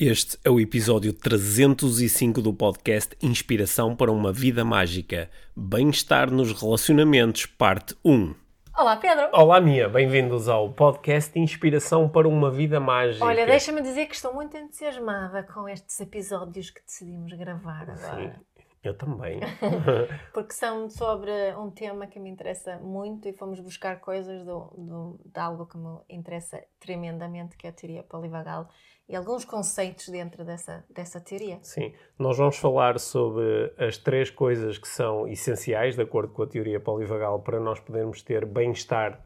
Este 0.00 0.38
é 0.44 0.48
o 0.48 0.60
episódio 0.60 1.12
305 1.12 2.40
do 2.40 2.54
podcast 2.54 3.16
Inspiração 3.20 3.96
para 3.96 4.12
uma 4.12 4.32
Vida 4.32 4.64
Mágica. 4.64 5.28
Bem-estar 5.56 6.30
nos 6.30 6.52
relacionamentos, 6.52 7.46
parte 7.46 7.96
1. 8.04 8.32
Olá, 8.78 8.94
Pedro. 8.94 9.28
Olá, 9.32 9.60
Mia. 9.60 9.88
Bem-vindos 9.88 10.48
ao 10.48 10.72
podcast 10.72 11.36
Inspiração 11.36 12.08
para 12.08 12.28
uma 12.28 12.48
Vida 12.48 12.78
Mágica. 12.78 13.24
Olha, 13.24 13.44
deixa-me 13.44 13.82
dizer 13.82 14.06
que 14.06 14.14
estou 14.14 14.32
muito 14.32 14.56
entusiasmada 14.56 15.42
com 15.42 15.68
estes 15.68 15.98
episódios 15.98 16.70
que 16.70 16.80
decidimos 16.86 17.32
gravar 17.32 17.90
agora. 17.90 18.34
Sim, 18.56 18.57
eu 18.82 18.96
também. 18.96 19.40
Porque 20.32 20.52
são 20.52 20.88
sobre 20.88 21.30
um 21.56 21.70
tema 21.70 22.06
que 22.06 22.18
me 22.18 22.30
interessa 22.30 22.78
muito 22.78 23.28
e 23.28 23.32
fomos 23.32 23.60
buscar 23.60 24.00
coisas 24.00 24.44
do, 24.44 24.72
do, 24.76 25.20
de 25.24 25.40
algo 25.40 25.66
que 25.66 25.76
me 25.76 25.98
interessa 26.08 26.62
tremendamente, 26.80 27.56
que 27.56 27.66
é 27.66 27.70
a 27.70 27.72
teoria 27.72 28.02
polivagal 28.02 28.68
e 29.08 29.16
alguns 29.16 29.44
conceitos 29.44 30.08
dentro 30.08 30.44
dessa, 30.44 30.84
dessa 30.90 31.18
teoria. 31.18 31.58
Sim, 31.62 31.94
nós 32.18 32.36
vamos 32.36 32.58
falar 32.58 32.98
sobre 32.98 33.72
as 33.78 33.96
três 33.96 34.30
coisas 34.30 34.76
que 34.76 34.86
são 34.86 35.26
essenciais, 35.26 35.96
de 35.96 36.02
acordo 36.02 36.32
com 36.32 36.42
a 36.42 36.46
teoria 36.46 36.78
polivagal, 36.78 37.40
para 37.40 37.58
nós 37.58 37.80
podermos 37.80 38.22
ter 38.22 38.44
bem-estar 38.44 39.24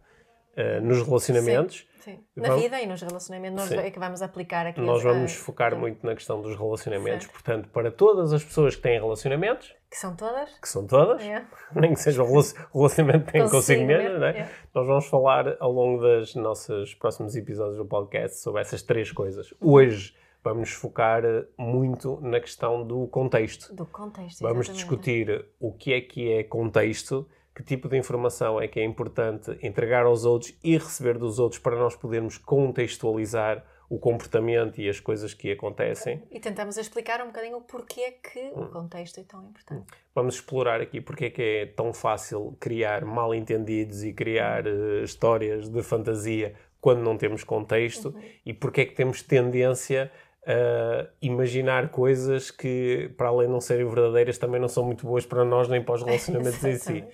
uh, 0.57 0.81
nos 0.81 1.03
relacionamentos. 1.03 1.79
Sim. 1.79 1.93
Sim. 2.03 2.19
Na 2.35 2.49
vamos... 2.49 2.65
vida 2.65 2.81
e 2.81 2.87
nos 2.87 3.01
relacionamentos, 3.01 3.61
nós 3.61 3.69
Sim. 3.69 3.77
é 3.77 3.89
que 3.89 3.99
vamos 3.99 4.23
aplicar 4.23 4.67
aqui. 4.67 4.81
Nós 4.81 5.05
vamos 5.05 5.35
focar 5.35 5.77
muito 5.77 6.05
na 6.05 6.17
questão 6.17 6.43
dos 6.43 6.57
relacionamentos. 6.57 7.27
Certo. 7.27 7.33
Portanto, 7.33 7.69
para 7.69 7.93
todas 7.93 8.33
as 8.33 8.43
pessoas 8.43 8.75
que 8.75 8.83
têm 8.83 8.99
relacionamentos. 8.99 9.73
Que 9.89 9.97
são 9.97 10.17
todas. 10.17 10.51
Que 10.59 10.69
são 10.69 10.85
todas. 10.85 11.23
Yeah. 11.23 11.47
Nem 11.73 11.95
que 11.95 12.01
seja 12.01 12.25
o 12.25 12.27
relacionamento 12.75 13.27
que 13.27 13.33
têm 13.33 13.49
consigo 13.49 13.85
mesmo, 13.85 14.19
né? 14.19 14.31
Yeah. 14.31 14.53
Nós 14.75 14.87
vamos 14.89 15.07
falar 15.07 15.57
ao 15.61 15.71
longo 15.71 16.03
dos 16.03 16.35
nossos 16.35 16.93
próximos 16.97 17.37
episódios 17.37 17.77
do 17.77 17.85
podcast 17.85 18.39
sobre 18.39 18.63
essas 18.63 18.83
três 18.83 19.13
coisas. 19.13 19.55
Hoje 19.61 20.13
vamos 20.43 20.73
focar 20.73 21.23
muito 21.57 22.21
na 22.21 22.41
questão 22.41 22.85
do 22.85 23.07
contexto. 23.07 23.73
Do 23.73 23.87
contexto, 23.87 24.41
Vamos 24.41 24.69
discutir 24.69 25.47
o 25.61 25.73
que 25.73 25.93
é 25.93 26.01
que 26.01 26.33
é 26.33 26.43
contexto 26.43 27.29
que 27.55 27.63
tipo 27.63 27.89
de 27.89 27.97
informação 27.97 28.61
é 28.61 28.67
que 28.67 28.81
é 28.81 28.85
importante 28.85 29.57
entregar 29.63 30.07
aos 30.07 30.25
outros 30.25 30.55
e 30.63 30.77
receber 30.77 31.19
dos 31.19 31.39
outros 31.39 31.61
para 31.61 31.77
nós 31.77 31.95
podermos 31.95 32.39
contextualizar 32.39 33.65
o 33.91 33.99
comportamento 33.99 34.81
e 34.81 34.89
as 34.89 34.99
coisas 34.99 35.35
que 35.35 35.53
acontecem. 35.53 36.23
E 36.31 36.41
tentamos 36.41 36.79
explicar 36.79 37.21
um 37.21 37.27
bocadinho 37.27 37.59
o 37.59 37.61
porquê 37.61 38.13
que 38.23 38.41
hum. 38.41 38.63
o 38.63 38.69
contexto 38.69 39.21
é 39.21 39.23
tão 39.23 39.45
importante. 39.45 39.87
Vamos 40.15 40.37
explorar 40.37 40.81
aqui 40.81 40.99
porque 40.99 41.27
é 41.27 41.31
que 41.31 41.43
é 41.43 41.67
tão 41.67 41.93
fácil 41.93 42.57
criar 42.59 43.05
mal-entendidos 43.05 44.03
e 44.03 44.15
criar 44.15 44.67
uh, 44.67 45.05
histórias 45.05 45.69
de 45.69 45.83
fantasia 45.83 46.55
quando 46.81 47.01
não 47.03 47.19
temos 47.19 47.45
contexto 47.45 48.09
uhum. 48.09 48.23
e 48.47 48.55
porque 48.55 48.81
é 48.81 48.87
que 48.87 48.95
temos 48.95 49.23
tendência 49.23 50.11
a 50.45 51.07
imaginar 51.21 51.91
coisas 51.91 52.51
que, 52.51 53.13
para 53.17 53.29
além 53.29 53.47
de 53.47 53.53
não 53.53 53.61
serem 53.61 53.87
verdadeiras, 53.87 54.37
também 54.39 54.61
não 54.61 54.69
são 54.69 54.85
muito 54.85 55.07
boas 55.07 55.25
para 55.25 55.45
nós 55.45 55.69
nem 55.69 55.83
para 55.83 55.95
os 55.95 56.03
relacionamentos 56.03 56.65
em 56.65 56.77
si. 56.77 57.05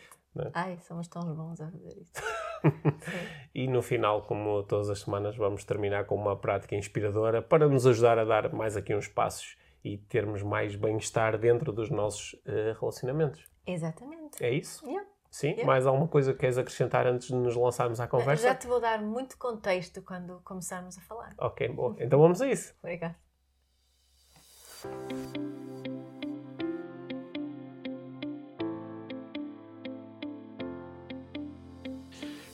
Né? 0.45 0.51
Ai, 0.55 0.79
somos 0.81 1.09
tão 1.09 1.23
bons 1.35 1.61
a 1.61 1.71
fazer 1.71 1.99
isso. 2.01 2.13
e 3.55 3.67
no 3.69 3.83
final, 3.83 4.23
como 4.23 4.63
todas 4.63 4.91
as 4.91 5.01
semanas, 5.01 5.37
vamos 5.37 5.65
terminar 5.65 6.05
com 6.07 6.15
uma 6.15 6.37
prática 6.37 6.75
inspiradora 6.75 7.43
para 7.43 7.69
nos 7.69 7.87
ajudar 7.87 8.19
a 8.19 8.25
dar 8.25 8.53
mais 8.53 8.77
aqui 8.77 8.95
uns 8.95 9.09
passos 9.09 9.57
e 9.85 9.97
termos 9.97 10.43
mais 10.43 10.75
bem-estar 10.75 11.39
dentro 11.39 11.73
dos 11.73 11.91
nossos 11.91 12.35
uh, 12.35 12.79
relacionamentos. 12.81 13.45
Exatamente. 13.67 14.43
É 14.43 14.51
isso? 14.51 14.85
Yeah. 14.87 15.09
Sim? 15.31 15.49
Yeah. 15.49 15.67
Mais 15.67 15.87
alguma 15.87 16.09
coisa 16.09 16.33
que 16.33 16.41
queres 16.41 16.59
acrescentar 16.59 17.07
antes 17.07 17.29
de 17.29 17.35
nos 17.35 17.55
lançarmos 17.55 18.01
à 18.01 18.07
conversa? 18.07 18.43
Já 18.43 18.55
te 18.55 18.67
vou 18.67 18.81
dar 18.81 19.01
muito 19.01 19.37
contexto 19.37 20.03
quando 20.03 20.41
começarmos 20.43 20.97
a 20.99 21.01
falar. 21.03 21.35
Ok, 21.39 21.69
bom. 21.69 21.95
Então 21.99 22.19
vamos 22.19 22.41
a 22.41 22.49
isso. 22.49 22.75
Obrigada. 22.83 23.17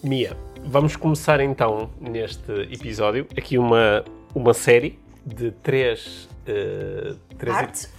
Mia, 0.04 0.37
vamos 0.62 0.97
começar 0.97 1.41
então 1.41 1.91
neste 1.98 2.53
episódio 2.70 3.26
aqui 3.38 3.56
uma, 3.56 4.04
uma 4.34 4.53
série 4.53 4.98
de 5.25 5.50
três. 5.50 6.28
Uh, 6.47 7.19
três 7.38 7.56
partes? 7.56 7.94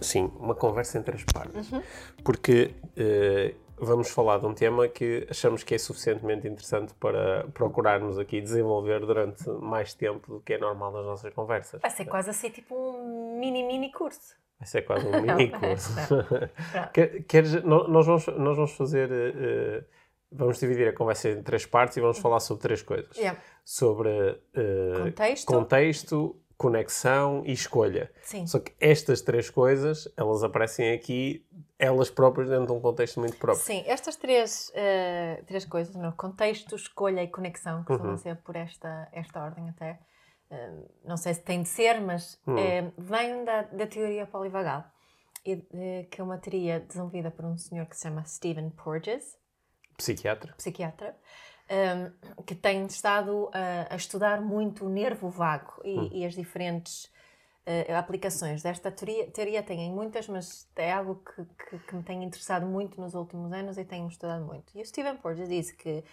Sim, 0.00 0.30
uma 0.38 0.54
conversa 0.54 0.98
em 0.98 1.02
três 1.02 1.24
partes. 1.24 1.72
Uhum. 1.72 1.82
Porque 2.22 2.72
uh, 2.96 3.56
vamos 3.76 4.08
falar 4.10 4.38
de 4.38 4.46
um 4.46 4.54
tema 4.54 4.86
que 4.86 5.26
achamos 5.28 5.64
que 5.64 5.74
é 5.74 5.78
suficientemente 5.78 6.46
interessante 6.46 6.94
para 6.94 7.48
procurarmos 7.52 8.20
aqui 8.20 8.40
desenvolver 8.40 9.00
durante 9.00 9.50
mais 9.50 9.94
tempo 9.94 10.34
do 10.34 10.40
que 10.42 10.52
é 10.52 10.58
normal 10.58 10.92
nas 10.92 11.04
nossas 11.04 11.34
conversas. 11.34 11.80
Vai 11.80 11.90
ser 11.90 12.04
quase 12.04 12.30
assim 12.30 12.50
tipo 12.50 12.72
um 12.72 13.40
mini, 13.40 13.64
mini 13.64 13.90
curso. 13.90 14.36
Vai 14.60 14.68
ser 14.68 14.82
quase 14.82 15.04
um 15.10 15.20
mini 15.20 15.50
curso. 15.50 15.92
Queres, 17.26 17.64
nós, 17.64 18.06
vamos, 18.06 18.26
nós 18.28 18.56
vamos 18.56 18.72
fazer. 18.76 19.10
Uh, 19.10 20.01
Vamos 20.34 20.58
dividir 20.58 20.88
a 20.88 20.92
conversa 20.92 21.28
em 21.28 21.42
três 21.42 21.66
partes 21.66 21.96
e 21.96 22.00
vamos 22.00 22.18
falar 22.18 22.40
sobre 22.40 22.62
três 22.62 22.82
coisas. 22.82 23.16
Yeah. 23.16 23.38
Sobre 23.64 24.08
uh, 24.08 25.04
contexto. 25.04 25.46
contexto, 25.46 26.42
conexão 26.56 27.42
e 27.44 27.52
escolha. 27.52 28.10
Sim. 28.22 28.46
Só 28.46 28.60
que 28.60 28.72
estas 28.80 29.20
três 29.20 29.50
coisas, 29.50 30.08
elas 30.16 30.44
aparecem 30.44 30.92
aqui, 30.92 31.44
elas 31.76 32.08
próprias, 32.08 32.48
dentro 32.48 32.66
de 32.66 32.72
um 32.72 32.80
contexto 32.80 33.18
muito 33.18 33.36
próprio. 33.36 33.64
Sim, 33.64 33.82
estas 33.86 34.14
três, 34.14 34.70
uh, 34.70 35.44
três 35.44 35.64
coisas, 35.64 35.94
no 35.96 36.12
contexto, 36.12 36.76
escolha 36.76 37.22
e 37.22 37.28
conexão, 37.28 37.82
que 37.84 37.92
uhum. 37.92 38.16
ser 38.16 38.36
por 38.36 38.54
esta, 38.54 39.08
esta 39.12 39.42
ordem 39.42 39.68
até, 39.70 39.98
uh, 40.50 40.90
não 41.04 41.16
sei 41.16 41.34
se 41.34 41.42
tem 41.42 41.62
de 41.62 41.68
ser, 41.68 42.00
mas 42.00 42.40
uhum. 42.46 42.92
vem 42.96 43.44
da, 43.44 43.62
da 43.62 43.86
teoria 43.86 44.24
polivagal, 44.24 44.84
que 45.42 46.20
é 46.20 46.22
uma 46.22 46.38
teoria 46.38 46.78
desenvolvida 46.78 47.30
por 47.30 47.44
um 47.44 47.58
senhor 47.58 47.86
que 47.86 47.96
se 47.96 48.02
chama 48.02 48.24
Stephen 48.24 48.70
Porges, 48.70 49.36
Psiquiatra. 49.96 50.54
Psiquiatra. 50.54 51.16
Um, 51.70 52.42
que 52.42 52.54
tem 52.54 52.84
estado 52.84 53.48
a, 53.52 53.94
a, 53.94 53.96
estudar 53.96 54.42
muito 54.42 54.84
o 54.84 54.88
nervo 54.90 55.30
vago 55.30 55.80
e, 55.84 55.98
hum. 55.98 56.10
e 56.12 56.26
as 56.26 56.34
diferentes 56.34 57.04
uh, 57.66 57.94
aplicações 57.96 58.62
desta 58.62 58.90
teoria. 58.90 59.30
Teoria 59.30 59.62
tem 59.62 59.90
muitas, 59.90 60.28
mas 60.28 60.68
é 60.76 60.92
algo 60.92 61.22
que, 61.24 61.44
que, 61.44 61.78
que, 61.78 61.94
me 61.94 62.02
tem 62.02 62.22
interessado 62.24 62.66
muito 62.66 63.00
nos 63.00 63.14
últimos 63.14 63.52
anos 63.52 63.78
e 63.78 63.84
tenho 63.84 64.08
estudado 64.08 64.44
muito. 64.44 64.76
E 64.76 64.82
o 64.82 64.84
Stephen 64.84 65.16
Porges 65.16 65.48
disse 65.48 65.74
que 65.74 66.04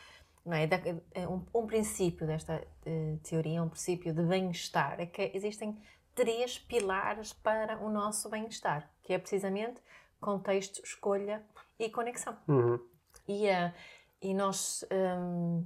não 0.45 0.55
é, 0.55 0.69
é 1.13 1.27
um, 1.27 1.45
um, 1.53 1.67
princípio 1.67 2.25
desta 2.25 2.63
uh, 2.85 3.17
teoria, 3.17 3.61
um 3.61 3.69
princípio 3.69 4.13
de 4.13 4.23
bem-estar, 4.23 4.99
é 4.99 5.05
que 5.05 5.31
existem 5.33 5.77
três 6.15 6.57
pilares 6.57 7.33
para 7.33 7.77
o 7.79 7.89
nosso 7.89 8.29
bem-estar, 8.29 8.89
que 9.03 9.13
é 9.13 9.17
precisamente 9.17 9.81
contexto, 10.21 10.81
escolha 10.83 11.43
e 11.77 11.89
conexão. 11.89 12.37
Uhum 12.47 12.79
e, 13.29 13.47
e 14.21 14.33
nós. 14.33 14.85
Um, 14.91 15.65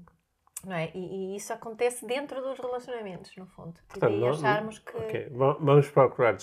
não 0.65 0.75
é? 0.75 0.91
E, 0.93 1.33
e, 1.33 1.35
isso 1.35 1.51
acontece 1.51 2.05
dentro 2.05 2.41
dos 2.41 2.57
relacionamentos, 2.57 3.35
no 3.35 3.45
fundo. 3.45 3.73
Portanto, 3.89 4.13
e 4.13 4.27
acharmos 4.27 4.79
que. 4.79 4.97
Okay. 4.97 5.29
Vamos 5.29 5.89
procurar 5.89 6.37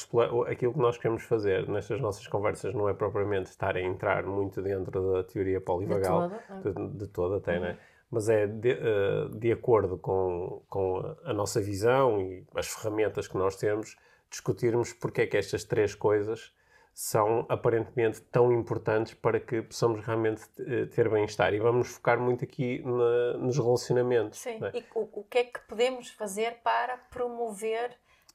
aquilo 0.49 0.73
que 0.75 0.79
nós 0.79 0.99
queremos 0.99 1.23
fazer 1.23 1.69
nestas 1.69 2.01
nossas 2.01 2.27
conversas, 2.27 2.75
não 2.75 2.89
é 2.89 2.93
propriamente 2.93 3.51
estar 3.51 3.77
a 3.77 3.81
entrar 3.81 4.25
muito 4.25 4.61
dentro 4.61 5.13
da 5.13 5.25
teoria 5.25 5.61
polivagal, 5.61 6.29
de 6.29 6.63
toda, 6.63 6.89
de, 6.89 6.99
de 6.99 7.07
toda 7.07 7.37
até, 7.39 7.57
uhum. 7.57 7.63
né? 7.63 7.79
mas 8.11 8.29
é 8.29 8.47
de, 8.47 8.73
uh, 8.73 9.29
de 9.39 9.53
acordo 9.53 9.97
com, 9.97 10.63
com 10.69 11.17
a 11.25 11.33
nossa 11.33 11.61
visão 11.61 12.21
e 12.21 12.45
as 12.55 12.67
ferramentas 12.67 13.29
que 13.29 13.39
nós 13.39 13.57
temos, 13.57 13.97
discutirmos 14.29 14.93
porque 14.93 15.23
é 15.23 15.27
que 15.27 15.37
estas 15.37 15.65
três 15.65 15.95
coisas 15.95 16.53
são 16.93 17.47
aparentemente 17.49 18.21
tão 18.21 18.53
importantes 18.53 19.15
para 19.15 19.41
que 19.41 19.63
possamos 19.63 20.05
realmente 20.05 20.43
eh, 20.59 20.87
ter 20.87 21.09
bem-estar. 21.09 21.55
E 21.55 21.59
vamos 21.59 21.89
focar 21.89 22.21
muito 22.21 22.45
aqui 22.45 22.83
na, 22.85 23.39
nos 23.39 23.57
relacionamentos. 23.57 24.39
Sim, 24.39 24.59
é? 24.63 24.79
e 24.79 24.85
o, 24.95 25.09
o, 25.21 25.25
que 25.25 25.39
é 25.39 25.45
que 25.45 25.61
podemos 25.61 26.11
fazer 26.11 26.59
para 26.63 26.99
promover, 26.99 27.91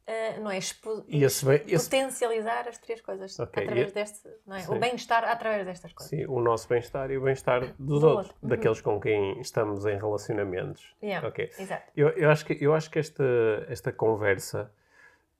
uh, 0.07 0.41
não 0.41 0.49
é? 0.49 0.57
Expo 0.57 1.05
esse, 1.07 1.45
esse... 1.67 1.85
Potencializar 1.85 2.67
as 2.67 2.77
três 2.77 3.01
coisas 3.01 3.37
okay. 3.39 3.63
através 3.63 3.91
e... 3.91 3.93
deste, 3.93 4.29
não 4.47 4.55
é? 4.55 4.65
O 4.67 4.79
bem-estar 4.79 5.23
através 5.25 5.65
destas 5.65 5.93
coisas. 5.93 6.09
Sim, 6.09 6.25
o 6.25 6.39
nosso 6.39 6.67
bem-estar 6.67 7.11
e 7.11 7.17
o 7.17 7.21
bem-estar 7.21 7.61
dos 7.77 7.99
Do 7.99 8.07
outros, 8.07 8.27
outro. 8.31 8.47
daqueles 8.47 8.77
uhum. 8.79 8.95
com 8.95 8.99
quem 8.99 9.39
estamos 9.41 9.85
em 9.85 9.97
relacionamentos. 9.97 10.95
Yeah, 11.03 11.27
okay. 11.27 11.51
Exato. 11.59 11.91
Eu, 11.95 12.09
eu, 12.09 12.31
acho 12.31 12.45
que, 12.45 12.57
eu 12.59 12.73
acho 12.73 12.89
que 12.89 12.97
esta, 12.97 13.23
esta 13.69 13.91
conversa 13.91 14.71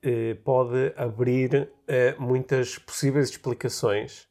eh, 0.06 0.36
pode 0.44 0.92
abrir 0.96 1.68
eh, 1.88 2.14
muitas 2.16 2.78
possíveis 2.78 3.28
explicações 3.28 4.28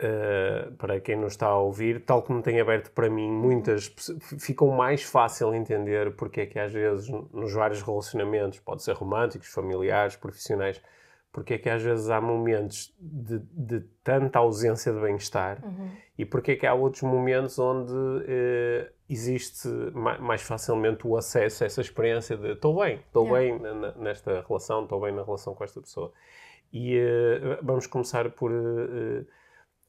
eh, 0.00 0.68
para 0.76 1.00
quem 1.00 1.14
nos 1.14 1.34
está 1.34 1.46
a 1.46 1.58
ouvir, 1.58 2.04
tal 2.04 2.22
como 2.24 2.42
tem 2.42 2.60
aberto 2.60 2.90
para 2.90 3.08
mim, 3.08 3.30
muitas 3.30 3.86
ficam 4.40 4.68
mais 4.68 5.04
fácil 5.04 5.54
entender 5.54 6.16
porque 6.16 6.40
é 6.40 6.46
que 6.46 6.58
às 6.58 6.72
vezes 6.72 7.08
nos 7.32 7.52
vários 7.52 7.82
relacionamentos, 7.82 8.58
pode 8.58 8.82
ser 8.82 8.94
românticos, 8.94 9.46
familiares, 9.46 10.16
profissionais, 10.16 10.82
porque 11.36 11.52
é 11.52 11.58
que 11.58 11.68
às 11.68 11.82
vezes 11.82 12.08
há 12.08 12.18
momentos 12.18 12.96
de, 12.98 13.40
de 13.52 13.80
tanta 14.02 14.38
ausência 14.38 14.90
de 14.90 14.98
bem-estar 14.98 15.62
uhum. 15.62 15.90
e 16.16 16.24
porque 16.24 16.52
é 16.52 16.56
que 16.56 16.66
há 16.66 16.72
outros 16.72 17.02
momentos 17.02 17.58
onde 17.58 17.92
existe 19.06 19.68
mais 20.18 20.40
facilmente 20.40 21.06
o 21.06 21.14
acesso 21.14 21.62
a 21.62 21.66
essa 21.66 21.82
experiência 21.82 22.38
de 22.38 22.52
estou 22.52 22.80
bem, 22.80 23.00
estou 23.06 23.30
bem 23.30 23.60
nesta 23.98 24.42
relação, 24.48 24.84
estou 24.84 24.98
bem 24.98 25.12
na 25.12 25.22
relação 25.22 25.54
com 25.54 25.62
esta 25.62 25.78
pessoa. 25.78 26.10
E 26.72 26.98
uh, 26.98 27.58
vamos 27.62 27.86
começar 27.86 28.30
por 28.30 28.50
uh, 28.50 29.26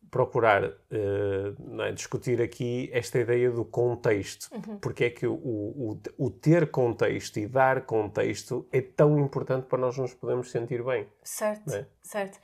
procurar 0.09 0.63
uh, 0.63 1.81
é, 1.81 1.91
discutir 1.91 2.41
aqui 2.41 2.89
esta 2.93 3.19
ideia 3.19 3.51
do 3.51 3.65
contexto. 3.65 4.49
Uhum. 4.53 4.79
Porque 4.79 5.05
é 5.05 5.09
que 5.09 5.27
o, 5.27 5.33
o, 5.33 6.01
o, 6.17 6.29
ter 6.29 6.71
contexto 6.71 7.37
e 7.37 7.47
dar 7.47 7.85
contexto 7.85 8.67
é 8.71 8.81
tão 8.81 9.19
importante 9.19 9.65
para 9.67 9.77
nós 9.77 9.97
nos 9.97 10.13
podermos 10.13 10.49
sentir 10.49 10.83
bem. 10.83 11.07
Certo, 11.23 11.73
é? 11.73 11.85
certo. 12.01 12.39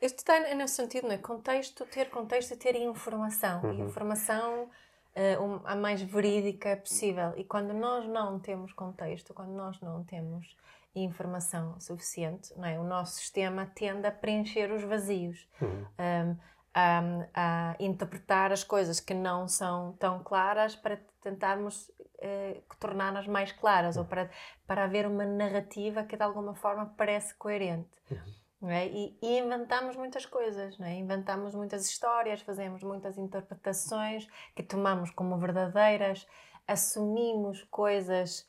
Isto 0.00 0.18
está 0.18 0.40
nesse 0.54 0.74
sentido, 0.74 1.08
não 1.08 1.14
é? 1.14 1.18
Contexto, 1.18 1.84
ter 1.86 2.08
contexto 2.10 2.52
e 2.52 2.56
ter 2.56 2.76
informação. 2.76 3.62
Uhum. 3.62 3.86
Informação 3.86 4.64
uh, 4.64 5.60
a 5.64 5.74
mais 5.74 6.00
verídica 6.02 6.76
possível. 6.76 7.32
E 7.36 7.44
quando 7.44 7.72
nós 7.74 8.06
não 8.06 8.38
temos 8.38 8.72
contexto, 8.72 9.34
quando 9.34 9.52
nós 9.52 9.80
não 9.80 10.04
temos 10.04 10.56
informação 10.94 11.78
suficiente, 11.80 12.52
não 12.56 12.64
é? 12.64 12.78
o 12.78 12.84
nosso 12.84 13.18
sistema 13.18 13.66
tende 13.66 14.06
a 14.06 14.12
preencher 14.12 14.72
os 14.72 14.82
vazios. 14.82 15.48
Uhum. 15.60 15.86
Um, 15.98 16.36
a, 16.78 17.02
a, 17.34 17.76
interpretar 17.80 18.52
as 18.52 18.62
coisas 18.62 19.00
que 19.00 19.14
não 19.14 19.48
são 19.48 19.92
tão 19.94 20.22
claras 20.22 20.76
para 20.76 21.00
tentarmos 21.20 21.88
uh, 21.88 22.62
torná-las 22.78 23.26
mais 23.26 23.50
claras 23.50 23.96
ou 23.96 24.04
para, 24.04 24.30
para 24.66 24.84
haver 24.84 25.06
uma 25.06 25.24
narrativa 25.24 26.04
que 26.04 26.16
de 26.16 26.22
alguma 26.22 26.54
forma 26.54 26.94
parece 26.96 27.34
coerente. 27.34 27.90
Uhum. 28.10 28.70
É? 28.70 28.86
E, 28.88 29.16
e, 29.22 29.38
inventamos 29.38 29.96
muitas 29.96 30.26
coisas, 30.26 30.80
é? 30.80 30.94
inventamos 30.94 31.54
muitas 31.54 31.88
histórias, 31.88 32.40
fazemos 32.40 32.82
muitas 32.82 33.16
interpretações 33.16 34.28
que 34.54 34.64
tomamos 34.64 35.10
como 35.10 35.38
verdadeiras, 35.38 36.26
assumimos 36.66 37.62
coisas 37.70 38.48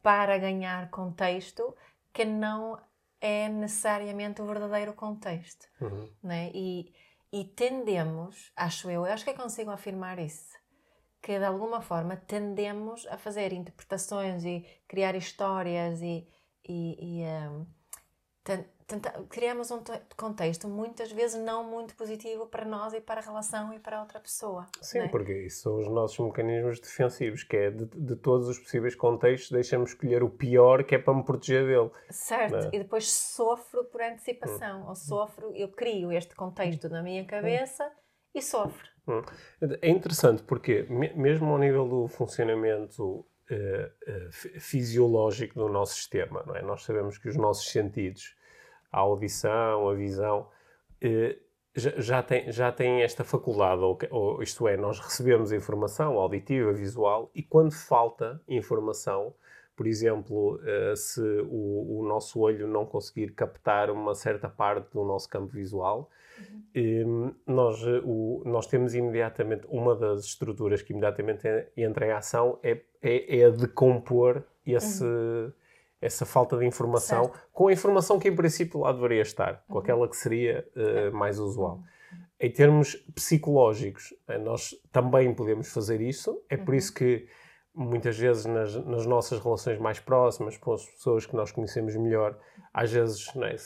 para 0.00 0.38
ganhar 0.38 0.90
contexto 0.90 1.76
que 2.12 2.24
não 2.24 2.80
é 3.20 3.48
necessariamente 3.48 4.40
o 4.40 4.46
verdadeiro 4.46 4.92
contexto. 4.92 5.66
Uhum. 5.80 6.08
É? 6.30 6.50
E, 6.54 6.92
e 7.32 7.44
tendemos, 7.44 8.50
acho 8.56 8.90
eu, 8.90 9.06
eu 9.06 9.12
acho 9.12 9.24
que 9.24 9.34
consigo 9.34 9.70
afirmar 9.70 10.18
isso, 10.18 10.56
que 11.20 11.38
de 11.38 11.44
alguma 11.44 11.80
forma 11.80 12.16
tendemos 12.16 13.06
a 13.06 13.18
fazer 13.18 13.52
interpretações 13.52 14.44
e 14.44 14.64
criar 14.86 15.14
histórias 15.14 16.00
e, 16.00 16.26
e, 16.66 17.20
e 17.20 17.24
um, 17.48 17.66
tenta, 18.88 19.12
criamos 19.28 19.70
um 19.70 19.82
contexto 20.16 20.66
muitas 20.66 21.12
vezes 21.12 21.40
não 21.40 21.62
muito 21.62 21.94
positivo 21.94 22.46
para 22.46 22.64
nós 22.64 22.94
e 22.94 23.00
para 23.00 23.20
a 23.20 23.22
relação 23.22 23.72
e 23.74 23.78
para 23.78 23.98
a 23.98 24.00
outra 24.00 24.18
pessoa. 24.18 24.66
Sim, 24.80 25.00
é? 25.00 25.08
porque 25.08 25.32
isso 25.44 25.62
são 25.62 25.76
os 25.76 25.86
nossos 25.86 26.18
mecanismos 26.18 26.80
defensivos, 26.80 27.44
que 27.44 27.56
é 27.56 27.70
de, 27.70 27.84
de, 27.84 28.16
todos 28.16 28.48
os 28.48 28.58
possíveis 28.58 28.94
contextos, 28.94 29.50
deixamos 29.50 29.90
escolher 29.90 30.22
o 30.22 30.30
pior 30.30 30.82
que 30.82 30.94
é 30.94 30.98
para 30.98 31.14
me 31.14 31.22
proteger 31.22 31.66
dele. 31.66 31.90
Certo, 32.10 32.56
é? 32.56 32.70
e 32.72 32.78
depois 32.78 33.12
sofro 33.12 33.84
por 33.84 34.00
antecipação, 34.00 34.82
hum. 34.82 34.88
ou 34.88 34.94
sofro, 34.94 35.52
eu 35.54 35.68
crio 35.68 36.10
este 36.10 36.34
contexto 36.34 36.88
na 36.88 37.02
minha 37.02 37.24
cabeça 37.26 37.84
hum. 37.84 37.90
e 38.34 38.42
sofro. 38.42 38.88
Hum. 39.06 39.22
É 39.82 39.90
interessante 39.90 40.42
porque, 40.42 40.86
mesmo 41.14 41.52
ao 41.52 41.58
nível 41.58 41.86
do 41.86 42.08
funcionamento 42.08 43.26
Uh, 43.50 43.88
uh, 44.12 44.60
fisiológico 44.60 45.54
do 45.58 45.70
nosso 45.70 45.94
sistema. 45.94 46.44
Não 46.46 46.54
é? 46.54 46.60
Nós 46.60 46.82
sabemos 46.82 47.16
que 47.16 47.30
os 47.30 47.36
nossos 47.38 47.70
sentidos 47.70 48.36
a 48.90 49.00
audição, 49.00 49.88
a 49.88 49.94
visão, 49.94 50.48
eh, 51.00 51.36
já, 51.74 52.22
tem, 52.22 52.50
já 52.50 52.72
tem 52.72 53.02
esta 53.02 53.22
faculdade, 53.22 53.80
ou, 53.82 53.98
ou, 54.10 54.42
isto 54.42 54.66
é, 54.66 54.76
nós 54.76 54.98
recebemos 54.98 55.52
informação 55.52 56.18
auditiva, 56.18 56.72
visual, 56.72 57.30
e 57.34 57.42
quando 57.42 57.72
falta 57.72 58.40
informação, 58.48 59.34
por 59.76 59.86
exemplo, 59.86 60.60
eh, 60.64 60.94
se 60.96 61.20
o, 61.20 62.00
o, 62.00 62.04
nosso 62.08 62.40
olho 62.40 62.66
não 62.66 62.84
conseguir 62.84 63.32
captar 63.32 63.90
uma 63.90 64.14
certa 64.14 64.48
parte 64.48 64.90
do 64.92 65.04
nosso 65.04 65.28
campo 65.28 65.52
visual, 65.52 66.10
uhum. 66.74 67.32
nós, 67.46 67.80
o, 68.04 68.42
nós 68.44 68.66
temos 68.66 68.94
imediatamente, 68.94 69.66
uma 69.68 69.94
das 69.94 70.24
estruturas 70.24 70.82
que 70.82 70.92
imediatamente 70.92 71.46
entra 71.76 72.06
em 72.06 72.10
ação 72.10 72.58
é, 72.62 72.80
é, 73.00 73.40
é 73.40 73.44
a 73.44 73.50
decompor 73.50 74.42
esse. 74.66 75.04
Uhum 75.04 75.52
essa 76.00 76.24
falta 76.24 76.56
de 76.56 76.64
informação 76.64 77.24
certo. 77.24 77.40
com 77.52 77.68
a 77.68 77.72
informação 77.72 78.18
que 78.18 78.28
em 78.28 78.34
princípio 78.34 78.80
lá 78.80 78.92
deveria 78.92 79.22
estar, 79.22 79.64
com 79.66 79.74
uhum. 79.74 79.80
aquela 79.80 80.08
que 80.08 80.16
seria 80.16 80.66
uh, 80.76 81.16
mais 81.16 81.38
usual. 81.38 81.80
Em 82.40 82.50
termos 82.50 82.94
psicológicos, 83.16 84.14
eh, 84.28 84.38
nós 84.38 84.72
também 84.92 85.34
podemos 85.34 85.72
fazer 85.72 86.00
isso, 86.00 86.40
é 86.48 86.56
por 86.56 86.70
uhum. 86.70 86.78
isso 86.78 86.94
que 86.94 87.26
muitas 87.74 88.16
vezes 88.16 88.44
nas, 88.44 88.74
nas, 88.86 89.06
nossas 89.06 89.40
relações 89.40 89.78
mais 89.78 89.98
próximas, 89.98 90.56
com 90.56 90.72
as 90.72 90.84
pessoas 90.84 91.26
que 91.26 91.34
nós 91.34 91.50
conhecemos 91.50 91.96
melhor, 91.96 92.38
às 92.72 92.92
vezes, 92.92 93.26
é? 93.36 93.56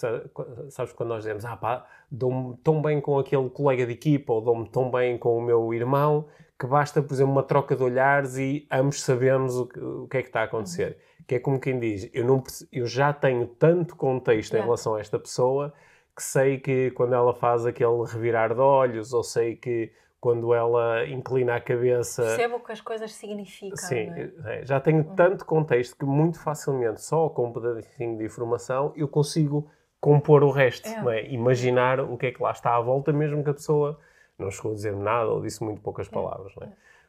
sabes 0.70 0.92
quando 0.94 1.10
nós 1.10 1.22
dizemos, 1.22 1.44
ah 1.44 1.56
pá, 1.56 1.86
dou-me 2.10 2.56
tão 2.58 2.80
bem 2.80 2.98
com 2.98 3.18
aquele 3.18 3.50
colega 3.50 3.86
de 3.86 3.92
equipa 3.92 4.32
ou 4.32 4.40
dou-me 4.40 4.68
tão 4.70 4.90
bem 4.90 5.18
com 5.18 5.36
o 5.36 5.42
meu 5.42 5.72
irmão 5.74 6.26
que 6.58 6.66
basta, 6.66 7.02
por 7.02 7.12
exemplo, 7.12 7.32
uma 7.32 7.42
troca 7.42 7.74
de 7.74 7.82
olhares 7.82 8.36
e 8.36 8.66
ambos 8.70 9.02
sabemos 9.02 9.56
o 9.56 9.66
que, 9.66 9.80
o 9.80 10.08
que 10.08 10.16
é 10.16 10.22
que 10.22 10.28
está 10.28 10.40
a 10.40 10.44
acontecer. 10.44 10.92
Uhum 10.92 11.11
que 11.26 11.36
é 11.36 11.38
como 11.38 11.60
quem 11.60 11.78
diz, 11.78 12.10
eu, 12.12 12.24
não, 12.24 12.42
eu 12.70 12.86
já 12.86 13.12
tenho 13.12 13.46
tanto 13.46 13.96
contexto 13.96 14.52
yeah. 14.52 14.64
em 14.64 14.66
relação 14.66 14.94
a 14.94 15.00
esta 15.00 15.18
pessoa 15.18 15.72
que 16.14 16.22
sei 16.22 16.58
que 16.58 16.90
quando 16.92 17.14
ela 17.14 17.34
faz 17.34 17.64
aquele 17.64 18.04
revirar 18.04 18.54
de 18.54 18.60
olhos, 18.60 19.12
ou 19.12 19.22
sei 19.22 19.56
que 19.56 19.92
quando 20.20 20.54
ela 20.54 21.04
inclina 21.08 21.56
a 21.56 21.60
cabeça. 21.60 22.22
Percebo 22.22 22.56
o 22.56 22.60
que 22.60 22.70
as 22.70 22.80
coisas 22.80 23.12
significam. 23.12 23.76
Sim, 23.76 24.08
é? 24.10 24.60
É, 24.60 24.64
já 24.64 24.78
tenho 24.78 24.98
uhum. 24.98 25.16
tanto 25.16 25.44
contexto 25.44 25.96
que 25.96 26.04
muito 26.04 26.38
facilmente, 26.38 27.02
só 27.02 27.28
com 27.28 27.48
um 27.48 27.52
pedacinho 27.52 28.16
de 28.16 28.24
informação, 28.24 28.92
eu 28.94 29.08
consigo 29.08 29.68
compor 30.00 30.44
o 30.44 30.50
resto, 30.50 30.88
é. 30.88 31.20
é. 31.20 31.32
imaginar 31.32 31.98
o 31.98 32.16
que 32.16 32.26
é 32.26 32.30
que 32.30 32.42
lá 32.42 32.52
está 32.52 32.76
à 32.76 32.80
volta, 32.80 33.12
mesmo 33.12 33.42
que 33.42 33.50
a 33.50 33.54
pessoa 33.54 33.98
não 34.38 34.50
chegou 34.50 34.72
a 34.72 34.74
dizer 34.74 34.94
nada 34.94 35.30
ou 35.30 35.40
disse 35.40 35.62
muito 35.62 35.80
poucas 35.80 36.08
palavras. 36.08 36.52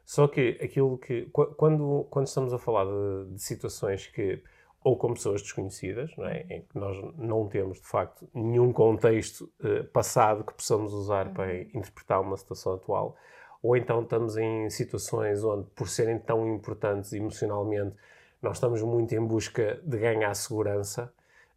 Só 0.05 0.27
que 0.27 0.59
aquilo 0.61 0.97
que. 0.97 1.27
Quando, 1.31 2.05
quando 2.09 2.27
estamos 2.27 2.53
a 2.53 2.59
falar 2.59 2.85
de, 2.85 3.33
de 3.33 3.41
situações 3.41 4.07
que. 4.07 4.41
ou 4.83 4.97
com 4.97 5.13
pessoas 5.13 5.41
desconhecidas, 5.41 6.11
não 6.17 6.25
é? 6.27 6.45
em 6.49 6.61
que 6.61 6.77
nós 6.77 6.97
não 7.17 7.47
temos, 7.47 7.79
de 7.79 7.87
facto, 7.87 8.27
nenhum 8.33 8.73
contexto 8.73 9.49
uh, 9.61 9.83
passado 9.85 10.43
que 10.43 10.53
possamos 10.53 10.93
usar 10.93 11.27
uhum. 11.27 11.33
para 11.33 11.55
interpretar 11.61 12.21
uma 12.21 12.35
situação 12.35 12.73
atual, 12.73 13.15
ou 13.61 13.77
então 13.77 14.01
estamos 14.01 14.35
em 14.35 14.69
situações 14.69 15.43
onde, 15.43 15.67
por 15.69 15.87
serem 15.87 16.19
tão 16.19 16.53
importantes 16.53 17.13
emocionalmente, 17.13 17.95
nós 18.41 18.57
estamos 18.57 18.81
muito 18.81 19.15
em 19.15 19.25
busca 19.25 19.79
de 19.83 19.97
ganhar 19.97 20.33
segurança. 20.33 21.13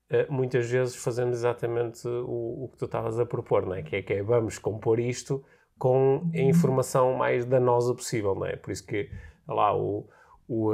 Uh, 0.08 0.32
muitas 0.32 0.70
vezes 0.70 0.94
fazemos 0.94 1.38
exatamente 1.38 2.06
o, 2.06 2.64
o 2.64 2.68
que 2.72 2.78
tu 2.78 2.84
estavas 2.84 3.18
a 3.18 3.26
propor, 3.26 3.66
não 3.66 3.74
é? 3.74 3.82
Que 3.82 3.96
é 3.96 4.02
que 4.02 4.12
é, 4.12 4.22
vamos 4.22 4.56
compor 4.56 5.00
isto 5.00 5.44
com 5.78 6.30
a 6.34 6.38
informação 6.38 7.14
mais 7.14 7.44
danosa 7.44 7.94
possível, 7.94 8.34
não 8.34 8.46
é? 8.46 8.56
Por 8.56 8.70
isso 8.70 8.86
que, 8.86 9.10
lá, 9.46 9.76
o, 9.76 10.08
o, 10.48 10.70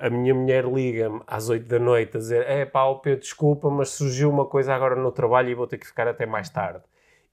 a, 0.00 0.10
minha 0.10 0.34
mulher 0.34 0.64
liga-me 0.64 1.20
às 1.26 1.48
8 1.48 1.66
da 1.66 1.78
noite 1.78 2.16
a 2.16 2.20
dizer 2.20 2.46
é 2.46 2.64
pá, 2.64 2.82
Pedro, 2.96 3.20
desculpa, 3.20 3.70
mas 3.70 3.90
surgiu 3.90 4.30
uma 4.30 4.46
coisa 4.46 4.74
agora 4.74 4.94
no 4.94 5.10
trabalho 5.10 5.50
e 5.50 5.54
vou 5.54 5.66
ter 5.66 5.78
que 5.78 5.86
ficar 5.86 6.06
até 6.06 6.26
mais 6.26 6.48
tarde. 6.48 6.84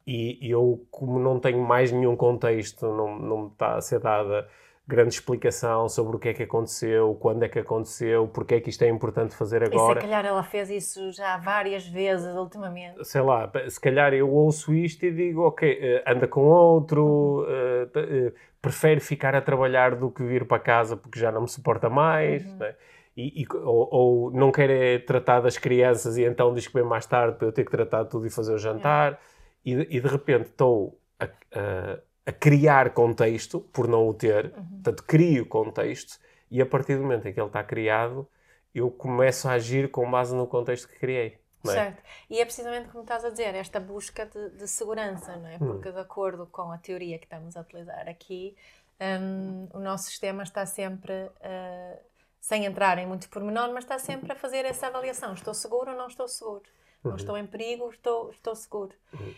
E, 0.06 0.46
e 0.46 0.50
eu, 0.50 0.86
como 0.90 1.20
não 1.20 1.40
tenho 1.40 1.60
mais 1.60 1.92
nenhum 1.92 2.16
contexto, 2.16 2.88
não, 2.88 3.20
não 3.20 3.38
me 3.44 3.48
está 3.50 3.76
a 3.76 3.82
ser 3.82 4.00
dada 4.00 4.48
grande 4.92 5.14
explicação 5.14 5.88
sobre 5.88 6.18
o 6.18 6.20
que 6.20 6.30
é 6.30 6.34
que 6.34 6.44
aconteceu, 6.44 7.16
quando 7.16 7.44
é 7.44 7.50
que 7.50 7.60
aconteceu, 7.60 8.28
porque 8.28 8.56
é 8.56 8.60
que 8.60 8.70
isto 8.70 8.84
é 8.84 8.90
importante 8.90 9.34
fazer 9.34 9.64
agora. 9.64 10.00
E 10.00 10.02
se 10.02 10.08
calhar 10.08 10.26
ela 10.26 10.44
fez 10.44 10.70
isso 10.70 11.12
já 11.14 11.38
várias 11.38 11.88
vezes 11.88 12.36
ultimamente. 12.36 13.04
Sei 13.06 13.22
lá, 13.22 13.50
se 13.70 13.80
calhar 13.80 14.14
eu 14.14 14.30
ouço 14.30 14.74
isto 14.74 15.06
e 15.06 15.12
digo, 15.12 15.44
ok, 15.44 15.80
eh, 15.82 16.04
anda 16.06 16.28
com 16.28 16.42
outro, 16.42 17.46
uh, 17.48 18.28
uh, 18.28 18.34
prefere 18.62 19.00
ficar 19.00 19.34
a 19.34 19.42
trabalhar 19.42 19.96
do 19.96 20.12
que 20.12 20.24
vir 20.24 20.46
para 20.46 20.60
casa 20.60 20.98
porque 20.98 21.18
já 21.20 21.32
não 21.32 21.42
me 21.42 21.50
suporta 21.50 21.90
mais, 21.90 22.46
uhum. 22.46 22.58
né? 22.58 22.76
e, 23.16 23.44
e, 23.44 23.48
ou, 23.56 23.88
ou, 23.92 24.32
não 24.32 24.52
quer 24.52 24.70
é 24.70 25.00
tratar 25.00 25.40
das 25.40 25.58
crianças 25.58 26.18
e 26.18 26.26
então 26.26 26.54
diz 26.54 26.68
que 26.68 26.74
vem 26.74 26.84
mais 26.84 27.06
tarde 27.06 27.38
para 27.38 27.48
eu 27.48 27.52
ter 27.52 27.64
que 27.64 27.72
tratar 27.72 28.06
tudo 28.06 28.28
e 28.28 28.30
fazer 28.30 28.54
o 28.54 28.58
jantar, 28.58 29.20
e, 29.66 29.74
e 29.74 30.02
de 30.02 30.08
repente 30.08 30.48
estou 30.48 31.00
a, 31.20 31.26
a 31.26 32.00
a 32.26 32.32
criar 32.32 32.92
contexto, 32.92 33.60
por 33.60 33.88
não 33.88 34.08
o 34.08 34.14
ter, 34.14 34.46
uhum. 34.46 34.66
portanto, 34.66 35.04
crio 35.04 35.46
contexto, 35.46 36.20
e 36.50 36.62
a 36.62 36.66
partir 36.66 36.96
do 36.96 37.02
momento 37.02 37.28
em 37.28 37.34
que 37.34 37.40
ele 37.40 37.48
está 37.48 37.64
criado, 37.64 38.28
eu 38.74 38.90
começo 38.92 39.48
a 39.48 39.54
agir 39.54 39.90
com 39.90 40.10
base 40.10 40.36
no 40.36 40.48
contexto 40.48 40.88
que 40.88 41.00
criei. 41.00 41.40
É? 41.66 41.68
Certo. 41.68 42.04
E 42.30 42.40
é 42.40 42.46
precisamente 42.46 42.90
como 42.90 43.04
estás 43.04 43.24
a 43.24 43.30
dizer, 43.30 43.54
esta 43.54 43.80
busca 43.80 44.26
de, 44.26 44.50
de 44.52 44.68
segurança, 44.68 45.36
não 45.38 45.48
é? 45.48 45.56
Hum. 45.56 45.60
Porque, 45.60 45.90
hum. 45.90 45.94
de 45.94 46.00
acordo 46.00 46.48
com 46.48 46.72
a 46.72 46.78
teoria 46.78 47.20
que 47.20 47.26
estamos 47.26 47.56
a 47.56 47.62
utilizar 47.62 48.08
aqui, 48.08 48.56
um, 49.00 49.68
o 49.74 49.80
nosso 49.80 50.06
sistema 50.06 50.44
está 50.44 50.66
sempre, 50.66 51.14
uh, 51.14 52.00
sem 52.40 52.66
entrar 52.66 52.98
em 52.98 53.08
muito 53.08 53.30
pormenor, 53.30 53.72
mas 53.74 53.84
está 53.84 53.98
sempre 53.98 54.32
a 54.32 54.36
fazer 54.36 54.66
essa 54.66 54.88
avaliação: 54.88 55.34
estou 55.34 55.54
seguro 55.54 55.92
ou 55.92 55.98
não 55.98 56.08
estou 56.08 56.28
seguro? 56.28 56.64
Não 57.04 57.12
uhum. 57.12 57.18
estou 57.18 57.38
em 57.38 57.46
perigo, 57.48 57.90
estou, 57.90 58.30
estou 58.32 58.56
seguro. 58.56 58.94
Uhum. 59.14 59.34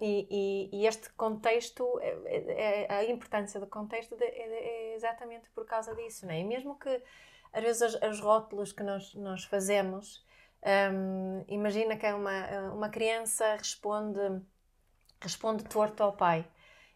E, 0.00 0.26
e, 0.30 0.70
e, 0.72 0.86
este 0.86 1.10
contexto, 1.10 1.98
é, 2.00 2.08
é, 2.26 2.86
é, 2.88 2.92
a 2.92 3.04
importância 3.04 3.60
do 3.60 3.66
contexto 3.66 4.16
é, 4.20 4.24
é, 4.24 4.94
exatamente 4.94 5.48
por 5.50 5.64
causa 5.64 5.94
disso, 5.94 6.26
não 6.26 6.32
é? 6.32 6.40
E 6.40 6.44
mesmo 6.44 6.78
que 6.78 7.02
às 7.52 7.62
vezes 7.62 7.94
os, 7.94 8.02
os 8.02 8.20
rótulos 8.20 8.72
que 8.72 8.82
nós, 8.82 9.14
nós 9.14 9.44
fazemos, 9.44 10.24
um, 10.92 11.44
imagina 11.48 11.96
que 11.96 12.06
é 12.06 12.14
uma, 12.14 12.70
uma 12.72 12.88
criança 12.88 13.56
responde, 13.56 14.20
responde 15.20 15.64
torto 15.64 16.02
ao 16.02 16.12
pai 16.12 16.46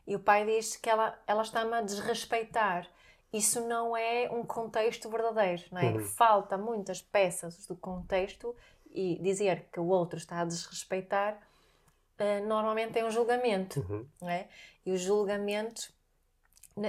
e 0.07 0.15
o 0.15 0.21
pai 0.21 0.47
diz 0.47 0.77
que 0.77 0.89
ela, 0.89 1.19
ela 1.27 1.43
está-me 1.43 1.75
a 1.75 1.83
desrespeitar. 1.83 2.89
Isso 3.33 3.67
não 3.67 3.97
é 3.97 4.31
um 4.31 4.45
contexto 4.45 5.11
verdadeiro, 5.11 5.65
não 5.73 5.81
é? 5.81 5.91
Uhum. 5.91 6.01
Falta 6.01 6.57
muitas 6.57 7.03
peças 7.03 7.67
do 7.67 7.77
contexto 7.77 8.55
e 8.93 9.21
dizer 9.21 9.69
que 9.73 9.81
o 9.81 9.89
outro 9.89 10.17
está 10.17 10.41
a 10.41 10.45
desrespeitar 10.45 11.39
uh, 12.21 12.47
normalmente 12.47 12.99
é 12.99 13.05
um 13.05 13.11
julgamento. 13.11 13.81
Uhum. 13.81 14.07
Não 14.21 14.29
é? 14.29 14.49
E 14.85 14.93
o 14.93 14.97
julgamento 14.97 15.93
uh, 16.77 16.83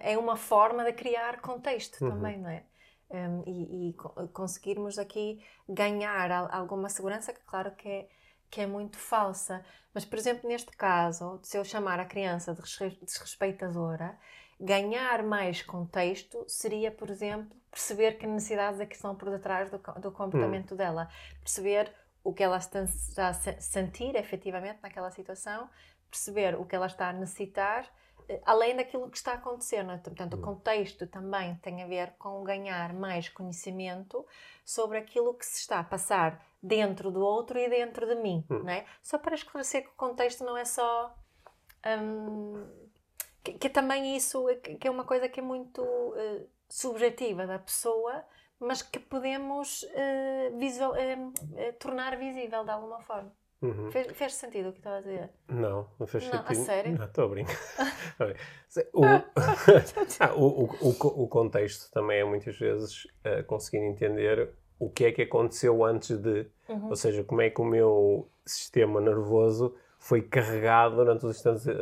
é 0.00 0.16
uma 0.18 0.36
forma 0.36 0.84
de 0.84 0.92
criar 0.92 1.40
contexto 1.40 2.02
uhum. 2.02 2.10
também, 2.10 2.38
não 2.38 2.50
é? 2.50 2.64
Um, 3.10 3.42
e, 3.46 3.88
e, 3.88 3.94
conseguirmos 4.34 4.98
aqui 4.98 5.42
ganhar 5.66 6.30
alguma 6.52 6.90
segurança, 6.90 7.32
que 7.32 7.40
claro 7.40 7.70
que 7.70 7.88
é, 7.88 8.08
que 8.50 8.60
é 8.60 8.66
muito 8.66 8.98
falsa. 8.98 9.64
Mas, 9.94 10.04
por 10.04 10.18
exemplo, 10.18 10.46
neste 10.46 10.70
caso, 10.76 11.40
se 11.42 11.56
eu 11.56 11.64
chamar 11.64 11.98
a 12.00 12.04
criança 12.04 12.54
de 12.54 12.60
desrespeitadora, 13.00 14.18
ganhar 14.60 15.22
mais 15.22 15.62
contexto 15.62 16.44
seria, 16.46 16.90
por 16.90 17.08
exemplo, 17.08 17.56
perceber 17.70 18.18
que 18.18 18.26
necessidades 18.26 18.80
é 18.80 18.86
que 18.86 18.94
estão 18.94 19.14
por 19.14 19.30
detrás 19.30 19.70
do, 19.70 19.78
do 20.00 20.12
comportamento 20.12 20.74
hum. 20.74 20.76
dela, 20.76 21.08
perceber 21.40 21.92
o 22.22 22.32
que 22.32 22.42
ela 22.42 22.58
está 22.58 22.80
a 22.80 23.32
sentir 23.32 24.14
efetivamente 24.16 24.80
naquela 24.82 25.10
situação, 25.10 25.68
perceber 26.10 26.54
o 26.58 26.64
que 26.64 26.74
ela 26.74 26.86
está 26.86 27.08
a 27.08 27.12
necessitar, 27.12 27.88
eh, 28.28 28.40
além 28.44 28.76
daquilo 28.76 29.08
que 29.10 29.16
está 29.16 29.32
a 29.32 29.34
acontecer. 29.36 29.82
Não 29.82 29.94
é? 29.94 29.98
Portanto, 29.98 30.34
o 30.34 30.38
hum. 30.38 30.42
contexto 30.42 31.06
também 31.06 31.54
tem 31.56 31.82
a 31.82 31.86
ver 31.86 32.12
com 32.18 32.42
ganhar 32.44 32.92
mais 32.92 33.28
conhecimento 33.28 34.26
sobre 34.64 34.98
aquilo 34.98 35.34
que 35.34 35.46
se 35.46 35.60
está 35.60 35.80
a 35.80 35.84
passar 35.84 36.44
dentro 36.62 37.10
do 37.10 37.20
outro 37.20 37.58
e 37.58 37.68
dentro 37.68 38.06
de 38.06 38.14
mim. 38.16 38.44
Hum. 38.50 38.60
Não 38.60 38.70
é? 38.70 38.84
Só 39.02 39.18
para 39.18 39.34
esclarecer 39.34 39.82
que 39.84 39.90
o 39.90 39.96
contexto 39.96 40.44
não 40.44 40.56
é 40.56 40.64
só. 40.64 41.16
Hum, 41.86 42.66
que, 43.42 43.52
que 43.52 43.70
também 43.70 44.16
isso 44.16 44.46
que 44.80 44.88
é 44.88 44.90
uma 44.90 45.04
coisa 45.04 45.28
que 45.28 45.40
é 45.40 45.42
muito 45.42 45.80
uh, 45.82 46.48
subjetiva 46.68 47.46
da 47.46 47.58
pessoa, 47.58 48.24
mas 48.60 48.82
que 48.82 48.98
podemos 48.98 49.82
uh, 49.82 50.58
visual, 50.58 50.92
uh, 50.92 51.72
tornar 51.78 52.16
visível 52.16 52.64
de 52.64 52.70
alguma 52.70 53.00
forma. 53.00 53.32
Uhum. 53.60 53.90
Fez, 53.90 54.06
fez, 54.12 54.34
sentido 54.34 54.68
o 54.68 54.72
que 54.72 54.78
estava 54.78 54.98
a 54.98 55.00
dizer? 55.00 55.30
Não, 55.48 55.88
não 55.98 56.06
fez 56.06 56.24
não, 56.24 56.30
sentido. 56.30 56.62
A 56.62 56.64
sério? 56.64 56.98
Não, 56.98 57.06
estou 57.06 57.24
a 57.24 57.28
brincar. 57.28 57.56
o, 58.94 59.04
ah, 60.20 60.34
o, 60.36 60.64
o, 60.64 61.24
o, 61.24 61.28
contexto 61.28 61.90
também 61.90 62.20
é 62.20 62.24
muitas 62.24 62.56
vezes 62.56 63.04
uh, 63.04 63.42
conseguir 63.46 63.78
entender 63.78 64.50
o 64.78 64.88
que 64.88 65.06
é 65.06 65.12
que 65.12 65.22
aconteceu 65.22 65.84
antes 65.84 66.16
de. 66.18 66.46
Uhum. 66.68 66.90
Ou 66.90 66.96
seja, 66.96 67.24
como 67.24 67.40
é 67.40 67.50
que 67.50 67.60
o 67.60 67.64
meu 67.64 68.30
sistema 68.46 69.00
nervoso 69.00 69.74
foi 69.98 70.22
carregado 70.22 70.94
durante 70.94 71.26
os 71.26 71.36
instantes 71.36 71.66
uh, 71.66 71.72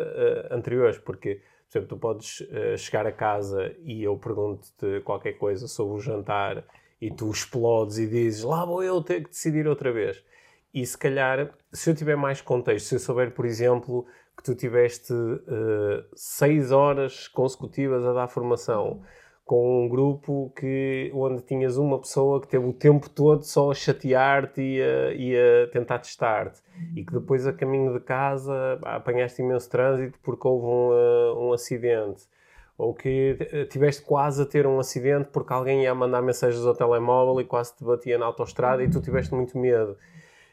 anteriores. 0.50 0.99
Porque 0.99 1.42
por 1.70 1.78
exemplo, 1.78 1.88
tu 1.88 2.00
podes 2.00 2.40
uh, 2.40 2.78
chegar 2.78 3.06
a 3.06 3.12
casa 3.12 3.75
e 3.82 4.02
eu 4.02 4.16
pergunto-te 4.16 5.00
qualquer 5.00 5.35
coisa 5.35 5.66
sobre 5.66 5.96
o 5.96 6.00
jantar 6.00 6.64
e 7.00 7.11
tu 7.11 7.30
explodes 7.30 7.99
e 7.99 8.06
dizes 8.06 8.42
lá 8.42 8.64
vou 8.64 8.82
eu 8.82 9.02
ter 9.02 9.23
que 9.23 9.30
decidir 9.30 9.66
outra 9.66 9.92
vez. 9.92 10.23
E 10.73 10.85
se 10.85 10.96
calhar, 10.96 11.54
se 11.73 11.90
eu 11.90 11.94
tiver 11.94 12.16
mais 12.16 12.40
contexto, 12.40 12.87
se 12.87 12.94
eu 12.96 12.99
souber, 12.99 13.32
por 13.32 13.46
exemplo, 13.46 14.06
que 14.37 14.42
tu 14.42 14.54
tiveste 14.54 15.12
uh, 15.12 16.04
seis 16.14 16.70
horas 16.70 17.28
consecutivas 17.28 18.04
a 18.04 18.12
dar 18.12 18.28
formação 18.28 19.02
com 19.47 19.85
um 19.85 19.88
grupo 19.88 20.53
que, 20.57 21.09
onde 21.15 21.41
tinhas 21.41 21.76
uma 21.76 22.00
pessoa 22.00 22.41
que 22.41 22.49
teve 22.49 22.67
o 22.67 22.73
tempo 22.73 23.09
todo 23.09 23.45
só 23.45 23.71
a 23.71 23.75
chatear-te 23.75 24.61
e 24.61 24.83
a, 24.83 25.12
e 25.12 25.37
a 25.37 25.69
tentar 25.69 26.00
testar-te 26.00 26.61
e 26.97 27.05
que 27.05 27.12
depois 27.12 27.47
a 27.47 27.53
caminho 27.53 27.93
de 27.95 28.00
casa 28.00 28.53
apanhaste 28.83 29.41
imenso 29.41 29.71
trânsito 29.71 30.19
porque 30.21 30.49
houve 30.49 30.67
um, 30.67 30.88
uh, 30.91 31.47
um 31.47 31.53
acidente 31.53 32.25
ou 32.76 32.93
que 32.93 33.38
tiveste 33.71 34.03
quase 34.03 34.43
a 34.43 34.47
ter 34.47 34.67
um 34.67 34.81
acidente 34.81 35.29
porque 35.33 35.53
alguém 35.53 35.85
ia 35.85 35.95
mandar 35.95 36.21
mensagens 36.23 36.67
ao 36.67 36.75
telemóvel 36.75 37.41
e 37.41 37.45
quase 37.45 37.76
te 37.76 37.85
batia 37.85 38.19
na 38.19 38.26
autostrada 38.26 38.83
e 38.83 38.91
tu 38.91 39.00
tiveste 39.00 39.33
muito 39.33 39.57
medo. 39.57 39.97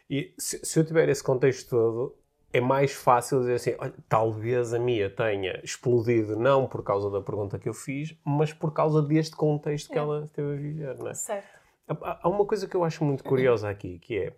E 0.08 0.32
se, 0.38 0.64
se 0.64 0.80
eu 0.80 0.86
tiver 0.86 1.10
esse 1.10 1.24
contexto 1.24 1.68
todo, 1.68 2.16
é 2.54 2.62
mais 2.62 2.94
fácil 2.94 3.40
dizer 3.40 3.56
assim, 3.56 3.76
olha, 3.80 3.94
talvez 4.08 4.74
a 4.74 4.80
minha 4.80 5.10
tenha 5.10 5.60
explodido 5.64 6.36
não 6.36 6.68
por 6.68 6.84
causa 6.84 7.10
da 7.10 7.20
pergunta 7.20 7.58
que 7.58 7.68
eu 7.68 7.74
fiz, 7.74 8.16
mas 8.24 8.54
por 8.54 8.72
causa 8.72 9.02
deste 9.02 9.36
contexto 9.36 9.90
é. 9.90 9.94
que 9.94 10.00
ela 10.00 10.26
esteve 10.26 10.54
a 10.54 10.56
viver, 10.56 10.98
não 11.00 11.10
é? 11.10 11.14
Certo. 11.16 11.60
Há 11.88 12.30
uma 12.30 12.46
coisa 12.46 12.68
que 12.68 12.76
eu 12.76 12.84
acho 12.84 13.04
muito 13.04 13.24
curiosa 13.24 13.70
aqui, 13.70 13.98
que 14.00 14.18
é, 14.18 14.34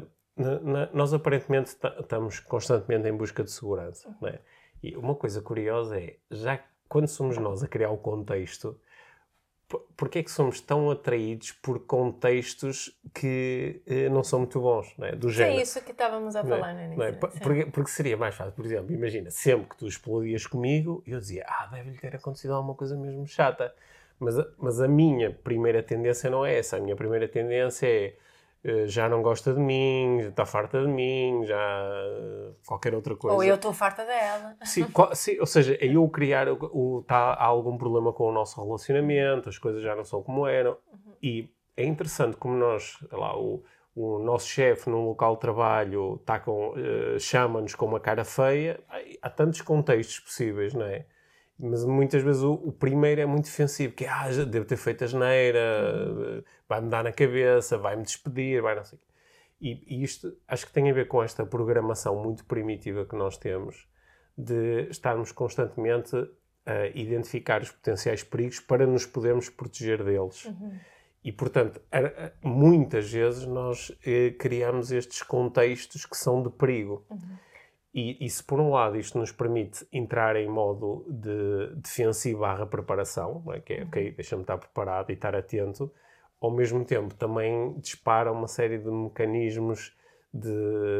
uh, 0.00 0.06
na, 0.36 0.60
na, 0.60 0.90
nós 0.92 1.14
aparentemente 1.14 1.70
estamos 1.70 2.40
constantemente 2.40 3.08
em 3.08 3.16
busca 3.16 3.44
de 3.44 3.50
segurança, 3.50 4.14
não 4.20 4.28
é? 4.28 4.40
E 4.82 4.94
uma 4.96 5.14
coisa 5.14 5.40
curiosa 5.40 5.98
é, 5.98 6.16
já 6.30 6.60
quando 6.88 7.06
somos 7.06 7.38
nós 7.38 7.62
a 7.62 7.68
criar 7.68 7.90
o 7.90 7.96
contexto, 7.96 8.78
porque 9.96 10.18
é 10.18 10.22
que 10.22 10.30
somos 10.30 10.60
tão 10.60 10.90
atraídos 10.90 11.52
por 11.52 11.80
contextos 11.80 12.96
que 13.14 13.82
eh, 13.86 14.08
não 14.08 14.22
são 14.22 14.40
muito 14.40 14.60
bons, 14.60 14.94
não 14.98 15.06
é? 15.06 15.12
Do 15.12 15.30
género. 15.30 15.58
É 15.58 15.62
isso 15.62 15.80
que 15.82 15.92
estávamos 15.92 16.36
a 16.36 16.40
é? 16.40 16.44
falar 16.44 16.74
no 16.74 16.82
início. 16.82 17.02
É? 17.02 17.12
Porque, 17.12 17.66
porque, 17.66 17.90
seria 17.90 18.16
mais 18.16 18.34
fácil, 18.34 18.52
por 18.52 18.64
exemplo, 18.64 18.92
imagina, 18.92 19.30
sempre 19.30 19.70
que 19.70 19.76
tu 19.76 19.86
explodias 19.86 20.46
comigo, 20.46 21.02
eu 21.06 21.18
dizia, 21.18 21.44
ah, 21.48 21.66
deve-lhe 21.66 21.96
ter 21.96 22.14
acontecido 22.14 22.54
alguma 22.54 22.74
coisa 22.74 22.96
mesmo 22.96 23.26
chata. 23.26 23.74
Mas, 24.18 24.36
mas 24.58 24.80
a 24.80 24.86
minha 24.86 25.30
primeira 25.30 25.82
tendência 25.82 26.30
não 26.30 26.46
é 26.46 26.58
essa. 26.58 26.76
A 26.76 26.80
minha 26.80 26.94
primeira 26.94 27.26
tendência 27.26 27.86
é 27.86 28.14
já 28.86 29.08
não 29.08 29.22
gosta 29.22 29.52
de 29.52 29.60
mim, 29.60 30.20
está 30.20 30.46
farta 30.46 30.80
de 30.80 30.88
mim, 30.88 31.44
já 31.44 31.56
eh, 31.56 32.52
qualquer 32.66 32.94
outra 32.94 33.14
coisa. 33.14 33.36
Ou 33.36 33.44
eu 33.44 33.56
estou 33.56 33.74
farta 33.74 34.04
dela. 34.06 34.56
Sim, 34.64 34.86
sim, 35.12 35.38
ou 35.38 35.46
seja, 35.46 35.74
é 35.74 35.86
eu 35.86 36.08
criar 36.08 36.48
o, 36.48 36.56
o, 36.72 37.02
tá, 37.02 37.34
há 37.34 37.44
algum 37.44 37.76
problema 37.76 38.12
com 38.12 38.28
o 38.28 38.32
nosso 38.32 38.62
relacionamento, 38.62 39.50
as 39.50 39.58
coisas 39.58 39.82
já 39.82 39.94
não 39.94 40.04
são 40.04 40.22
como 40.22 40.46
eram. 40.46 40.78
Uhum. 40.90 41.12
E 41.22 41.50
é 41.76 41.84
interessante 41.84 42.38
como 42.38 42.56
nós, 42.56 42.96
lá, 43.12 43.36
o, 43.38 43.62
o 43.94 44.18
nosso 44.18 44.48
chefe 44.48 44.88
num 44.88 45.04
local 45.04 45.34
de 45.34 45.40
trabalho 45.40 46.18
tá 46.24 46.40
com, 46.40 46.70
uh, 46.70 47.20
chama-nos 47.20 47.74
com 47.74 47.84
uma 47.84 48.00
cara 48.00 48.24
feia. 48.24 48.80
Há 49.20 49.28
tantos 49.28 49.60
contextos 49.60 50.20
possíveis, 50.20 50.72
não 50.72 50.86
é? 50.86 51.04
Mas 51.58 51.84
muitas 51.84 52.22
vezes 52.22 52.42
o, 52.42 52.54
o, 52.54 52.72
primeiro 52.72 53.20
é 53.20 53.26
muito 53.26 53.44
defensivo, 53.44 53.94
que 53.94 54.04
é, 54.04 54.08
ah, 54.08 54.28
devo 54.44 54.66
ter 54.66 54.76
feito 54.76 55.04
a 55.04 55.06
geneira, 55.06 56.44
vai-me 56.68 56.88
dar 56.88 57.04
na 57.04 57.12
cabeça, 57.12 57.78
vai-me 57.78 58.02
despedir, 58.02 58.60
vai 58.60 58.74
não 58.74 58.84
sei. 58.84 58.98
E, 59.60 59.82
e 59.86 60.02
isto 60.02 60.36
acho 60.48 60.66
que 60.66 60.72
tem 60.72 60.90
a 60.90 60.92
ver 60.92 61.06
com 61.06 61.22
esta 61.22 61.46
programação 61.46 62.20
muito 62.22 62.44
primitiva 62.44 63.06
que 63.06 63.14
nós 63.14 63.38
temos 63.38 63.88
de 64.36 64.88
estarmos 64.90 65.30
constantemente 65.30 66.16
a 66.66 66.86
identificar 66.94 67.62
os 67.62 67.70
potenciais 67.70 68.22
perigos 68.24 68.58
para 68.58 68.86
nos 68.86 69.06
podermos 69.06 69.48
proteger 69.48 70.02
deles. 70.02 70.46
Uhum. 70.46 70.78
E, 71.22 71.32
portanto, 71.32 71.80
muitas 72.42 73.10
vezes 73.10 73.46
nós 73.46 73.90
eh, 74.04 74.34
criamos 74.38 74.92
estes 74.92 75.22
contextos 75.22 76.04
que 76.04 76.16
são 76.16 76.42
de 76.42 76.50
perigo. 76.50 77.06
Uhum. 77.08 77.36
E, 77.94 78.26
e, 78.26 78.28
se 78.28 78.42
por 78.42 78.58
um 78.58 78.70
lado 78.70 78.98
isto 78.98 79.16
nos 79.16 79.30
permite 79.30 79.86
entrar 79.92 80.34
em 80.34 80.48
modo 80.48 81.06
de 81.08 81.76
defensivo 81.76 82.40
barra 82.40 82.66
preparação, 82.66 83.44
é? 83.52 83.60
que 83.60 83.74
é, 83.74 83.84
ok, 83.84 84.08
uhum. 84.08 84.14
deixa-me 84.16 84.42
estar 84.42 84.58
preparado 84.58 85.10
e 85.10 85.12
estar 85.12 85.36
atento, 85.36 85.92
ao 86.40 86.50
mesmo 86.50 86.84
tempo 86.84 87.14
também 87.14 87.78
dispara 87.78 88.32
uma 88.32 88.48
série 88.48 88.78
de 88.78 88.90
mecanismos 88.90 89.96
de, 90.32 90.50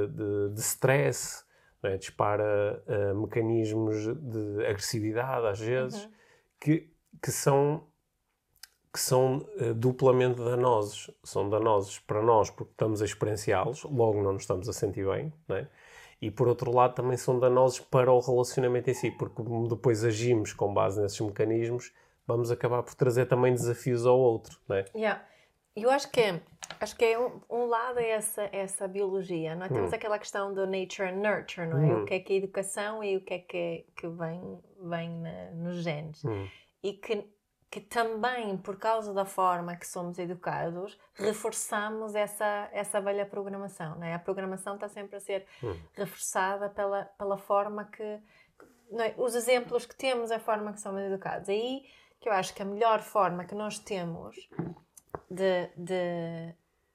de, 0.08 0.54
de 0.54 0.60
stress, 0.60 1.44
é? 1.82 1.96
dispara 1.96 2.80
uh, 2.86 3.20
mecanismos 3.20 4.06
de 4.16 4.64
agressividade 4.64 5.48
às 5.48 5.58
vezes, 5.58 6.04
uhum. 6.04 6.10
que, 6.60 6.92
que 7.20 7.32
são, 7.32 7.88
que 8.92 9.00
são 9.00 9.38
uh, 9.38 9.74
duplamente 9.74 10.36
danosos. 10.36 11.10
São 11.24 11.50
danosos 11.50 11.98
para 11.98 12.22
nós 12.22 12.50
porque 12.50 12.70
estamos 12.70 13.02
a 13.02 13.04
experienciá-los, 13.04 13.82
logo 13.82 14.22
não 14.22 14.34
nos 14.34 14.42
estamos 14.42 14.68
a 14.68 14.72
sentir 14.72 15.04
bem, 15.04 15.32
não 15.48 15.56
é? 15.56 15.68
E 16.20 16.30
por 16.30 16.48
outro 16.48 16.74
lado 16.74 16.94
também 16.94 17.16
são 17.16 17.38
danosos 17.38 17.80
para 17.80 18.12
o 18.12 18.20
relacionamento 18.20 18.90
em 18.90 18.94
si, 18.94 19.10
porque 19.10 19.42
depois 19.68 20.04
agimos 20.04 20.52
com 20.52 20.72
base 20.72 21.00
nesses 21.00 21.20
mecanismos, 21.20 21.92
vamos 22.26 22.50
acabar 22.50 22.82
por 22.82 22.94
trazer 22.94 23.26
também 23.26 23.52
desafios 23.52 24.06
ao 24.06 24.18
outro, 24.18 24.58
não 24.68 24.76
é? 24.76 24.84
Yeah. 24.94 25.24
Eu 25.76 25.90
acho 25.90 26.08
que 26.10 26.20
é, 26.20 26.40
acho 26.80 26.96
que 26.96 27.04
é 27.04 27.18
um, 27.18 27.40
um 27.50 27.66
lado 27.66 27.98
é 27.98 28.10
essa, 28.10 28.48
essa 28.52 28.86
biologia, 28.86 29.56
não 29.56 29.66
é? 29.66 29.68
Temos 29.68 29.90
hum. 29.90 29.94
aquela 29.94 30.18
questão 30.20 30.54
do 30.54 30.66
nature 30.66 31.08
and 31.08 31.16
nurture, 31.16 31.66
não 31.66 31.78
é? 31.78 31.86
Hum. 31.86 32.02
O 32.02 32.04
que 32.04 32.14
é 32.14 32.20
que 32.20 32.32
é 32.32 32.36
educação 32.36 33.02
e 33.02 33.16
o 33.16 33.20
que 33.20 33.34
é 33.34 33.38
que, 33.40 33.56
é, 33.56 33.84
que 33.96 34.06
vem, 34.06 34.60
vem 34.80 35.10
na, 35.20 35.50
nos 35.50 35.82
genes. 35.82 36.24
Hum. 36.24 36.48
E 36.80 36.92
que, 36.92 37.24
que 37.74 37.80
também, 37.80 38.56
por 38.56 38.76
causa 38.76 39.12
da 39.12 39.24
forma 39.24 39.74
que 39.74 39.84
somos 39.84 40.16
educados, 40.20 40.96
reforçamos 41.12 42.14
essa, 42.14 42.68
essa 42.70 43.00
velha 43.00 43.26
programação. 43.26 43.96
Não 43.96 44.06
é? 44.06 44.14
A 44.14 44.18
programação 44.20 44.76
está 44.76 44.88
sempre 44.88 45.16
a 45.16 45.20
ser 45.20 45.44
hum. 45.60 45.76
reforçada 45.92 46.70
pela, 46.70 47.06
pela 47.18 47.36
forma 47.36 47.84
que. 47.86 48.00
É? 48.04 49.12
Os 49.16 49.34
exemplos 49.34 49.84
que 49.86 49.96
temos, 49.96 50.30
a 50.30 50.38
forma 50.38 50.72
que 50.72 50.80
somos 50.80 51.02
educados. 51.02 51.48
Aí 51.48 51.84
que 52.20 52.28
eu 52.28 52.32
acho 52.32 52.54
que 52.54 52.62
a 52.62 52.64
melhor 52.64 53.02
forma 53.02 53.44
que 53.44 53.56
nós 53.56 53.80
temos 53.80 54.48
de, 55.28 55.68
de, 55.76 56.54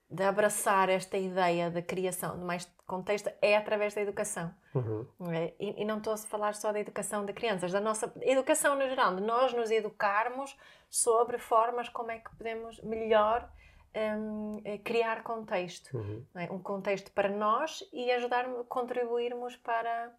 de 0.10 0.24
abraçar 0.24 0.90
esta 0.90 1.18
ideia 1.18 1.70
da 1.70 1.82
criação 1.82 2.38
de 2.40 2.44
mais 2.44 2.66
contexto 2.88 3.30
é 3.42 3.56
através 3.56 3.94
da 3.94 4.02
educação. 4.02 4.52
Uhum. 4.74 5.06
É? 5.32 5.54
E, 5.60 5.82
e, 5.82 5.86
não 5.86 6.00
estou 6.00 6.14
a 6.14 6.18
falar 6.18 6.56
só 6.56 6.72
da 6.72 6.80
educação 6.80 7.26
de 7.26 7.34
crianças, 7.34 7.72
da 7.72 7.80
nossa 7.80 8.12
educação 8.22 8.76
no 8.76 8.90
geral, 8.90 9.16
de 9.16 9.22
nós 9.22 9.54
nos 9.54 9.70
educarmos 9.70 10.58
sobre 10.90 11.38
formas 11.38 11.88
como 11.90 12.10
é 12.10 12.18
que 12.18 12.36
podemos 12.36 12.82
melhor 12.82 13.48
um, 13.96 14.62
eh, 14.66 14.80
criar 14.80 15.24
contexto. 15.24 15.96
Uhum. 15.96 16.26
É? 16.36 16.52
Um 16.52 16.60
contexto 16.60 17.12
para 17.12 17.30
nós 17.30 17.88
e 17.94 18.12
ajudar, 18.12 18.48
contribuirmos 18.68 19.56
para, 19.58 20.12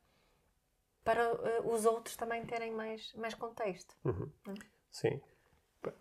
para 1.02 1.32
uh, 1.32 1.72
os 1.72 1.84
outros 1.84 2.16
também 2.16 2.44
terem 2.44 2.72
mais, 2.72 3.12
mais 3.14 3.34
contexto. 3.34 3.96
Uhum. 4.04 4.30
Sim. 4.90 5.20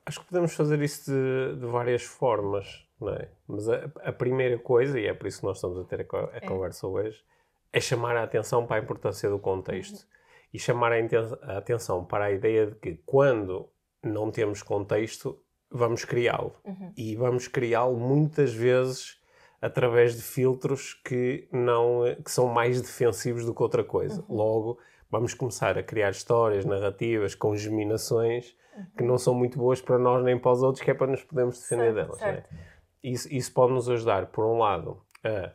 Acho 0.06 0.20
que 0.20 0.28
podemos 0.28 0.54
fazer 0.54 0.82
isso 0.82 1.12
de, 1.12 1.60
de 1.60 1.66
várias 1.66 2.04
formas, 2.04 2.88
é? 3.08 3.30
Mas 3.48 3.70
a, 3.70 3.90
a, 4.04 4.12
primeira 4.12 4.58
coisa, 4.60 5.00
e 5.00 5.06
é 5.06 5.14
por 5.14 5.28
isso 5.28 5.40
que 5.40 5.46
nós 5.46 5.58
estamos 5.58 5.80
a 5.80 5.84
ter 5.86 6.02
a, 6.02 6.18
a 6.18 6.38
é. 6.38 6.40
conversa 6.42 6.86
hoje, 6.86 7.24
é 7.72 7.80
chamar 7.80 8.18
a 8.18 8.24
atenção 8.24 8.66
para 8.66 8.78
a 8.78 8.84
importância 8.84 9.30
do 9.30 9.40
contexto. 9.40 10.02
Uhum. 10.02 10.20
E 10.54 10.60
chamar 10.60 10.92
a, 10.92 10.96
a, 10.96 11.58
atenção 11.58 12.04
para 12.04 12.26
a 12.26 12.32
ideia 12.32 12.68
de 12.68 12.76
que 12.76 13.00
quando 13.06 13.70
não 14.04 14.32
temos 14.32 14.62
contexto, 14.62 15.40
vamos 15.72 16.04
criá-lo. 16.04 16.56
Uhum. 16.66 16.92
E 16.98 17.16
vamos 17.16 17.48
criá-lo 17.48 17.96
muitas 17.96 18.54
vezes 18.54 19.18
através 19.62 20.16
de 20.16 20.22
filtros 20.22 20.94
que, 20.94 21.48
não, 21.52 22.02
que 22.24 22.32
são 22.32 22.48
mais 22.48 22.82
defensivos 22.82 23.46
do 23.46 23.54
que 23.54 23.62
outra 23.62 23.84
coisa. 23.84 24.26
Uhum. 24.28 24.36
Logo, 24.36 24.80
vamos 25.10 25.34
começar 25.34 25.78
a 25.78 25.84
criar 25.84 26.10
histórias, 26.10 26.66
narrativas, 26.66 27.36
com 27.36 27.56
geminações 27.56 28.58
que 28.98 29.04
não 29.04 29.18
são 29.18 29.34
muito 29.34 29.58
boas 29.58 29.82
para 29.82 29.98
nós 29.98 30.24
nem 30.24 30.38
para 30.38 30.52
os 30.52 30.64
outros, 30.64 30.84
que 30.84 30.92
é 30.92 30.94
para 30.94 31.08
nos 31.08 31.24
podermos 31.24 31.60
defender 31.60 31.94
certo, 31.94 31.96
delas. 31.96 32.22
É? 32.22 32.26
Certo. 32.26 32.50
Isso, 33.04 33.34
isso 33.34 33.54
pode 33.54 33.74
nos 33.74 33.90
ajudar, 33.90 34.28
por 34.28 34.46
um 34.46 34.58
lado, 34.58 35.02
a 35.24 35.54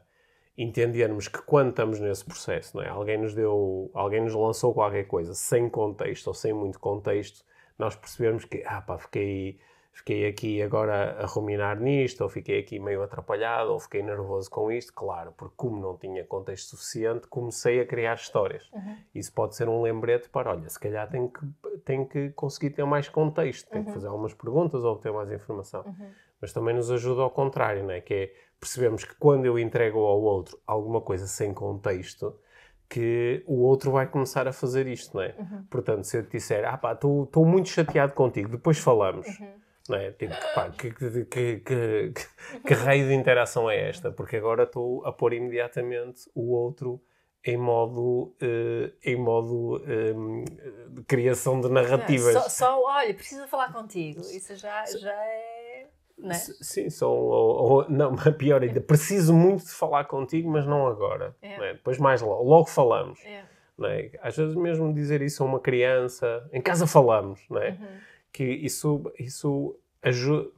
entendermos 0.57 1.29
que 1.29 1.43
quando 1.43 1.71
estamos 1.71 2.01
nesse 2.01 2.25
processo, 2.25 2.77
não 2.77 2.85
é? 2.85 2.89
alguém 2.89 3.19
nos 3.19 3.35
deu, 3.35 3.91
alguém 3.93 4.23
nos 4.23 4.35
lançou 4.35 4.73
qualquer 4.73 5.05
coisa 5.05 5.35
sem 5.35 5.69
contexto 5.69 6.29
ou 6.29 6.35
sem 6.35 6.53
muito 6.53 6.79
contexto, 6.79 7.45
nós 7.79 7.97
percebemos 7.97 8.45
que, 8.45 8.63
ah 8.65 8.81
pá, 8.81 8.97
fiquei 8.99 9.59
fiquei 9.95 10.27
aqui 10.27 10.61
agora 10.61 11.23
a 11.23 11.27
ruminar 11.27 11.81
nisto, 11.81 12.23
ou 12.23 12.29
fiquei 12.29 12.59
aqui 12.59 12.79
meio 12.79 13.03
atrapalhado, 13.03 13.73
ou 13.73 13.79
fiquei 13.79 14.03
nervoso 14.03 14.51
com 14.51 14.71
isto. 14.71 14.93
Claro, 14.93 15.33
porque 15.37 15.55
como 15.57 15.81
não 15.81 15.97
tinha 15.97 16.25
contexto 16.25 16.71
suficiente, 16.71 17.29
comecei 17.29 17.81
a 17.81 17.87
criar 17.87 18.15
histórias. 18.15 18.69
Uhum. 18.73 18.97
Isso 19.15 19.33
pode 19.33 19.55
ser 19.55 19.69
um 19.69 19.81
lembrete 19.81 20.29
para, 20.29 20.51
olha, 20.51 20.69
se 20.69 20.79
calhar 20.79 21.09
tenho 21.09 21.29
que, 21.29 21.47
tenho 21.85 22.07
que 22.07 22.31
conseguir 22.31 22.71
ter 22.71 22.85
mais 22.85 23.09
contexto, 23.09 23.69
tenho 23.71 23.83
uhum. 23.83 23.87
que 23.87 23.95
fazer 23.95 24.09
algumas 24.09 24.35
perguntas 24.35 24.83
ou 24.83 24.93
obter 24.93 25.13
mais 25.13 25.31
informação. 25.31 25.83
Uhum. 25.87 26.11
Mas 26.41 26.53
também 26.53 26.75
nos 26.75 26.91
ajuda 26.91 27.23
ao 27.23 27.31
contrário, 27.31 27.83
não 27.83 27.91
é? 27.91 28.01
Que 28.01 28.15
é, 28.15 28.35
percebemos 28.61 29.05
que 29.05 29.15
quando 29.17 29.47
eu 29.47 29.59
entrego 29.59 29.99
ao 29.99 30.21
outro 30.21 30.59
alguma 30.67 31.01
coisa 31.01 31.27
sem 31.27 31.53
contexto, 31.55 32.39
que 32.89 33.43
o 33.47 33.63
outro 33.63 33.91
vai 33.91 34.07
começar 34.07 34.47
a 34.47 34.53
fazer 34.53 34.87
isto, 34.87 35.17
não 35.17 35.23
é? 35.23 35.35
Uhum. 35.39 35.65
Portanto, 35.71 36.05
se 36.05 36.19
eu 36.19 36.23
te 36.23 36.33
disser, 36.33 36.65
ah 36.67 36.77
pá, 36.77 36.93
estou 36.93 37.47
muito 37.47 37.69
chateado 37.69 38.13
contigo, 38.13 38.49
depois 38.49 38.79
falamos 38.79 39.27
uhum. 39.27 39.65
Não 39.89 39.99
é? 39.99 40.13
Tipo, 40.13 40.35
pá, 40.55 40.71
que, 40.71 40.91
que, 40.93 41.25
que, 41.27 41.57
que, 41.61 42.15
que 42.67 42.75
raio 42.75 43.07
de 43.07 43.15
interação 43.15 43.71
é 43.71 43.89
esta? 43.89 44.11
Porque 44.11 44.37
agora 44.37 44.63
estou 44.63 45.05
a 45.05 45.13
pôr 45.13 45.35
imediatamente 45.35 46.23
o 46.35 46.53
outro 46.53 47.03
em 47.45 47.59
modo, 47.59 48.35
uh, 48.41 48.93
em 49.05 49.17
modo 49.17 49.83
um, 49.87 50.45
de 50.89 51.03
criação 51.03 51.61
de 51.61 51.69
narrativas. 51.69 52.33
Só, 52.33 52.49
só, 52.49 52.83
olha, 52.83 53.13
preciso 53.13 53.47
falar 53.47 53.71
contigo. 53.71 54.21
Isso 54.21 54.57
já, 54.57 54.87
já 54.87 55.13
é. 55.13 55.64
Não 56.17 56.31
é? 56.31 56.35
Sim, 56.35 56.91
são. 56.91 57.11
Ou, 57.11 57.73
ou, 57.73 57.91
não, 57.91 58.15
pior 58.39 58.63
ainda, 58.63 58.81
preciso 58.81 59.35
muito 59.35 59.65
de 59.65 59.73
falar 59.73 60.05
contigo, 60.05 60.51
mas 60.51 60.67
não 60.67 60.87
agora. 60.87 61.35
É. 61.43 61.57
Não 61.57 61.65
é? 61.65 61.73
Depois 61.75 61.99
mais 61.99 62.23
logo, 62.23 62.43
logo 62.43 62.67
falamos. 62.67 63.19
É. 63.25 63.45
Não 63.77 63.89
é? 63.89 64.11
Às 64.23 64.37
vezes 64.37 64.55
mesmo 64.55 64.93
dizer 64.95 65.21
isso 65.23 65.43
a 65.43 65.47
uma 65.47 65.61
criança, 65.61 66.49
em 66.53 66.61
casa 66.61 66.87
falamos, 66.87 67.41
não 67.51 67.61
é? 67.61 67.71
Uhum 67.71 68.15
que 68.35 68.43
isso, 68.43 69.11
isso 69.19 69.79
ajuda. 70.03 70.51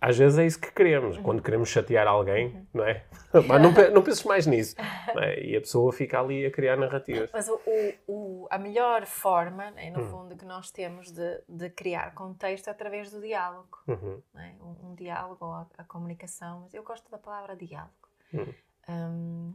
Às 0.00 0.16
vezes 0.16 0.38
é 0.38 0.46
isso 0.46 0.58
que 0.58 0.72
queremos, 0.72 1.18
quando 1.18 1.42
queremos 1.42 1.68
chatear 1.68 2.06
alguém, 2.06 2.46
uhum. 2.46 2.66
não 2.72 2.84
é? 2.84 3.04
Mas 3.46 3.62
não, 3.62 3.72
não 3.92 4.02
penses 4.02 4.24
mais 4.24 4.46
nisso. 4.46 4.76
É? 5.14 5.44
E 5.44 5.56
a 5.56 5.60
pessoa 5.60 5.92
fica 5.92 6.18
ali 6.18 6.46
a 6.46 6.50
criar 6.50 6.76
narrativas. 6.76 7.28
Mas 7.32 7.46
o, 7.46 7.60
o, 8.08 8.46
a 8.50 8.56
melhor 8.56 9.04
forma, 9.04 9.70
né, 9.72 9.90
no 9.90 10.00
uhum. 10.00 10.10
fundo, 10.10 10.36
que 10.36 10.44
nós 10.44 10.70
temos 10.70 11.12
de, 11.12 11.42
de 11.46 11.68
criar 11.68 12.14
contexto 12.14 12.68
é 12.68 12.70
através 12.70 13.10
do 13.10 13.20
diálogo. 13.20 13.78
Uhum. 13.86 14.22
É? 14.36 14.52
Um, 14.62 14.90
um, 14.90 14.94
diálogo 14.94 15.44
ou 15.44 15.52
a, 15.52 15.66
a, 15.76 15.84
comunicação. 15.84 16.60
Mas 16.62 16.72
eu 16.72 16.82
gosto 16.82 17.10
da 17.10 17.18
palavra 17.18 17.54
diálogo. 17.54 17.92
Uhum. 18.32 18.54
Um, 18.88 19.54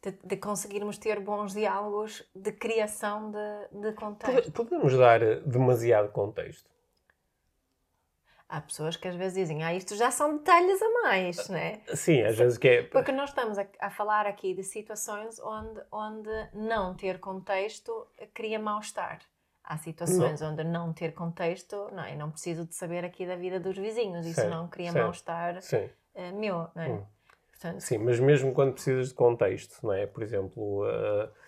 de, 0.00 0.12
de, 0.12 0.36
conseguirmos 0.36 0.96
ter 0.96 1.18
bons 1.18 1.52
diálogos 1.54 2.24
de 2.34 2.52
criação 2.52 3.32
de, 3.32 3.80
de 3.80 3.92
contexto. 3.94 4.52
Podemos 4.52 4.96
dar 4.96 5.18
demasiado 5.40 6.12
contexto? 6.12 6.70
Há 8.48 8.60
pessoas 8.60 8.96
que 8.96 9.08
às 9.08 9.14
vezes 9.14 9.34
dizem, 9.34 9.62
ah, 9.62 9.74
isto 9.74 9.96
já 9.96 10.10
são 10.10 10.36
detalhes 10.36 10.80
a 10.80 10.90
mais, 11.02 11.48
né? 11.48 11.80
Sim, 11.94 12.22
às 12.22 12.36
vezes 12.36 12.58
que 12.58 12.68
é... 12.68 12.82
Porque 12.82 13.12
nós 13.12 13.30
estamos 13.30 13.58
a, 13.58 13.66
a 13.80 13.90
falar 13.90 14.26
aqui 14.26 14.54
de 14.54 14.62
situações 14.62 15.38
onde, 15.40 15.80
onde 15.90 16.30
não 16.52 16.94
ter 16.94 17.18
contexto 17.18 18.06
cria 18.32 18.58
mal-estar. 18.58 19.20
Há 19.62 19.78
situações 19.78 20.40
não. 20.40 20.52
onde 20.52 20.64
não 20.64 20.92
ter 20.92 21.14
contexto, 21.14 21.88
não, 21.92 22.06
eu 22.06 22.18
não 22.18 22.30
preciso 22.30 22.66
de 22.66 22.74
saber 22.74 23.04
aqui 23.04 23.26
da 23.26 23.34
vida 23.34 23.58
dos 23.58 23.78
vizinhos, 23.78 24.26
isso 24.26 24.46
não 24.48 24.68
cria 24.68 24.92
mal-estar 24.92 25.56
uh, 25.56 26.38
meu, 26.38 26.68
não 26.74 26.82
é? 26.82 26.88
Hum. 26.90 27.06
Portanto, 27.50 27.80
sim, 27.80 27.96
mas 27.96 28.20
mesmo 28.20 28.52
quando 28.52 28.74
precisas 28.74 29.08
de 29.08 29.14
contexto, 29.14 29.78
não 29.82 29.92
é? 29.92 30.06
Por 30.06 30.22
exemplo... 30.22 30.84
Uh, 30.84 31.43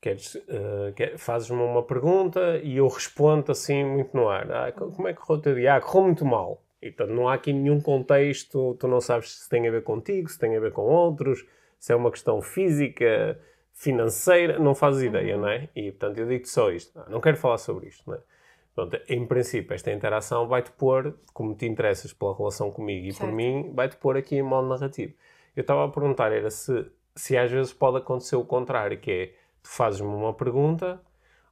Queres, 0.00 0.36
uh, 0.36 0.92
quer, 0.94 1.18
fazes-me 1.18 1.60
uma 1.60 1.82
pergunta 1.82 2.58
e 2.62 2.76
eu 2.76 2.86
respondo 2.86 3.50
assim 3.50 3.84
muito 3.84 4.16
no 4.16 4.28
ar. 4.28 4.50
Ah, 4.50 4.72
como 4.72 5.08
é 5.08 5.12
que 5.12 5.20
correu 5.20 5.38
o 5.38 5.42
teu 5.42 5.54
dia? 5.54 5.74
Ah, 5.74 5.80
correu 5.80 6.04
muito 6.04 6.24
mal. 6.24 6.62
E, 6.80 6.90
portanto, 6.90 7.16
não 7.16 7.28
há 7.28 7.34
aqui 7.34 7.52
nenhum 7.52 7.80
contexto, 7.80 8.76
tu 8.78 8.86
não 8.86 9.00
sabes 9.00 9.32
se 9.32 9.48
tem 9.48 9.66
a 9.66 9.70
ver 9.70 9.82
contigo, 9.82 10.28
se 10.28 10.38
tem 10.38 10.56
a 10.56 10.60
ver 10.60 10.72
com 10.72 10.82
outros, 10.82 11.44
se 11.78 11.92
é 11.92 11.96
uma 11.96 12.10
questão 12.10 12.40
física, 12.40 13.40
financeira, 13.72 14.58
não 14.58 14.74
fazes 14.74 15.02
ideia, 15.02 15.34
uhum. 15.34 15.42
não 15.42 15.48
é? 15.48 15.68
E, 15.74 15.90
portanto, 15.90 16.18
eu 16.18 16.26
digo-te 16.28 16.48
só 16.48 16.70
isto. 16.70 16.98
Ah, 16.98 17.06
não 17.08 17.20
quero 17.20 17.36
falar 17.36 17.58
sobre 17.58 17.88
isto, 17.88 18.08
não 18.08 18.16
é? 18.16 18.20
Portanto, 18.74 19.02
em 19.08 19.26
princípio, 19.26 19.74
esta 19.74 19.90
interação 19.90 20.46
vai-te 20.46 20.70
pôr, 20.70 21.18
como 21.34 21.52
te 21.54 21.66
interessas 21.66 22.12
pela 22.12 22.36
relação 22.36 22.70
comigo 22.70 23.06
e 23.06 23.12
certo. 23.12 23.28
por 23.28 23.34
mim, 23.34 23.72
vai-te 23.74 23.96
pôr 23.96 24.16
aqui 24.16 24.36
em 24.36 24.42
modo 24.42 24.68
narrativo. 24.68 25.14
Eu 25.56 25.62
estava 25.62 25.84
a 25.84 25.88
perguntar, 25.88 26.30
era 26.30 26.48
se, 26.48 26.86
se 27.16 27.36
às 27.36 27.50
vezes 27.50 27.72
pode 27.72 27.96
acontecer 27.96 28.36
o 28.36 28.44
contrário, 28.44 28.96
que 29.00 29.10
é 29.10 29.32
tu 29.68 29.74
fazes-me 29.74 30.08
uma 30.08 30.32
pergunta 30.32 31.00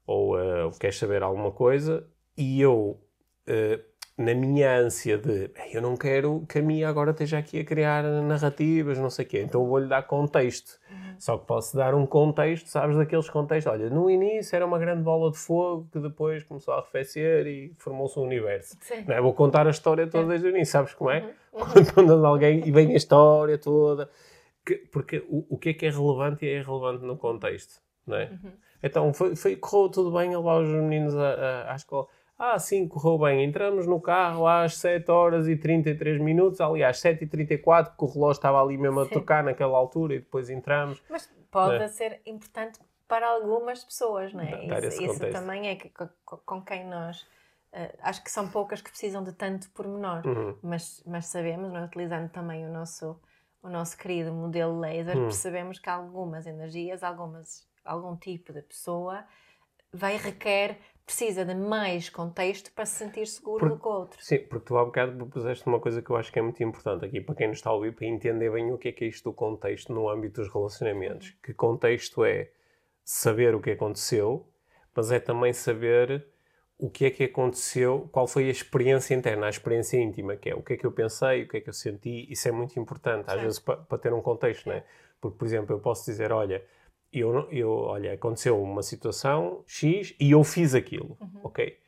ou 0.06 0.36
uh, 0.36 0.70
queres 0.80 0.96
saber 0.96 1.22
alguma 1.22 1.50
coisa 1.50 2.06
e 2.36 2.60
eu, 2.60 2.98
uh, 3.48 3.82
na 4.16 4.34
minha 4.34 4.78
ânsia 4.78 5.18
de 5.18 5.50
eu 5.70 5.82
não 5.82 5.96
quero 5.96 6.44
que 6.48 6.58
a 6.58 6.62
minha 6.62 6.88
agora 6.88 7.10
esteja 7.10 7.38
aqui 7.38 7.60
a 7.60 7.64
criar 7.64 8.02
narrativas, 8.02 8.98
não 8.98 9.10
sei 9.10 9.26
o 9.26 9.28
quê, 9.28 9.42
então 9.42 9.66
vou-lhe 9.66 9.86
dar 9.86 10.02
contexto. 10.04 10.78
Uhum. 10.90 11.16
Só 11.18 11.36
que 11.36 11.46
posso 11.46 11.76
dar 11.76 11.94
um 11.94 12.06
contexto, 12.06 12.68
sabes, 12.68 12.96
daqueles 12.96 13.28
contextos. 13.28 13.72
Olha, 13.72 13.90
no 13.90 14.10
início 14.10 14.56
era 14.56 14.64
uma 14.64 14.78
grande 14.78 15.02
bola 15.02 15.30
de 15.30 15.38
fogo 15.38 15.88
que 15.92 15.98
depois 15.98 16.42
começou 16.44 16.74
a 16.74 16.78
arrefecer 16.78 17.46
e 17.46 17.74
formou-se 17.78 18.18
um 18.18 18.22
universo. 18.22 18.76
Não 19.06 19.14
é? 19.14 19.20
Vou 19.20 19.34
contar 19.34 19.66
a 19.66 19.70
história 19.70 20.06
toda 20.06 20.28
desde 20.28 20.46
o 20.46 20.50
início, 20.50 20.72
sabes 20.72 20.94
como 20.94 21.10
é? 21.10 21.34
Uhum. 21.52 21.84
Quando 21.92 22.26
alguém 22.26 22.66
e 22.66 22.70
vem 22.70 22.92
a 22.92 22.96
história 22.96 23.58
toda. 23.58 24.08
Que, 24.64 24.76
porque 24.76 25.24
o, 25.28 25.46
o 25.50 25.58
que 25.58 25.70
é 25.70 25.74
que 25.74 25.86
é 25.86 25.90
relevante 25.90 26.44
e 26.44 26.48
é 26.48 26.58
irrelevante 26.58 27.04
no 27.04 27.16
contexto 27.16 27.85
não 28.06 28.16
é? 28.16 28.30
Uhum. 28.30 28.52
Então, 28.82 29.12
foi, 29.12 29.34
foi, 29.34 29.56
correu 29.56 29.88
tudo 29.88 30.12
bem 30.12 30.34
a 30.34 30.38
levar 30.38 30.60
os 30.60 30.68
meninos 30.68 31.16
à, 31.16 31.28
à, 31.28 31.72
à 31.72 31.76
escola. 31.76 32.06
Ah, 32.38 32.58
sim, 32.58 32.86
correu 32.86 33.18
bem. 33.18 33.42
Entramos 33.42 33.86
no 33.86 34.00
carro 34.00 34.46
às 34.46 34.76
7 34.76 35.10
horas 35.10 35.48
e 35.48 35.56
33 35.56 36.20
minutos, 36.20 36.60
aliás, 36.60 36.98
7 36.98 37.24
e 37.24 37.26
34, 37.26 37.92
porque 37.92 38.04
o 38.04 38.14
relógio 38.14 38.38
estava 38.38 38.62
ali 38.62 38.76
mesmo 38.76 39.00
a 39.00 39.06
tocar 39.06 39.42
naquela 39.42 39.76
altura 39.76 40.14
e 40.14 40.18
depois 40.18 40.50
entramos. 40.50 41.02
Mas 41.08 41.32
pode 41.50 41.82
é? 41.82 41.88
ser 41.88 42.20
importante 42.26 42.78
para 43.08 43.26
algumas 43.26 43.82
pessoas, 43.82 44.34
não 44.34 44.42
é? 44.42 44.66
Dar 44.66 44.84
isso, 44.84 45.02
isso 45.02 45.30
também 45.30 45.68
é 45.68 45.76
que, 45.76 45.90
com, 46.24 46.60
quem 46.62 46.86
nós. 46.86 47.22
Uh, 47.72 47.92
acho 48.02 48.22
que 48.22 48.30
são 48.30 48.48
poucas 48.48 48.82
que 48.82 48.90
precisam 48.90 49.22
de 49.22 49.32
tanto 49.32 49.70
pormenor, 49.70 50.26
uhum. 50.26 50.56
mas, 50.62 51.02
mas 51.06 51.26
sabemos, 51.26 51.72
não, 51.72 51.80
é? 51.80 51.84
utilizando 51.84 52.28
também 52.30 52.66
o 52.66 52.72
nosso, 52.72 53.18
o 53.62 53.68
nosso 53.68 53.96
querido 53.96 54.32
modelo 54.32 54.78
laser, 54.78 55.16
uhum. 55.16 55.24
percebemos 55.24 55.78
que 55.78 55.88
algumas 55.88 56.46
energias, 56.46 57.02
algumas 57.02 57.66
algum 57.86 58.16
tipo 58.16 58.52
de 58.52 58.62
pessoa 58.62 59.24
vai 59.92 60.16
requer 60.16 60.78
precisa 61.06 61.44
de 61.44 61.54
mais 61.54 62.10
contexto 62.10 62.72
para 62.72 62.84
se 62.84 62.96
sentir 62.96 63.26
seguro 63.28 63.60
Por, 63.60 63.68
do 63.68 63.78
que 63.78 63.86
o 63.86 63.90
outro. 63.90 64.22
Sim, 64.22 64.38
porque 64.38 64.66
tu 64.66 64.76
há 64.76 64.84
bocado 64.84 65.16
propuseste 65.16 65.64
uma 65.68 65.78
coisa 65.78 66.02
que 66.02 66.10
eu 66.10 66.16
acho 66.16 66.32
que 66.32 66.38
é 66.38 66.42
muito 66.42 66.60
importante 66.64 67.04
aqui 67.04 67.20
para 67.20 67.34
quem 67.36 67.46
nos 67.46 67.58
está 67.58 67.70
a 67.70 67.74
ouvir, 67.74 67.94
para 67.94 68.06
entender 68.06 68.50
bem 68.50 68.72
o 68.72 68.76
que 68.76 68.88
é 68.88 68.92
que 68.92 69.04
é 69.04 69.08
isto 69.08 69.30
do 69.30 69.32
contexto 69.32 69.92
no 69.92 70.08
âmbito 70.10 70.40
dos 70.40 70.52
relacionamentos. 70.52 71.28
Uhum. 71.28 71.34
Que 71.44 71.54
contexto 71.54 72.24
é 72.24 72.50
saber 73.04 73.54
o 73.54 73.60
que 73.60 73.70
aconteceu, 73.70 74.48
mas 74.94 75.12
é 75.12 75.20
também 75.20 75.52
saber 75.52 76.26
o 76.76 76.90
que 76.90 77.06
é 77.06 77.10
que 77.10 77.24
aconteceu, 77.24 78.08
qual 78.12 78.26
foi 78.26 78.48
a 78.48 78.50
experiência 78.50 79.14
interna, 79.14 79.46
a 79.46 79.50
experiência 79.50 79.96
íntima, 79.98 80.36
que 80.36 80.50
é 80.50 80.54
o 80.54 80.62
que 80.62 80.74
é 80.74 80.76
que 80.76 80.84
eu 80.84 80.92
pensei, 80.92 81.44
o 81.44 81.48
que 81.48 81.58
é 81.58 81.60
que 81.60 81.68
eu 81.68 81.72
senti, 81.72 82.26
isso 82.30 82.48
é 82.48 82.52
muito 82.52 82.78
importante, 82.78 83.30
às 83.30 83.40
vezes, 83.40 83.58
para, 83.60 83.76
para 83.76 83.96
ter 83.96 84.12
um 84.12 84.20
contexto, 84.20 84.66
não 84.66 84.74
é? 84.74 84.84
Porque, 85.20 85.38
por 85.38 85.46
exemplo, 85.46 85.74
eu 85.74 85.80
posso 85.80 86.04
dizer, 86.04 86.32
olha, 86.32 86.62
eu, 87.20 87.48
eu, 87.50 87.70
olha, 87.70 88.12
aconteceu 88.12 88.60
uma 88.60 88.82
situação 88.82 89.62
X 89.66 90.14
e 90.20 90.32
eu 90.32 90.42
fiz 90.44 90.74
aquilo, 90.74 91.16
uhum. 91.20 91.40
ok? 91.44 91.78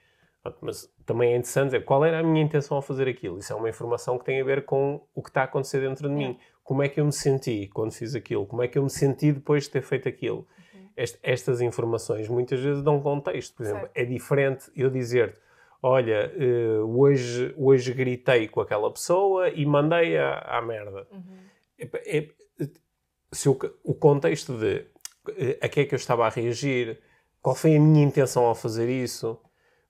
Mas 0.63 0.91
também 1.05 1.33
é 1.33 1.37
interessante 1.37 1.67
dizer 1.67 1.85
qual 1.85 2.05
era 2.05 2.21
a 2.21 2.23
minha 2.23 2.43
intenção 2.43 2.77
ao 2.77 2.83
fazer 2.83 3.07
aquilo. 3.09 3.39
Isso 3.39 3.53
é 3.53 3.57
uma 3.57 3.69
informação 3.69 4.19
que 4.19 4.25
tem 4.25 4.41
a 4.41 4.45
ver 4.45 4.65
com 4.65 5.01
o 5.15 5.23
que 5.23 5.29
está 5.29 5.43
a 5.43 5.45
acontecer 5.45 5.81
dentro 5.81 6.09
de 6.09 6.15
mim. 6.15 6.39
Como 6.65 6.83
é 6.83 6.89
que 6.89 7.01
eu 7.01 7.05
me 7.05 7.13
senti 7.13 7.69
quando 7.69 7.93
fiz 7.93 8.15
aquilo? 8.15 8.47
Como 8.47 8.63
é 8.63 8.69
que 8.69 8.79
eu 8.79 8.83
me 8.83 8.89
senti 8.89 9.33
depois 9.33 9.65
de 9.65 9.71
ter 9.71 9.83
feito 9.83 10.09
aquilo? 10.09 10.47
Uhum. 10.75 10.89
Est 10.97 11.19
estas 11.23 11.61
informações 11.61 12.29
muitas 12.29 12.61
vezes 12.61 12.83
dão 12.83 13.01
contexto. 13.01 13.57
Por 13.57 13.65
exemplo, 13.65 13.83
certo. 13.83 13.97
é 13.97 14.05
diferente 14.05 14.71
eu 14.75 14.89
dizer-te 14.89 15.39
olha, 15.83 16.33
uh, 16.37 16.99
hoje, 16.99 17.55
hoje 17.57 17.93
gritei 17.93 18.49
com 18.49 18.61
aquela 18.61 18.91
pessoa 18.91 19.49
e 19.49 19.65
mandei-a 19.65 20.39
à 20.39 20.61
merda. 20.61 21.07
Uhum. 21.13 21.37
É, 21.79 22.19
é, 22.19 22.29
se 23.33 23.49
o, 23.49 23.59
o 23.85 23.95
contexto 23.95 24.59
de 24.59 24.79
eh, 24.79 24.87
a 25.61 25.69
que 25.69 25.81
é 25.81 25.85
que 25.85 25.95
eu 25.95 25.97
estava 25.97 26.27
a 26.27 26.29
reagir, 26.29 27.01
qual 27.41 27.55
foi 27.55 27.77
a 27.77 27.81
minha 27.81 28.05
intenção 28.05 28.45
ao 28.45 28.55
fazer 28.55 28.89
isso, 28.89 29.41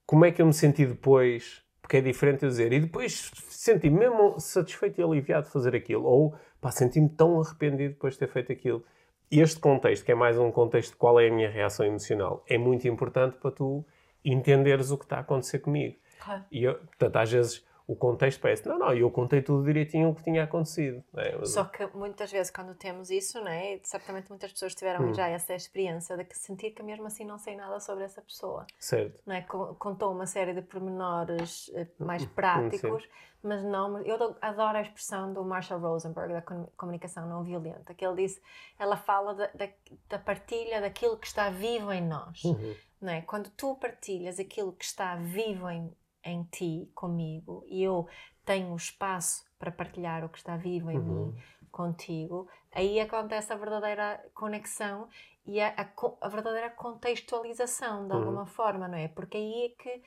como 0.06 0.24
é 0.24 0.32
que 0.32 0.40
eu 0.40 0.46
me 0.46 0.54
senti 0.54 0.86
depois, 0.86 1.62
porque 1.80 1.98
é 1.98 2.00
diferente 2.00 2.44
eu 2.44 2.48
dizer, 2.48 2.72
e 2.72 2.80
depois 2.80 3.30
senti 3.48 3.90
mesmo 3.90 4.38
satisfeito 4.38 5.00
e 5.00 5.04
aliviado 5.04 5.46
de 5.46 5.52
fazer 5.52 5.74
aquilo, 5.74 6.04
ou 6.04 6.34
pá, 6.60 6.70
senti-me 6.70 7.08
tão 7.08 7.40
arrependido 7.40 7.94
depois 7.94 8.14
de 8.14 8.20
ter 8.20 8.28
feito 8.28 8.52
aquilo. 8.52 8.84
Este 9.30 9.60
contexto, 9.60 10.04
que 10.04 10.12
é 10.12 10.14
mais 10.14 10.38
um 10.38 10.50
contexto 10.50 10.92
de 10.92 10.96
qual 10.96 11.20
é 11.20 11.28
a 11.28 11.32
minha 11.32 11.50
reação 11.50 11.84
emocional, 11.84 12.42
é 12.48 12.56
muito 12.56 12.88
importante 12.88 13.36
para 13.36 13.50
tu 13.50 13.84
entenderes 14.24 14.90
o 14.90 14.96
que 14.96 15.04
está 15.04 15.16
a 15.18 15.20
acontecer 15.20 15.58
comigo. 15.58 15.96
Ah. 16.26 16.44
E 16.50 16.64
eu, 16.64 16.74
portanto, 16.74 17.16
às 17.16 17.30
vezes 17.30 17.64
o 17.88 17.96
contexto 17.96 18.38
parece, 18.42 18.68
não, 18.68 18.78
não, 18.78 18.92
eu 18.92 19.10
contei 19.10 19.40
tudo 19.40 19.64
direitinho 19.64 20.10
o 20.10 20.14
que 20.14 20.22
tinha 20.22 20.44
acontecido. 20.44 21.02
É? 21.16 21.42
Só 21.46 21.64
que 21.64 21.86
muitas 21.96 22.30
vezes 22.30 22.52
quando 22.52 22.74
temos 22.74 23.08
isso, 23.08 23.40
não 23.40 23.48
é? 23.48 23.80
certamente 23.82 24.28
muitas 24.28 24.52
pessoas 24.52 24.74
tiveram 24.74 25.06
hum. 25.06 25.14
já 25.14 25.26
essa 25.26 25.54
experiência 25.54 26.14
de 26.14 26.22
que 26.24 26.38
sentir 26.38 26.72
que 26.72 26.82
mesmo 26.82 27.06
assim 27.06 27.24
não 27.24 27.38
sei 27.38 27.56
nada 27.56 27.80
sobre 27.80 28.04
essa 28.04 28.20
pessoa. 28.20 28.66
Certo. 28.78 29.18
Não 29.24 29.34
é? 29.34 29.40
Contou 29.40 30.12
uma 30.12 30.26
série 30.26 30.52
de 30.52 30.60
pormenores 30.60 31.70
eh, 31.74 31.86
mais 31.98 32.24
hum, 32.24 32.28
práticos, 32.34 33.02
Sim. 33.04 33.08
mas 33.42 33.64
não... 33.64 34.02
Eu 34.02 34.36
adoro 34.42 34.76
a 34.76 34.82
expressão 34.82 35.32
do 35.32 35.42
Marshall 35.42 35.80
Rosenberg, 35.80 36.34
da 36.34 36.42
comunicação 36.76 37.26
não 37.26 37.42
violenta, 37.42 37.94
que 37.94 38.04
ele 38.04 38.16
disse, 38.16 38.38
ela 38.78 38.98
fala 38.98 39.34
da, 39.34 39.46
da, 39.46 39.68
da 40.10 40.18
partilha 40.18 40.82
daquilo 40.82 41.16
que 41.16 41.26
está 41.26 41.48
vivo 41.48 41.90
em 41.90 42.06
nós. 42.06 42.44
Uhum. 42.44 42.74
Não 43.00 43.12
é? 43.14 43.22
Quando 43.22 43.48
tu 43.48 43.76
partilhas 43.76 44.38
aquilo 44.38 44.72
que 44.74 44.84
está 44.84 45.16
vivo 45.16 45.70
em 45.70 45.90
em 46.28 46.44
ti, 46.44 46.90
comigo, 46.94 47.64
e 47.66 47.82
eu 47.82 48.06
tenho 48.44 48.74
espaço 48.76 49.44
para 49.58 49.72
partilhar 49.72 50.24
o 50.24 50.28
que 50.28 50.38
está 50.38 50.56
vivo 50.56 50.90
em 50.90 50.98
uhum. 50.98 51.26
mim 51.26 51.42
contigo, 51.70 52.48
aí 52.72 52.98
acontece 52.98 53.52
a 53.52 53.56
verdadeira 53.56 54.24
conexão 54.34 55.08
e 55.46 55.60
a, 55.60 55.68
a, 55.68 55.88
a 56.20 56.28
verdadeira 56.28 56.70
contextualização 56.70 58.06
de 58.06 58.12
alguma 58.12 58.40
uhum. 58.40 58.46
forma, 58.46 58.88
não 58.88 58.98
é? 58.98 59.08
Porque 59.08 59.36
aí 59.36 59.66
é 59.66 59.82
que, 59.82 60.02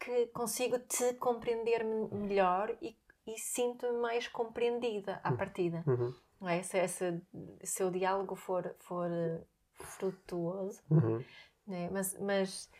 que 0.00 0.26
consigo 0.26 0.78
te 0.78 1.14
compreender 1.14 1.84
melhor 1.84 2.76
e, 2.82 2.96
e 3.26 3.38
sinto-me 3.38 3.98
mais 3.98 4.28
compreendida 4.28 5.20
à 5.22 5.30
uhum. 5.30 5.36
partida. 5.36 5.84
Uhum. 5.86 6.14
Não 6.40 6.48
é? 6.48 6.62
se, 6.62 6.86
se, 6.88 7.22
se 7.62 7.84
o 7.84 7.90
diálogo 7.90 8.34
for, 8.34 8.74
for 8.80 9.10
eh, 9.10 9.40
frutuoso, 9.78 10.82
uhum. 10.90 11.24
é? 11.68 11.88
mas, 11.90 12.18
mas 12.20 12.70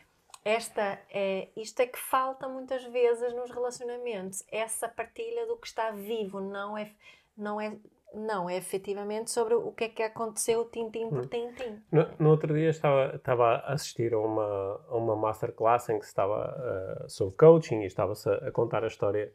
esta 0.45 0.99
é, 1.09 1.47
isto 1.57 1.79
é 1.79 1.87
que 1.87 1.97
falta 1.97 2.47
muitas 2.47 2.83
vezes 2.85 3.33
nos 3.33 3.49
relacionamentos, 3.49 4.45
essa 4.51 4.87
partilha 4.87 5.47
do 5.47 5.57
que 5.57 5.65
está 5.65 5.89
vivo, 5.89 6.39
não 6.39 6.77
é, 6.77 6.91
não 7.35 7.59
é, 7.59 7.75
não 8.13 8.47
é 8.47 8.55
efetivamente 8.55 9.31
sobre 9.31 9.55
o 9.55 9.71
que 9.71 9.85
é 9.85 9.89
que 9.89 10.03
aconteceu 10.03 10.63
tintim 10.65 11.09
por 11.09 11.21
hum. 11.21 11.27
tintim. 11.27 11.81
No, 11.91 12.07
no 12.19 12.29
outro 12.29 12.53
dia 12.53 12.69
estava, 12.69 13.15
estava 13.15 13.55
a 13.55 13.73
assistir 13.73 14.13
a 14.13 14.19
uma, 14.19 14.79
a 14.87 14.95
uma 14.95 15.15
masterclass 15.15 15.89
em 15.89 15.97
que 15.97 16.05
se 16.05 16.11
estava 16.11 17.03
uh, 17.05 17.09
sobre 17.09 17.35
coaching 17.35 17.81
e 17.81 17.87
estava-se 17.87 18.29
a, 18.29 18.35
a, 18.35 18.51
contar 18.51 18.83
a 18.83 18.87
história 18.87 19.33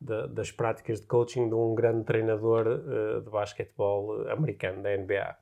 de, 0.00 0.26
das 0.28 0.50
práticas 0.50 1.02
de 1.02 1.06
coaching 1.06 1.48
de 1.48 1.54
um 1.54 1.74
grande 1.74 2.04
treinador 2.04 2.66
uh, 2.66 3.20
de 3.20 3.28
basquetebol 3.28 4.26
americano, 4.30 4.82
da 4.82 4.96
NBA. 4.96 5.36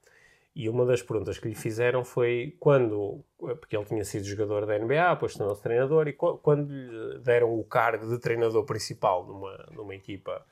E 0.54 0.68
uma 0.68 0.86
das 0.86 1.02
perguntas 1.02 1.36
que 1.36 1.48
lhe 1.48 1.54
fizeram 1.54 2.04
foi 2.04 2.56
quando, 2.60 3.24
porque 3.36 3.76
ele 3.76 3.84
tinha 3.86 4.04
sido 4.04 4.24
jogador 4.24 4.64
da 4.66 4.78
NBA, 4.78 5.14
depois 5.14 5.34
tornou-se 5.34 5.60
treinador, 5.60 6.06
e 6.06 6.12
quando 6.12 6.70
lhe 6.70 7.18
deram 7.18 7.58
o 7.58 7.64
cargo 7.64 8.06
de 8.06 8.20
treinador 8.20 8.64
principal 8.64 9.26
numa, 9.26 9.66
numa 9.72 9.94
equipa 9.96 10.46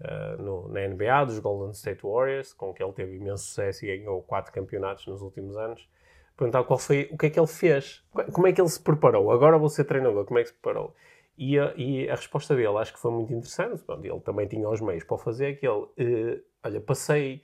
uh, 0.00 0.42
no, 0.42 0.68
na 0.68 0.88
NBA, 0.88 1.26
dos 1.26 1.38
Golden 1.38 1.72
State 1.72 2.00
Warriors, 2.02 2.54
com 2.54 2.72
que 2.72 2.82
ele 2.82 2.92
teve 2.92 3.16
imenso 3.16 3.44
sucesso 3.44 3.84
e 3.84 3.98
ganhou 3.98 4.22
quatro 4.22 4.50
campeonatos 4.54 5.06
nos 5.06 5.20
últimos 5.20 5.54
anos, 5.58 5.86
perguntaram 6.34 6.64
qual 6.64 6.78
foi, 6.78 7.10
o 7.12 7.18
que 7.18 7.26
é 7.26 7.30
que 7.30 7.38
ele 7.38 7.46
fez, 7.46 8.02
como 8.32 8.46
é 8.46 8.54
que 8.54 8.60
ele 8.60 8.70
se 8.70 8.80
preparou, 8.80 9.30
agora 9.30 9.58
vou 9.58 9.68
ser 9.68 9.84
treinador, 9.84 10.24
como 10.24 10.38
é 10.38 10.42
que 10.44 10.48
se 10.48 10.54
preparou? 10.54 10.94
E 11.36 11.58
a, 11.58 11.74
e 11.76 12.08
a 12.08 12.14
resposta 12.14 12.56
dele 12.56 12.74
acho 12.78 12.94
que 12.94 12.98
foi 12.98 13.10
muito 13.10 13.30
interessante, 13.34 13.84
ele 14.02 14.20
também 14.20 14.46
tinha 14.46 14.66
os 14.66 14.80
meios 14.80 15.04
para 15.04 15.18
fazer, 15.18 15.58
que 15.58 15.68
ele, 15.68 15.82
uh, 15.82 16.42
olha, 16.64 16.80
passei 16.80 17.42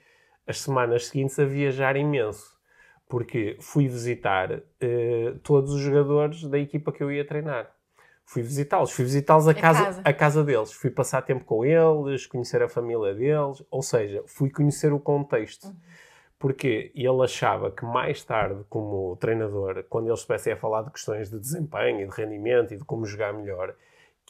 as 0.48 0.60
semanas 0.60 1.06
seguintes 1.06 1.38
a 1.38 1.44
viajar 1.44 1.94
imenso, 1.96 2.56
porque 3.06 3.56
fui 3.60 3.86
visitar 3.86 4.50
uh, 4.50 5.38
todos 5.42 5.72
os 5.72 5.80
jogadores 5.80 6.42
da 6.44 6.58
equipa 6.58 6.90
que 6.90 7.02
eu 7.02 7.12
ia 7.12 7.24
treinar. 7.24 7.70
Fui 8.24 8.42
visitá-los, 8.42 8.90
fui 8.90 9.04
visitá-los 9.04 9.46
a, 9.46 9.54
casa, 9.54 9.84
casa, 9.84 10.02
a 10.04 10.12
casa 10.12 10.44
deles, 10.44 10.72
fui 10.72 10.90
passar 10.90 11.22
tempo 11.22 11.44
com 11.44 11.64
eles, 11.64 12.26
conhecer 12.26 12.62
a 12.62 12.68
família 12.68 13.14
deles, 13.14 13.62
ou 13.70 13.82
seja, 13.82 14.22
fui 14.26 14.50
conhecer 14.50 14.92
o 14.92 14.98
contexto. 14.98 15.66
Uhum. 15.66 15.76
Porque 16.38 16.92
ele 16.94 17.22
achava 17.22 17.70
que 17.70 17.84
mais 17.84 18.22
tarde, 18.22 18.62
como 18.68 19.16
treinador, 19.16 19.84
quando 19.88 20.06
eles 20.06 20.20
estivessem 20.20 20.52
a 20.52 20.56
falar 20.56 20.82
de 20.82 20.90
questões 20.90 21.30
de 21.30 21.38
desempenho 21.38 22.02
e 22.02 22.06
de 22.06 22.14
rendimento 22.14 22.72
e 22.72 22.76
de 22.76 22.84
como 22.84 23.04
jogar 23.04 23.32
melhor, 23.32 23.74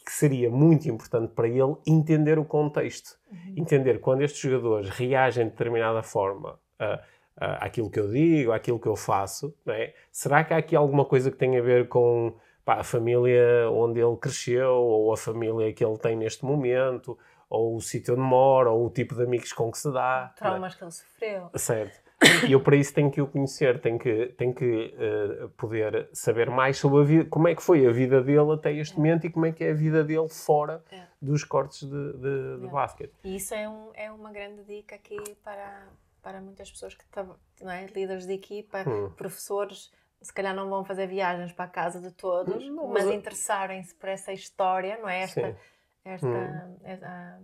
que 0.09 0.15
seria 0.15 0.49
muito 0.49 0.89
importante 0.89 1.33
para 1.35 1.47
ele 1.47 1.75
entender 1.85 2.39
o 2.39 2.43
contexto. 2.43 3.15
Entender 3.55 3.99
quando 3.99 4.23
estes 4.23 4.41
jogadores 4.41 4.89
reagem 4.89 5.45
de 5.45 5.51
determinada 5.51 6.01
forma 6.01 6.59
a, 6.79 6.99
a, 7.37 7.65
àquilo 7.65 7.91
que 7.91 7.99
eu 7.99 8.09
digo, 8.09 8.51
àquilo 8.51 8.79
que 8.79 8.87
eu 8.87 8.95
faço, 8.95 9.53
é? 9.67 9.93
será 10.11 10.43
que 10.43 10.51
há 10.51 10.57
aqui 10.57 10.75
alguma 10.75 11.05
coisa 11.05 11.29
que 11.29 11.37
tem 11.37 11.59
a 11.59 11.61
ver 11.61 11.87
com 11.89 12.33
pá, 12.65 12.79
a 12.79 12.83
família 12.83 13.69
onde 13.71 13.99
ele 13.99 14.17
cresceu, 14.17 14.73
ou 14.73 15.13
a 15.13 15.17
família 15.17 15.71
que 15.73 15.85
ele 15.85 15.97
tem 15.99 16.15
neste 16.15 16.43
momento, 16.43 17.15
ou 17.47 17.75
o 17.75 17.79
sítio 17.79 18.15
onde 18.15 18.23
mora, 18.23 18.71
ou 18.71 18.87
o 18.87 18.89
tipo 18.89 19.13
de 19.13 19.21
amigos 19.21 19.53
com 19.53 19.71
que 19.71 19.77
se 19.77 19.93
dá. 19.93 20.33
É? 20.35 20.39
Traumas 20.39 20.73
é? 20.73 20.77
que 20.79 20.83
ele 20.85 20.91
sofreu. 20.91 21.49
Certo. 21.53 22.08
E 22.47 22.51
eu 22.51 22.59
para 22.61 22.75
isso 22.75 22.93
tenho 22.93 23.09
que 23.09 23.21
o 23.21 23.27
conhecer, 23.27 23.79
tenho 23.79 23.97
que, 23.97 24.27
tenho 24.37 24.53
que 24.53 24.93
uh, 24.95 25.49
poder 25.49 26.09
saber 26.11 26.49
mais 26.49 26.77
sobre 26.77 27.01
a 27.01 27.03
vida, 27.03 27.29
como 27.29 27.47
é 27.47 27.55
que 27.55 27.63
foi 27.63 27.85
a 27.85 27.91
vida 27.91 28.21
dele 28.21 28.51
até 28.53 28.73
este 28.73 28.93
é. 28.93 28.97
momento 28.97 29.25
e 29.25 29.29
como 29.29 29.45
é 29.45 29.51
que 29.51 29.63
é 29.63 29.71
a 29.71 29.73
vida 29.73 30.03
dele 30.03 30.27
fora 30.27 30.83
é. 30.91 31.03
dos 31.21 31.43
cortes 31.43 31.83
de, 31.83 32.13
de, 32.13 32.61
de 32.61 32.67
basquete. 32.67 33.13
E 33.23 33.37
isso 33.37 33.53
é, 33.53 33.69
um, 33.69 33.91
é 33.93 34.11
uma 34.11 34.31
grande 34.31 34.63
dica 34.63 34.95
aqui 34.95 35.17
para, 35.43 35.87
para 36.21 36.41
muitas 36.41 36.69
pessoas 36.69 36.93
que 36.93 37.03
estão, 37.03 37.35
não 37.61 37.71
é? 37.71 37.85
líderes 37.87 38.25
de 38.25 38.33
equipa, 38.33 38.83
hum. 38.87 39.11
professores, 39.15 39.91
se 40.21 40.33
calhar 40.33 40.53
não 40.53 40.69
vão 40.69 40.83
fazer 40.83 41.07
viagens 41.07 41.53
para 41.53 41.65
a 41.65 41.69
casa 41.69 42.01
de 42.01 42.11
todos, 42.11 42.65
não, 42.67 42.89
mas, 42.89 43.05
mas 43.05 43.15
interessarem-se 43.15 43.95
por 43.95 44.09
essa 44.09 44.33
história, 44.33 44.97
não 44.97 45.07
é? 45.07 45.21
Esta, 45.21 45.57
esta, 46.03 46.27
hum. 46.27 46.77
esta 46.83 47.39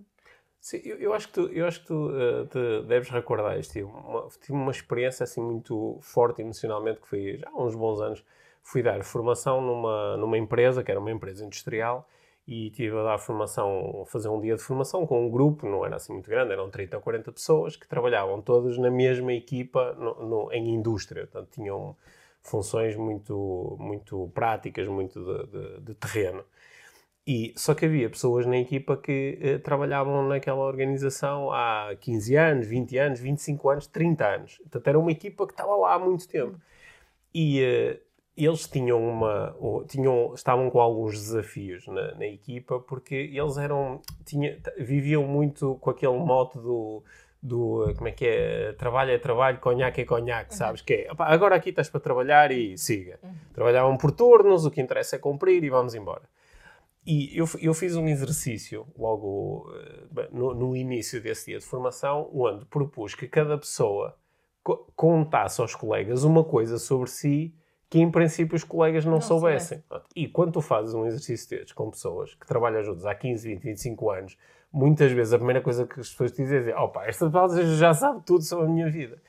Sim, 0.65 0.82
eu, 0.84 0.97
eu, 0.97 1.13
acho 1.13 1.28
que 1.28 1.34
tu, 1.36 1.41
eu 1.54 1.67
acho 1.67 1.82
que 1.82 1.86
tu 1.86 2.10
uh, 2.10 2.84
deves 2.88 3.08
recordar 3.10 3.60
isto. 3.60 3.73
Tive 3.73 3.86
uma, 3.86 4.28
tive 4.41 4.54
uma 4.54 4.71
experiência 4.71 5.23
assim 5.23 5.39
muito 5.39 5.99
forte 6.01 6.41
emocionalmente 6.41 6.99
que 7.01 7.08
foi 7.08 7.38
já 7.38 7.47
há 7.49 7.63
uns 7.63 7.75
bons 7.75 8.01
anos. 8.01 8.25
Fui 8.63 8.82
dar 8.82 9.04
formação 9.04 9.62
numa, 9.62 10.17
numa 10.17 10.39
empresa, 10.39 10.84
que 10.84 10.89
era 10.89 10.99
uma 10.99 11.12
empresa 11.12 11.45
industrial, 11.45 12.10
e 12.47 12.71
tive 12.71 12.97
a 12.97 13.04
dar 13.04 13.19
formação, 13.19 14.01
a 14.01 14.06
fazer 14.08 14.28
um 14.30 14.41
dia 14.41 14.56
de 14.56 14.62
formação 14.63 15.06
com 15.06 15.28
um 15.28 15.30
grupo, 15.30 15.67
não 15.69 15.86
era 15.86 15.97
assim 15.97 16.13
muito 16.13 16.28
grande, 16.32 16.51
eram 16.54 16.67
30 16.71 16.97
ou 16.97 17.04
40 17.04 17.32
pessoas 17.32 17.75
que 17.75 17.88
trabalhavam 17.88 18.41
todas 18.41 18.75
na 18.80 18.89
mesma 18.89 19.34
equipa 19.34 19.93
no, 19.93 20.15
no, 20.25 20.51
em 20.51 20.73
indústria. 20.73 21.28
Portanto, 21.28 21.51
tinham 21.51 21.95
funções 22.41 22.95
muito, 22.95 23.78
muito 23.80 24.32
práticas, 24.34 24.88
muito 24.88 25.23
de, 25.23 25.45
de, 25.45 25.82
de 25.82 25.93
terreno. 25.93 26.43
E, 27.28 27.54
só 27.58 27.74
que 27.74 27.86
havia 27.86 28.08
pessoas 28.08 28.46
na 28.46 28.58
equipa 28.58 28.96
que 28.96 29.40
eh, 29.42 29.58
trabalhavam 29.58 30.28
naquela 30.28 30.64
organização 30.64 31.52
há 31.52 31.96
15 32.00 32.36
anos, 32.36 32.68
20 32.68 32.98
anos, 33.00 33.20
25 33.20 33.70
anos, 33.70 33.88
30 33.88 34.26
anos. 34.28 34.58
Portanto, 34.58 34.88
era 34.88 35.00
uma 35.00 35.12
equipa 35.12 35.48
que 35.48 35.54
estava 35.54 35.76
lá 35.76 35.96
há 35.96 36.00
muito 36.00 36.28
tempo. 36.28 36.60
E, 37.34 37.64
eh, 37.64 38.00
eles 38.38 38.68
tinham 38.68 39.02
uma 39.02 39.56
tinham 39.88 40.34
estavam 40.34 40.70
com 40.70 40.80
alguns 40.80 41.14
desafios 41.14 41.88
na, 41.88 42.16
na 42.16 42.26
equipa 42.26 42.80
porque 42.80 43.16
eles 43.34 43.58
eram 43.58 44.02
tinha, 44.26 44.58
viviam 44.78 45.24
muito 45.24 45.76
com 45.76 45.90
aquele 45.90 46.18
mote 46.18 46.58
do 46.58 47.02
do 47.42 47.94
como 47.96 48.10
é 48.10 48.12
que 48.12 48.26
é 48.26 48.74
trabalho 48.74 49.12
é 49.12 49.18
trabalho 49.18 49.60
conhaque 49.60 50.02
é 50.02 50.06
conhaque 50.06 50.52
uhum. 50.52 50.58
sabes 50.58 50.82
que 50.82 50.94
é 50.94 51.12
opa, 51.12 51.26
agora 51.26 51.56
aqui 51.56 51.70
estás 51.70 51.90
para 51.90 52.02
trabalhar 52.02 52.52
e 52.52 52.78
siga 52.78 53.20
uhum. 53.24 53.34
trabalhavam 53.54 53.98
por 53.98 54.12
turnos 54.12 54.66
o 54.66 54.72
que 54.72 54.82
interessa 54.82 55.16
é 55.16 55.20
cumprir 55.20 55.64
e 55.64 55.70
vamos 55.70 55.96
embora 55.96 56.24
e 57.06 57.38
eu, 57.38 57.46
eu 57.62 57.74
fiz 57.74 57.96
um 57.96 58.08
exercício 58.08 58.88
logo 58.98 59.70
uh, 59.70 60.36
no, 60.36 60.54
no, 60.56 60.76
início 60.76 61.22
desse 61.22 61.48
dia 61.52 61.60
de 61.60 61.65
formação 61.65 62.30
onde 62.34 62.65
propus 62.65 63.13
que 63.13 63.28
cada 63.28 63.58
pessoa 63.58 64.18
co 64.63 64.91
contasse 64.96 65.62
aos 65.62 65.76
colegas 65.76 66.24
uma 66.24 66.44
coisa 66.44 66.80
sobre 66.80 67.10
si 67.10 67.54
que 67.89 68.00
em 68.00 68.10
princípio 68.10 68.56
os 68.56 68.63
colegas 68.63 69.06
não, 69.06 69.13
não 69.13 69.22
soubessem. 69.22 69.84
E 70.15 70.28
quando 70.28 70.54
tu 70.54 70.62
fazes 70.62 70.94
um 70.94 71.06
exercício 71.06 71.50
destes 71.50 71.74
com 71.74 71.89
pessoas 71.91 72.34
que 72.34 72.46
trabalham 72.46 72.84
juntos 72.84 73.06
há 73.06 73.13
15, 73.13 73.48
20, 73.48 73.62
25 73.62 74.10
anos, 74.10 74.38
muitas 74.72 75.12
vezes 75.12 75.32
a 75.34 75.38
primeira 75.38 75.62
coisa 75.62 75.86
que 75.86 76.00
as 76.00 76.10
pessoas 76.10 76.32
te 76.32 76.41
dizem 76.41 76.74
é 76.74 76.76
opa, 76.76 77.06
esta 77.06 77.30
pessoa 77.30 77.63
já 77.76 77.94
sabe 77.94 78.24
tudo 78.26 78.44
sobre 78.44 78.65
a 78.65 78.70
minha 78.70 78.89
vida. 78.89 79.22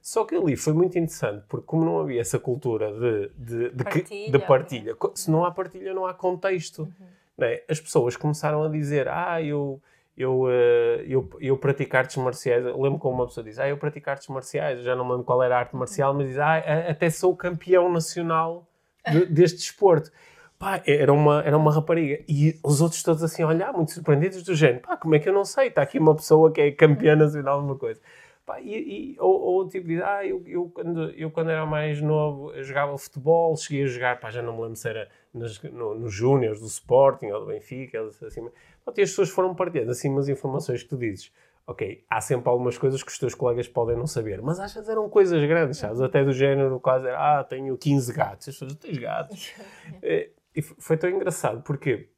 Só 0.00 0.24
que 0.24 0.34
ali 0.34 0.56
foi 0.56 0.72
muito 0.72 0.98
interessante, 0.98 1.44
porque 1.48 1.66
como 1.66 1.84
não 1.84 2.00
havia 2.00 2.20
essa 2.20 2.38
cultura 2.38 2.90
de, 2.92 3.30
de, 3.36 3.70
de, 3.70 3.84
partilha, 3.84 4.32
de 4.32 4.38
partilha, 4.46 4.96
se 5.14 5.30
não 5.30 5.44
há 5.44 5.50
partilha 5.50 5.92
não 5.92 6.06
há 6.06 6.14
contexto. 6.14 6.82
Uhum. 6.82 7.17
Né? 7.38 7.60
As 7.68 7.80
pessoas 7.80 8.16
começaram 8.16 8.62
a 8.64 8.68
dizer, 8.68 9.08
ah, 9.08 9.40
eu 9.40 9.80
eu, 10.18 10.50
eh, 10.50 11.04
eu, 11.06 11.30
eu 11.40 11.56
pratico 11.56 11.96
artes 11.96 12.16
marciais. 12.16 12.66
Eu 12.66 12.80
lembro 12.82 12.98
como 12.98 13.14
uma 13.14 13.26
pessoa 13.26 13.44
diz: 13.44 13.56
Ah, 13.60 13.68
eu 13.68 13.78
pratico 13.78 14.10
artes 14.10 14.26
marciais. 14.26 14.80
Eu 14.80 14.84
já 14.84 14.96
não 14.96 15.04
me 15.04 15.12
lembro 15.12 15.24
qual 15.24 15.40
era 15.40 15.54
a 15.56 15.58
arte 15.60 15.76
marcial, 15.76 16.12
mas 16.12 16.26
diz: 16.26 16.38
Ah, 16.38 16.56
até 16.88 17.08
sou 17.08 17.36
campeão 17.36 17.90
nacional 17.90 18.66
de, 19.08 19.26
deste 19.32 19.58
desporto. 19.58 20.10
Pá, 20.58 20.82
era 20.84 21.12
uma, 21.12 21.40
era 21.44 21.56
uma 21.56 21.72
rapariga. 21.72 22.20
E 22.28 22.58
os 22.64 22.80
outros 22.80 23.00
todos 23.00 23.22
assim 23.22 23.44
a 23.44 23.46
olhar, 23.46 23.72
muito 23.72 23.92
surpreendidos, 23.92 24.42
do 24.42 24.56
género: 24.56 24.80
Pá, 24.80 24.96
como 24.96 25.14
é 25.14 25.20
que 25.20 25.28
eu 25.28 25.32
não 25.32 25.44
sei? 25.44 25.68
Está 25.68 25.82
aqui 25.82 26.00
uma 26.00 26.16
pessoa 26.16 26.52
que 26.52 26.60
é 26.60 26.72
campeã 26.72 27.14
nacional 27.14 27.60
de 27.60 27.66
uma 27.66 27.76
coisa. 27.76 28.00
Pá, 28.48 28.62
e, 28.62 29.12
e, 29.12 29.16
ou, 29.20 29.38
ou 29.38 29.68
tipo 29.68 29.86
diz: 29.86 30.00
Ah, 30.00 30.24
eu, 30.24 30.42
eu, 30.46 30.70
quando, 30.70 31.10
eu 31.10 31.30
quando 31.30 31.50
era 31.50 31.66
mais 31.66 32.00
novo 32.00 32.50
jogava 32.62 32.96
futebol, 32.96 33.54
cheguei 33.54 33.84
a 33.84 33.86
jogar, 33.86 34.18
pá, 34.18 34.30
já 34.30 34.40
não 34.40 34.54
me 34.54 34.62
lembro 34.62 34.76
se 34.76 34.88
era 34.88 35.06
nos, 35.34 35.62
no, 35.64 35.94
nos 35.94 36.14
Júniors 36.14 36.58
do 36.58 36.66
Sporting 36.66 37.26
ou 37.26 37.40
do 37.40 37.46
Benfica, 37.48 38.00
assim. 38.00 38.48
Pronto, 38.82 38.98
e 38.98 39.02
as 39.02 39.10
pessoas 39.10 39.28
foram 39.28 39.54
partilhando 39.54 39.90
assim 39.90 40.08
umas 40.08 40.30
informações 40.30 40.82
que 40.82 40.88
tu 40.88 40.96
dizes. 40.96 41.30
Ok, 41.66 42.02
há 42.08 42.22
sempre 42.22 42.48
algumas 42.48 42.78
coisas 42.78 43.02
que 43.02 43.12
os 43.12 43.18
teus 43.18 43.34
colegas 43.34 43.68
podem 43.68 43.94
não 43.94 44.06
saber, 44.06 44.40
mas 44.40 44.58
às 44.58 44.72
vezes 44.72 44.88
eram 44.88 45.10
coisas 45.10 45.46
grandes, 45.46 45.76
sabes? 45.76 46.00
Até 46.00 46.24
do 46.24 46.32
género, 46.32 46.80
quase 46.80 47.06
era, 47.06 47.40
ah, 47.40 47.44
tenho 47.44 47.76
15 47.76 48.10
gatos. 48.14 48.48
As 48.48 48.54
pessoas, 48.54 48.74
tens 48.76 48.96
gatos? 48.96 49.52
É, 50.00 50.30
e 50.56 50.62
foi 50.62 50.96
tão 50.96 51.10
engraçado, 51.10 51.60
porque 51.60 52.08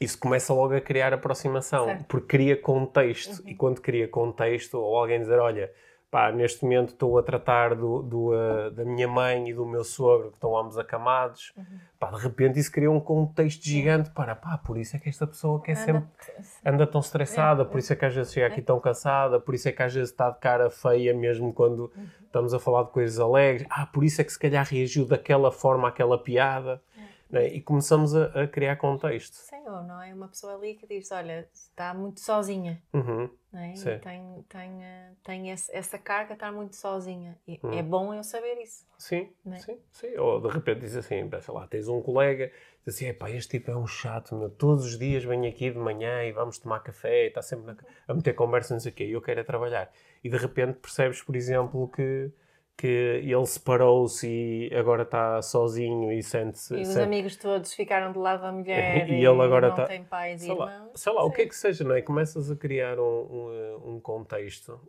isso 0.00 0.18
começa 0.18 0.52
logo 0.52 0.74
a 0.74 0.80
criar 0.80 1.12
aproximação, 1.12 1.86
certo. 1.86 2.04
porque 2.06 2.26
cria 2.26 2.56
contexto. 2.56 3.42
Uhum. 3.42 3.48
E 3.48 3.54
quando 3.54 3.80
cria 3.80 4.08
contexto, 4.08 4.78
ou 4.78 4.96
alguém 4.96 5.20
dizer, 5.20 5.38
olha, 5.38 5.70
pá, 6.14 6.30
neste 6.30 6.62
momento 6.62 6.90
estou 6.90 7.18
a 7.18 7.24
tratar 7.24 7.74
do, 7.74 8.00
do 8.00 8.32
uh, 8.32 8.70
da 8.70 8.84
minha 8.84 9.08
mãe 9.08 9.48
e 9.48 9.52
do 9.52 9.66
meu 9.66 9.82
sogro 9.82 10.28
que 10.28 10.36
estão 10.36 10.56
ambos 10.56 10.78
acamados. 10.78 11.52
Uhum. 11.56 11.64
Pá, 11.98 12.08
de 12.12 12.22
repente 12.22 12.56
isso 12.56 12.70
cria 12.70 12.88
um 12.88 13.00
contexto 13.00 13.64
gigante 13.64 14.10
para, 14.10 14.36
pá, 14.36 14.56
por 14.56 14.78
isso 14.78 14.94
é 14.94 15.00
que 15.00 15.08
esta 15.08 15.26
pessoa 15.26 15.60
quer 15.60 15.72
anda, 15.72 15.84
sempre 15.84 16.08
anda 16.64 16.86
tão 16.86 17.00
estressada, 17.00 17.62
é, 17.62 17.64
por 17.64 17.80
isso 17.80 17.92
é 17.92 17.96
que 17.96 18.04
às 18.04 18.14
vezes 18.14 18.32
chega 18.32 18.46
aqui 18.46 18.60
é. 18.60 18.62
tão 18.62 18.78
cansada, 18.78 19.40
por 19.40 19.56
isso 19.56 19.68
é 19.68 19.72
que 19.72 19.82
às 19.82 19.92
vezes 19.92 20.10
está 20.10 20.30
de 20.30 20.38
cara 20.38 20.70
feia 20.70 21.12
mesmo 21.12 21.52
quando 21.52 21.90
uhum. 21.96 22.06
estamos 22.24 22.54
a 22.54 22.60
falar 22.60 22.84
de 22.84 22.90
coisas 22.90 23.18
alegres. 23.18 23.66
Ah, 23.68 23.86
por 23.86 24.04
isso 24.04 24.20
é 24.20 24.24
que 24.24 24.32
se 24.32 24.38
calhar 24.38 24.64
reagiu 24.64 25.04
daquela 25.06 25.50
forma 25.50 25.88
àquela 25.88 26.16
piada. 26.16 26.80
Né? 27.34 27.48
E 27.48 27.60
começamos 27.60 28.14
a, 28.14 28.26
a, 28.26 28.46
criar 28.46 28.76
contexto. 28.76 29.34
Sim, 29.34 29.66
ou 29.66 29.82
não 29.82 30.00
é 30.00 30.14
uma 30.14 30.28
pessoa 30.28 30.54
ali 30.54 30.76
que 30.76 30.86
diz: 30.86 31.10
Olha, 31.10 31.48
está 31.52 31.92
muito 31.92 32.20
sozinha. 32.20 32.80
Uhum. 32.92 33.28
Né? 33.52 33.74
tem, 34.00 34.44
tem, 34.48 34.84
eh, 34.84 35.10
tem 35.24 35.50
esse, 35.50 35.74
essa 35.74 35.98
carga, 35.98 36.34
está 36.34 36.52
muito 36.52 36.76
sozinha. 36.76 37.36
E 37.46 37.58
uhum. 37.60 37.72
é 37.72 37.82
bom 37.82 38.14
eu 38.14 38.22
saber 38.22 38.62
isso. 38.62 38.86
Sim, 38.96 39.32
né? 39.44 39.58
sim, 39.58 39.76
sim. 39.90 40.16
Ou 40.16 40.40
de 40.40 40.48
repente 40.48 40.82
diz 40.82 40.96
assim: 40.96 41.28
sei 41.40 41.54
lá, 41.54 41.66
tens 41.66 41.88
um 41.88 42.00
colega, 42.00 42.52
diz 42.86 42.94
assim: 42.94 43.12
pá, 43.12 43.28
este 43.28 43.58
tipo 43.58 43.68
é 43.68 43.76
um 43.76 43.86
chato, 43.86 44.36
meu. 44.36 44.48
todos 44.48 44.84
os 44.84 44.96
dias 44.96 45.24
vem 45.24 45.48
aqui 45.48 45.72
de 45.72 45.78
manhã 45.78 46.22
e 46.22 46.30
vamos 46.30 46.58
tomar 46.60 46.78
café, 46.80 47.24
e 47.24 47.28
está 47.28 47.42
sempre 47.42 47.66
na, 47.66 47.76
a 48.06 48.14
meter 48.14 48.34
conversa, 48.34 48.74
não 48.74 48.80
sei 48.80 48.92
o 48.92 48.94
quê, 48.94 49.06
e 49.06 49.12
eu 49.12 49.20
quero 49.20 49.40
é 49.40 49.44
trabalhar. 49.44 49.90
E 50.22 50.28
de 50.28 50.36
repente 50.36 50.78
percebes, 50.78 51.20
por 51.20 51.34
exemplo, 51.34 51.88
que 51.88 52.30
que 52.76 52.86
ele 52.86 53.46
separou-se 53.46 54.28
e 54.28 54.74
agora 54.74 55.02
está 55.02 55.40
sozinho 55.42 56.10
e 56.10 56.22
sente-se. 56.22 56.74
E 56.74 56.82
os 56.82 56.88
sente... 56.88 57.02
amigos 57.02 57.36
todos 57.36 57.72
ficaram 57.72 58.12
do 58.12 58.20
lado 58.20 58.42
da 58.42 58.52
mulher 58.52 59.08
e, 59.10 59.14
e 59.14 59.16
ele 59.24 59.42
agora 59.42 59.68
não 59.68 59.76
tá... 59.76 59.86
tem 59.86 60.04
pais 60.04 60.42
sei 60.42 60.50
e 60.50 60.54
lá, 60.54 60.74
irmãos. 60.74 60.90
Sei 60.94 61.12
lá, 61.12 61.22
Sim. 61.22 61.28
o 61.28 61.32
que 61.32 61.42
é 61.42 61.46
que 61.46 61.56
seja, 61.56 61.84
não 61.84 61.94
é? 61.94 62.02
Começas 62.02 62.50
a 62.50 62.56
criar 62.56 62.98
um, 62.98 63.02
um, 63.04 63.94
um 63.94 64.00
contexto, 64.00 64.80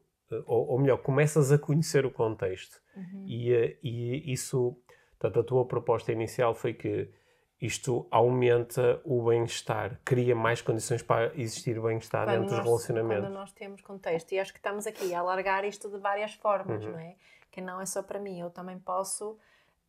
ou, 0.45 0.67
ou, 0.69 0.79
melhor, 0.79 0.97
começas 0.97 1.51
a 1.51 1.57
conhecer 1.57 2.05
o 2.05 2.11
contexto. 2.11 2.81
Uhum. 2.95 3.25
E, 3.27 3.53
eh, 3.53 3.77
e 3.83 4.31
isso, 4.31 4.75
portanto, 5.19 5.39
a 5.39 5.43
tua 5.43 5.65
proposta 5.67 6.11
inicial 6.11 6.55
foi 6.55 6.73
que 6.73 7.09
isto 7.61 8.07
aumenta 8.11 9.01
o 9.05 9.23
bem-estar, 9.23 9.99
cria 10.03 10.35
mais 10.35 10.61
condições 10.61 11.01
para 11.01 11.31
existir 11.35 11.79
bem-estar 11.81 12.27
dentro 12.27 12.55
dos 12.55 12.59
relacionamentos. 12.59 13.25
Quando 13.25 13.33
nós 13.33 13.51
temos 13.53 13.81
contexto. 13.81 14.31
E 14.33 14.39
acho 14.39 14.51
que 14.51 14.59
estamos 14.59 14.85
aqui 14.85 15.13
a 15.13 15.19
alargar 15.19 15.63
isto 15.63 15.89
de 15.89 15.97
várias 15.97 16.33
formas, 16.33 16.83
uhum. 16.83 16.91
não 16.91 16.99
é? 16.99 17.15
Que 17.55 17.61
não 17.61 17.79
é 17.79 17.85
só 17.85 18.03
para 18.03 18.19
mim, 18.19 18.37
eu 18.37 18.49
também 18.49 18.77
posso, 18.77 19.39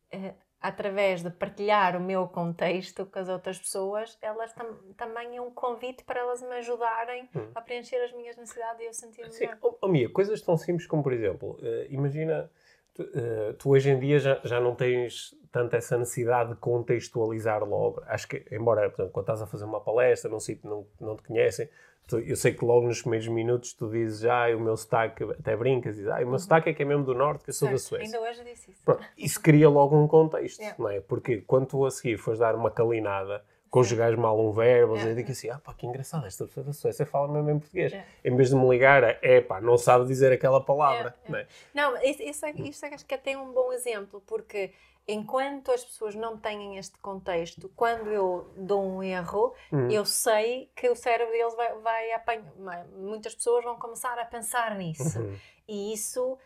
eh, 0.09 0.33
através 0.61 1.21
de 1.21 1.29
partilhar 1.29 1.97
o 1.97 1.99
meu 1.99 2.25
contexto 2.25 3.05
com 3.05 3.19
as 3.19 3.27
outras 3.27 3.59
pessoas, 3.59 4.17
elas 4.21 4.53
tam 4.53 4.73
também 4.95 5.35
é 5.35 5.41
um 5.41 5.51
convite 5.51 6.05
para 6.05 6.21
elas 6.21 6.41
me 6.41 6.55
ajudarem 6.55 7.29
hum. 7.35 7.51
a 7.53 7.61
preencher 7.61 7.97
as 7.97 8.13
minhas 8.13 8.37
necessidades 8.37 8.79
e 8.81 8.85
eu 8.85 8.93
sentir-me 8.93 9.33
Sim. 9.33 9.49
Oh, 9.61 9.75
oh, 9.81 9.87
Mia, 9.89 10.09
coisas 10.09 10.41
tão 10.41 10.55
simples 10.55 10.87
como, 10.87 11.03
por 11.03 11.11
exemplo, 11.11 11.59
uh, 11.61 11.85
imagina, 11.89 12.49
tu, 12.93 13.03
uh, 13.03 13.53
tu, 13.59 13.71
hoje 13.71 13.89
em 13.89 13.99
dia 13.99 14.17
já, 14.17 14.39
já 14.45 14.61
não 14.61 14.73
tens 14.73 15.35
tanto 15.51 15.75
essa 15.75 15.97
necessidade 15.97 16.51
de 16.51 16.55
contextualizar 16.55 17.65
logo. 17.65 18.01
Acho 18.05 18.29
que, 18.29 18.45
embora, 18.49 18.89
portanto, 18.89 19.11
quando 19.11 19.23
estás 19.25 19.41
a 19.41 19.45
fazer 19.45 19.65
uma 19.65 19.81
palestra 19.81 20.31
num 20.31 20.39
sítio 20.39 20.61
que 20.61 20.67
não, 20.69 20.87
não 21.01 21.17
te 21.17 21.23
conhecem, 21.23 21.69
eu 22.15 22.35
sei 22.35 22.53
que 22.53 22.63
logo 22.63 22.87
nos 22.87 23.01
primeiros 23.01 23.27
minutos 23.27 23.73
tu 23.73 23.89
dizes, 23.89 24.23
ah, 24.25 24.47
o 24.55 24.59
meu 24.59 24.77
sotaque, 24.77 25.23
até 25.23 25.55
brincas, 25.55 25.95
dizes, 25.95 26.09
ah, 26.09 26.15
o 26.15 26.19
meu 26.19 26.31
uhum. 26.31 26.39
sotaque 26.39 26.69
é 26.69 26.73
que 26.73 26.81
é 26.81 26.85
mesmo 26.85 27.03
do 27.03 27.13
Norte, 27.13 27.43
que 27.43 27.49
eu 27.49 27.53
sou 27.53 27.67
certo. 27.67 27.81
da 27.81 27.87
Suécia. 27.87 28.17
Ainda 28.17 28.29
hoje 28.29 28.43
disse 28.43 28.71
isso. 28.71 28.81
Pronto, 28.83 29.03
isso 29.17 29.41
cria 29.41 29.69
logo 29.69 29.97
um 29.97 30.07
contexto, 30.07 30.59
yeah. 30.59 30.75
não 30.79 30.89
é? 30.89 31.01
Porque 31.01 31.41
quando 31.41 31.67
tu 31.67 31.85
a 31.85 31.91
seguir 31.91 32.17
fores 32.17 32.39
dar 32.39 32.55
uma 32.55 32.71
calinada, 32.71 33.43
conjugares 33.69 34.17
mal 34.17 34.39
um 34.39 34.51
verbo, 34.51 34.93
yeah. 34.93 35.11
eu 35.11 35.15
digo 35.15 35.31
assim, 35.31 35.49
ah 35.49 35.59
pá, 35.59 35.73
que 35.73 35.85
engraçado, 35.85 36.25
esta 36.25 36.45
pessoa 36.45 36.65
da 36.65 36.73
Suécia 36.73 37.05
fala 37.05 37.27
mesmo 37.27 37.49
em 37.49 37.59
português. 37.59 37.91
Yeah. 37.91 38.09
Em 38.23 38.35
vez 38.35 38.49
de 38.49 38.55
me 38.55 38.69
ligar 38.69 39.03
a, 39.03 39.17
é 39.21 39.41
pá, 39.41 39.59
não 39.59 39.77
sabe 39.77 40.05
dizer 40.05 40.31
aquela 40.31 40.63
palavra. 40.63 41.13
Yeah. 41.27 41.47
Não, 41.73 41.89
é? 41.89 41.93
não 41.93 42.03
isso, 42.03 42.23
isso, 42.23 42.45
é, 42.45 42.51
isso 42.51 42.85
é, 42.85 42.93
acho 42.93 43.05
que 43.05 43.13
até 43.13 43.37
um 43.37 43.51
bom 43.51 43.73
exemplo, 43.73 44.23
porque 44.25 44.71
enquanto 45.07 45.71
as 45.71 45.83
pessoas 45.85 46.15
não 46.15 46.37
têm 46.37 46.77
este 46.77 46.97
contexto, 46.97 47.71
quando 47.75 48.09
eu 48.09 48.51
dou 48.57 48.83
um 48.83 49.01
erro, 49.01 49.55
uhum. 49.71 49.89
eu 49.89 50.05
sei 50.05 50.69
que 50.75 50.89
o 50.89 50.95
cérebro 50.95 51.31
deles 51.31 51.55
vai, 51.55 51.73
vai 51.79 52.11
apanhar. 52.11 52.85
Muitas 52.93 53.33
pessoas 53.33 53.63
vão 53.63 53.79
começar 53.79 54.19
a 54.19 54.25
pensar 54.25 54.75
nisso. 54.75 55.19
Uhum. 55.19 55.37
E 55.67 55.93
isso 55.93 56.37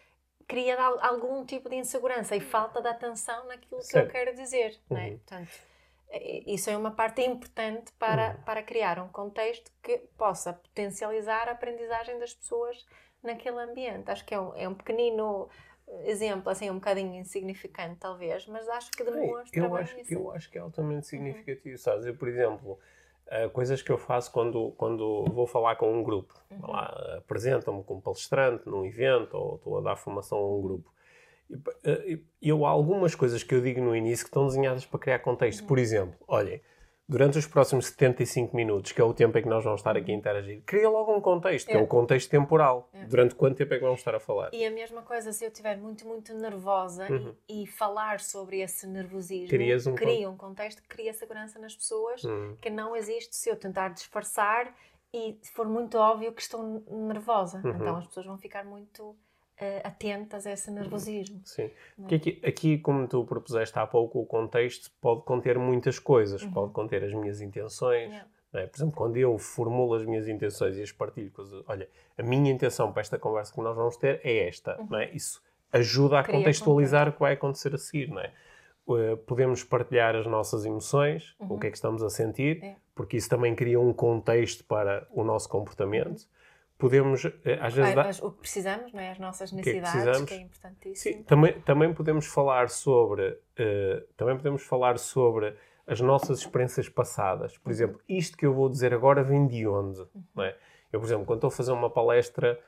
cria 0.48 0.80
algum 0.80 1.44
tipo 1.46 1.70
de 1.70 1.76
insegurança 1.76 2.36
e 2.36 2.40
falta 2.40 2.82
de 2.82 2.88
atenção 2.88 3.48
naquilo 3.48 3.82
que 3.82 3.98
eu 3.98 4.08
quero 4.08 4.36
dizer. 4.36 4.80
Uhum. 4.90 4.98
Né? 4.98 5.10
Portanto, 5.12 5.52
isso 6.46 6.70
é 6.70 6.78
uma 6.78 6.92
parte 6.92 7.22
importante 7.24 7.92
para, 7.94 8.32
uhum. 8.32 8.44
para 8.44 8.62
criar 8.62 9.00
um 9.00 9.08
contexto 9.08 9.72
que 9.82 9.98
possa 10.18 10.54
potencializar 10.54 11.48
a 11.48 11.54
aprendizagem 11.54 12.20
das 12.20 12.34
pessoas 12.34 12.86
naquele 13.24 13.60
ambiente. 13.60 14.12
Acho 14.12 14.26
que 14.26 14.36
é 14.36 14.40
um, 14.40 14.56
é 14.56 14.68
um 14.68 14.74
pequenino 14.76 15.50
exemplo, 16.06 16.50
assim, 16.50 16.70
um 16.70 16.76
bocadinho 16.76 17.16
insignificante, 17.16 17.98
talvez, 18.00 18.46
mas 18.48 18.68
acho 18.70 18.92
que 18.92 19.04
demonstra 19.04 19.60
eu 19.60 19.76
acho, 19.76 20.00
isso. 20.00 20.14
Eu 20.14 20.32
acho 20.32 20.50
que 20.50 20.58
é 20.58 20.62
altamente 20.62 20.98
uhum. 20.98 21.04
significativo, 21.04 21.76
uhum. 21.76 21.78
sabes? 21.78 22.06
Eu, 22.06 22.16
por 22.16 22.28
exemplo, 22.28 22.80
uh, 23.28 23.50
coisas 23.52 23.82
que 23.82 23.92
eu 23.92 23.98
faço 23.98 24.32
quando, 24.32 24.72
quando 24.78 25.26
vou 25.26 25.48
falar 25.48 25.76
com 25.76 25.92
um 25.92 26.04
grupo. 26.04 26.34
Uhum. 26.50 26.72
Lá, 26.72 27.18
apresento-me 27.18 27.84
como 27.84 28.02
palestrante 28.02 28.68
num 28.68 28.86
evento 28.86 29.36
ou 29.36 29.56
estou 29.56 29.78
a 29.78 29.82
dar 29.82 29.96
formação 29.96 30.38
a 30.38 30.58
um 30.58 30.62
grupo. 30.62 30.92
Eh, 31.84 32.20
eu, 32.42 32.66
há 32.66 32.70
algumas 32.70 33.14
coisas 33.14 33.44
que 33.44 33.54
eu 33.54 33.62
digo 33.62 33.82
no 33.82 33.96
início 33.96 34.26
que 34.26 34.30
estão 34.30 34.48
desenhadas 34.48 34.86
para 34.86 35.00
criar 35.00 35.20
contexto. 35.20 35.62
Uhum. 35.62 35.68
Por 35.68 35.80
exemplo, 35.80 36.16
olhem, 36.28 36.62
durante 37.12 37.38
os 37.38 37.46
próximos 37.46 37.88
75 37.88 38.56
minutos, 38.56 38.94
que 38.94 39.02
é 39.02 39.04
o 39.04 39.14
tempo 39.14 39.38
em 39.38 39.42
que 39.42 39.50
nós 39.50 39.66
vamos 39.66 39.82
estar 39.82 39.98
aqui 39.98 40.14
a 40.14 40.16
interagir, 40.16 40.64
cria 40.66 40.90
logo 40.90 41.14
um 41.14 41.20
contexto, 41.20 41.68
é. 41.68 41.72
que 41.74 41.78
é 41.78 41.82
o 41.82 41.86
contexto 41.86 42.30
temporal. 42.30 42.90
É. 42.94 43.04
Durante 43.04 43.36
quanto 43.36 43.58
tempo 43.58 43.74
é 43.74 43.78
que 43.78 43.84
vamos 43.84 44.00
estar 44.00 44.16
a 44.16 44.20
falar? 44.20 44.50
E 44.54 44.66
a 44.66 44.72
mesma 44.72 45.02
coisa, 45.02 45.34
se 45.34 45.44
eu 45.44 45.50
estiver 45.50 45.78
muito, 45.78 46.08
muito 46.08 46.34
nervosa 46.34 47.12
uhum. 47.12 47.36
e, 47.50 47.64
e, 47.64 47.68
falar 47.68 48.22
sobre 48.22 48.62
esse 48.62 48.88
nervosismo, 48.88 49.92
um 49.92 49.96
cria 49.96 50.30
um 50.30 50.38
contexto 50.38 50.82
que 50.82 50.88
cria 50.88 51.14
segurança 51.14 51.60
nas 51.60 51.76
pessoas 51.76 52.24
uhum. 52.24 52.56
que 52.62 52.70
não 52.70 52.96
existe 52.96 53.36
se 53.36 53.50
eu 53.50 53.58
tentar 53.58 53.90
disfarçar 53.90 54.74
e 55.14 55.38
for 55.54 55.68
muito 55.68 55.98
óbvio 55.98 56.32
que 56.32 56.42
estou 56.42 56.82
nervosa. 56.90 57.62
Uhum. 57.62 57.72
Então 57.72 57.98
as 57.98 58.08
pessoas 58.08 58.26
vão 58.26 58.38
ficar 58.38 58.64
muito 58.64 59.18
atentas 59.84 60.46
a 60.46 60.52
esse 60.52 60.72
nervosismo. 60.72 61.42
Sim. 61.46 61.64
É? 61.64 61.72
Porque 61.98 62.16
aqui, 62.16 62.42
aqui, 62.44 62.78
como 62.78 63.08
tu 63.08 63.24
propuseste 63.26 63.78
há 63.78 63.86
pouco, 63.86 64.20
o 64.20 64.26
contexto 64.26 64.92
pode 65.00 65.24
conter 65.24 65.58
muitas 65.58 66.00
coisas. 66.00 66.42
Uhum. 66.42 66.52
Pode 66.52 66.74
conter 66.74 67.04
as 67.04 67.14
minhas 67.14 67.42
intenções. 67.42 68.10
Yeah. 68.10 68.28
É? 68.54 68.68
Por 68.68 68.78
exemplo, 68.78 68.96
quando 68.96 69.18
eu 69.18 69.38
formulo 69.38 69.94
as 69.94 70.06
minhas 70.06 70.28
intenções 70.28 70.78
e 70.78 70.84
as 70.84 70.92
partilho 70.92 71.32
com 71.32 71.42
as... 71.42 71.54
Olha, 71.68 71.88
a 72.18 72.24
minha 72.24 72.52
intenção 72.52 72.92
para 72.92 73.02
esta 73.02 73.18
conversa 73.18 73.54
que 73.54 73.62
nós 73.62 73.76
vamos 73.76 73.96
ter 73.98 74.20
é 74.24 74.48
esta. 74.48 74.80
Uhum. 74.80 74.98
É? 74.98 75.10
Isso 75.12 75.42
ajuda 75.72 76.20
a 76.20 76.24
contextualizar 76.24 77.08
o 77.10 77.14
que 77.14 77.20
vai 77.20 77.34
acontecer 77.34 77.74
a 77.74 77.78
seguir. 77.78 78.10
Não 78.10 78.20
é? 78.20 78.32
Uh, 78.86 79.16
podemos 79.26 79.64
partilhar 79.64 80.16
as 80.16 80.28
nossas 80.28 80.66
emoções, 80.66 81.36
uhum. 81.40 81.54
o 81.54 81.60
que 81.60 81.68
é 81.68 81.70
que 81.70 81.78
estamos 81.78 82.04
a 82.04 82.10
sentir, 82.10 82.62
é. 82.64 82.76
porque 82.94 83.16
isso 83.16 83.30
também 83.30 83.56
cria 83.56 83.80
um 83.80 83.94
contexto 83.94 84.66
para 84.66 85.08
o 85.12 85.24
nosso 85.24 85.48
comportamento. 85.48 86.28
Podemos, 86.82 87.24
eh, 87.26 87.60
às 87.62 87.76
vezes... 87.76 88.24
O 88.24 88.32
que 88.32 88.40
precisamos, 88.40 88.92
não 88.92 89.00
é? 89.00 89.12
As 89.12 89.20
nossas 89.20 89.52
necessidades, 89.52 90.22
que, 90.22 90.26
que 90.26 90.34
é 90.34 90.38
importantíssimo. 90.38 91.18
Sim, 91.18 91.24
também, 91.24 91.62
também 91.62 91.94
podemos 91.94 92.26
falar 92.26 92.70
sobre... 92.70 93.30
Uh, 93.30 94.02
também 94.18 94.36
podemos 94.36 94.64
falar 94.64 94.98
sobre 94.98 95.56
as 95.86 96.02
nossas 96.02 96.40
experiências 96.40 96.90
passadas. 96.90 97.56
Por 97.60 97.70
uhum. 97.70 97.72
exemplo, 97.72 98.02
isto 98.10 98.36
que 98.36 98.48
eu 98.48 98.54
vou 98.56 98.68
dizer 98.68 98.96
agora 98.96 99.24
vem 99.24 99.46
de 99.46 99.68
onde? 99.68 100.00
Uhum. 100.00 100.24
Não 100.34 100.44
é? 100.44 100.58
Eu, 100.92 101.00
por 101.00 101.06
exemplo, 101.06 101.24
quando 101.24 101.38
estou 101.38 101.50
a 101.50 101.52
fazer 101.52 101.72
uma 101.72 101.90
palestra 101.92 102.60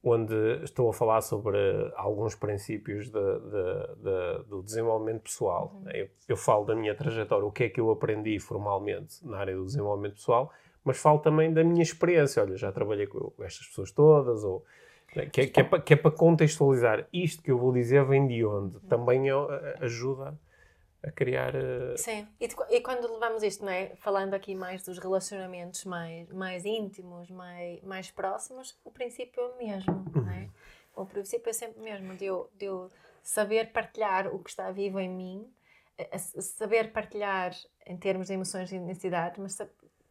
onde 0.00 0.62
estou 0.62 0.88
a 0.88 0.92
falar 0.92 1.20
sobre 1.20 1.58
alguns 1.96 2.36
princípios 2.36 3.10
de, 3.10 3.20
de, 3.20 3.96
de, 3.96 4.48
do 4.48 4.62
desenvolvimento 4.62 5.22
pessoal, 5.22 5.72
uhum. 5.74 5.90
eu, 5.90 6.08
eu 6.28 6.36
falo 6.36 6.64
da 6.64 6.76
minha 6.76 6.94
trajetória, 6.94 7.44
o 7.44 7.50
que 7.50 7.64
é 7.64 7.68
que 7.68 7.80
eu 7.80 7.90
aprendi 7.90 8.38
formalmente 8.38 9.26
na 9.26 9.38
área 9.38 9.56
do 9.56 9.64
desenvolvimento 9.64 10.14
pessoal, 10.14 10.52
mas 10.86 10.98
falo 10.98 11.18
também 11.18 11.52
da 11.52 11.64
minha 11.64 11.82
experiência. 11.82 12.40
Olha, 12.40 12.56
já 12.56 12.70
trabalhei 12.70 13.08
com 13.08 13.32
estas 13.40 13.66
pessoas 13.66 13.90
todas, 13.90 14.44
ou 14.44 14.64
né, 15.16 15.26
que 15.26 15.40
é, 15.40 15.46
que, 15.48 15.60
é 15.60 15.64
para, 15.64 15.82
que 15.82 15.94
é 15.94 15.96
para 15.96 16.12
contextualizar. 16.12 17.08
Isto 17.12 17.42
que 17.42 17.50
eu 17.50 17.58
vou 17.58 17.72
dizer 17.72 18.04
vem 18.04 18.26
de 18.28 18.44
onde? 18.44 18.78
Também 18.86 19.28
é, 19.28 19.32
ajuda 19.80 20.38
a 21.02 21.10
criar. 21.10 21.56
Uh... 21.56 21.96
Sim, 21.98 22.28
e, 22.40 22.48
e, 22.70 22.80
quando 22.80 23.12
levamos 23.12 23.42
isto, 23.42 23.64
não 23.64 23.72
é? 23.72 23.96
falando 23.96 24.34
aqui 24.34 24.54
mais 24.54 24.84
dos 24.84 24.98
relacionamentos 24.98 25.84
mais, 25.84 26.30
mais 26.30 26.64
íntimos, 26.64 27.28
mais, 27.30 27.82
mais 27.82 28.10
próximos, 28.12 28.78
o 28.84 28.90
princípio 28.92 29.42
é 29.42 29.46
o 29.46 29.58
mesmo. 29.58 30.04
Não 30.14 30.30
é? 30.30 30.38
Uhum. 30.38 31.02
O 31.02 31.06
princípio 31.06 31.50
é 31.50 31.52
sempre 31.52 31.80
o 31.80 31.82
mesmo, 31.82 32.14
de 32.14 32.26
eu, 32.26 32.48
de 32.56 32.66
eu 32.66 32.88
saber 33.24 33.72
partilhar 33.72 34.32
o 34.32 34.38
que 34.38 34.50
está 34.50 34.70
vivo 34.70 35.00
em 35.00 35.08
mim, 35.08 35.52
saber 36.40 36.92
partilhar 36.92 37.52
em 37.86 37.96
termos 37.96 38.28
de 38.28 38.34
emoções 38.34 38.70
e 38.72 38.78
necessidades, 38.78 39.38
mas 39.38 39.58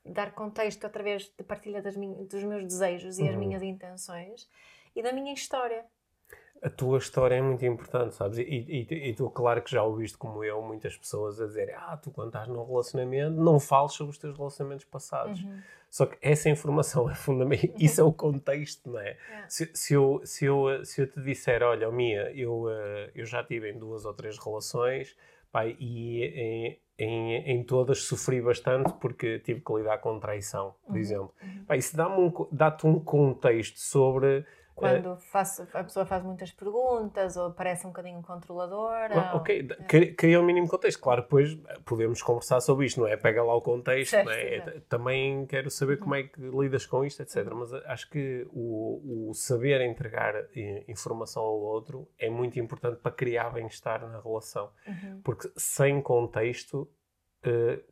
dar 0.06 0.34
contexto 0.34 0.86
através 0.86 1.32
de 1.38 1.44
partilha 1.44 1.82
minhas, 1.98 2.28
dos 2.28 2.44
meus 2.44 2.64
desejos 2.64 3.18
e 3.20 3.24
uhum. 3.24 3.30
as 3.30 3.36
minhas 3.36 3.64
intenções 3.64 4.50
e 4.96 5.02
da 5.02 5.12
minha 5.12 5.34
história. 5.34 5.86
A 6.62 6.70
tua 6.70 6.98
história 6.98 7.36
é 7.36 7.42
muito 7.42 7.66
importante, 7.66 8.16
sabes? 8.16 8.38
E, 8.40 8.44
e, 8.44 9.10
e, 9.10 9.14
tu, 9.14 9.30
claro 9.30 9.62
que 9.62 9.70
já 9.70 9.84
ouviste 9.84 10.18
como 10.18 10.44
eu, 10.44 10.62
muitas 10.62 10.98
pessoas 10.98 11.40
a 11.40 11.46
dizer 11.46 11.76
ah, 11.76 11.98
tu 11.98 12.12
quando 12.12 12.28
estás 12.28 12.48
num 12.48 12.66
relacionamento 12.66 13.36
não 13.36 13.60
fales 13.60 13.94
sobre 13.94 14.12
os 14.12 14.18
teus 14.18 14.38
relacionamentos 14.38 14.86
passados. 14.86 15.44
Uhum. 15.44 15.60
Só 15.90 16.06
que 16.06 16.18
essa 16.22 16.50
informação 16.50 17.10
é 17.10 17.16
fundamental, 17.16 17.76
isso 17.80 18.02
é 18.02 18.04
o 18.04 18.12
contexto, 18.12 18.90
não 18.90 19.00
é? 19.00 19.12
é. 19.12 19.46
Se, 19.48 19.70
se, 19.74 19.94
eu, 19.94 20.22
se, 20.24 20.46
eu, 20.46 20.84
se 20.84 21.02
eu 21.02 21.08
te 21.08 21.22
disser, 21.22 21.62
olha, 21.62 21.90
Mia, 21.92 22.32
eu, 22.36 22.70
eh, 22.70 23.12
eu 23.16 23.26
já 23.26 23.44
tive 23.44 23.72
em 23.72 23.78
duas 23.78 24.04
ou 24.04 24.14
três 24.14 24.38
relações, 24.38 25.16
pai, 25.52 25.76
e 25.80 26.80
em, 26.98 27.36
em 27.52 27.64
todas 27.64 28.04
sofri 28.04 28.42
bastante 28.42 28.94
porque 29.00 29.40
tive 29.40 29.62
que 29.62 29.74
lidar 29.74 29.98
com 29.98 30.20
traição, 30.20 30.76
por 30.86 30.94
uhum. 30.94 31.00
exemplo. 31.00 31.34
Uhum. 31.42 31.66
Bem, 31.68 31.80
isso 31.80 31.96
dá-te 31.96 32.20
um, 32.20 32.48
dá 32.52 32.78
um 32.84 33.00
contexto 33.00 33.80
sobre 33.80 34.46
quando 34.76 35.14
uh, 35.14 35.18
faço, 35.18 35.66
a 35.74 35.84
pessoa 35.84 36.06
faz 36.06 36.22
muitas 36.22 36.52
perguntas 36.52 37.38
ou 37.38 37.52
parece 37.52 37.88
um 37.88 37.92
bocadinho 37.92 38.22
controladora. 38.22 39.32
Ok, 39.34 39.70
ou... 39.70 40.16
cria 40.18 40.40
um 40.40 40.44
mínimo 40.44 40.68
contexto. 40.68 41.00
Claro, 41.00 41.22
depois 41.22 41.58
podemos 41.86 42.22
conversar 42.22 42.60
sobre 42.60 42.86
isto, 42.86 43.00
não 43.00 43.08
é? 43.08 43.16
Pega 43.16 43.42
lá 43.42 43.56
o 43.56 43.62
contexto, 43.62 44.12
certo, 44.12 44.30
é? 44.32 44.56
É, 44.56 44.82
também 44.90 45.46
quero 45.46 45.72
saber 45.72 45.98
como 45.98 46.14
é 46.16 46.24
que 46.24 46.42
lidas 46.42 46.86
com 46.86 47.06
isto, 47.06 47.22
etc. 47.22 47.48
Uhum. 47.48 47.60
Mas 47.60 47.74
acho 47.74 48.10
que 48.10 48.46
o, 48.52 49.30
o 49.30 49.34
saber 49.34 49.80
entregar 49.80 50.36
informação 50.90 51.42
ao 51.42 51.58
outro 51.58 52.08
é 52.20 52.30
muito 52.30 52.60
importante 52.60 52.98
para 52.98 53.14
criar 53.14 53.52
bem-estar 53.52 54.06
na 54.06 54.20
relação. 54.20 54.70
Uhum. 54.86 55.22
Porque 55.24 55.50
sem 55.56 56.02
contexto, 56.02 56.90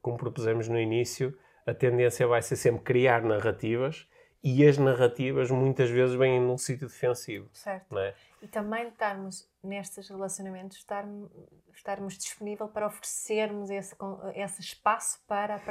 como 0.02 0.18
propusemos 0.18 0.68
no 0.68 0.78
início, 0.78 1.34
a 1.66 1.74
tendência 1.74 2.28
vai 2.28 2.42
ser 2.42 2.58
sempre 2.58 2.84
criar 2.84 3.24
narrativas 3.24 4.06
e 4.44 4.68
as 4.68 4.78
narrativas 4.78 5.50
muitas 5.50 5.90
vezes 5.90 6.16
vêm 6.16 6.40
num 6.40 6.58
sítio 6.58 6.88
defensivo. 6.88 7.50
Certo. 7.54 7.98
É? 7.98 8.14
E 8.42 8.48
também 8.48 8.90
estarmos 8.90 9.48
nestes 9.64 10.10
relacionamentos, 10.10 10.78
estar, 10.78 11.06
estarmos 11.74 12.18
disponível 12.18 12.68
para 12.68 12.88
oferecermos 12.88 13.70
esse, 13.70 13.96
esse 14.36 14.62
espaço 14.62 15.24
para, 15.26 15.62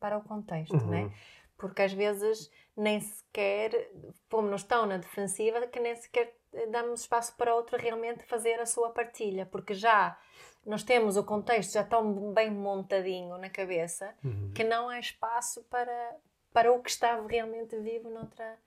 para 0.00 0.16
o 0.16 0.22
contexto, 0.22 0.74
uhum. 0.74 0.86
não 0.86 0.94
é? 0.94 1.12
Porque 1.58 1.82
às 1.82 1.92
vezes 1.92 2.50
nem 2.74 3.00
sequer 3.00 3.90
pomos-nos 4.30 4.64
tão 4.64 4.86
na 4.86 4.96
defensiva 4.96 5.66
que 5.66 5.78
nem 5.78 5.94
sequer 5.94 6.34
damos 6.70 7.00
espaço 7.00 7.34
para 7.36 7.54
outro 7.54 7.78
realmente 7.78 8.24
fazer 8.24 8.60
a 8.60 8.66
sua 8.66 8.90
partilha, 8.90 9.46
porque 9.46 9.74
já 9.74 10.18
nós 10.64 10.82
temos 10.82 11.16
o 11.16 11.24
contexto 11.24 11.72
já 11.72 11.84
tão 11.84 12.32
bem 12.32 12.50
montadinho 12.50 13.36
na 13.38 13.50
cabeça 13.50 14.14
uhum. 14.24 14.52
que 14.54 14.62
não 14.62 14.88
há 14.88 14.98
espaço 14.98 15.62
para, 15.64 16.16
para 16.52 16.72
o 16.72 16.82
que 16.82 16.90
estava 16.90 17.26
realmente 17.26 17.78
vivo 17.78 18.10
noutra, 18.10 18.58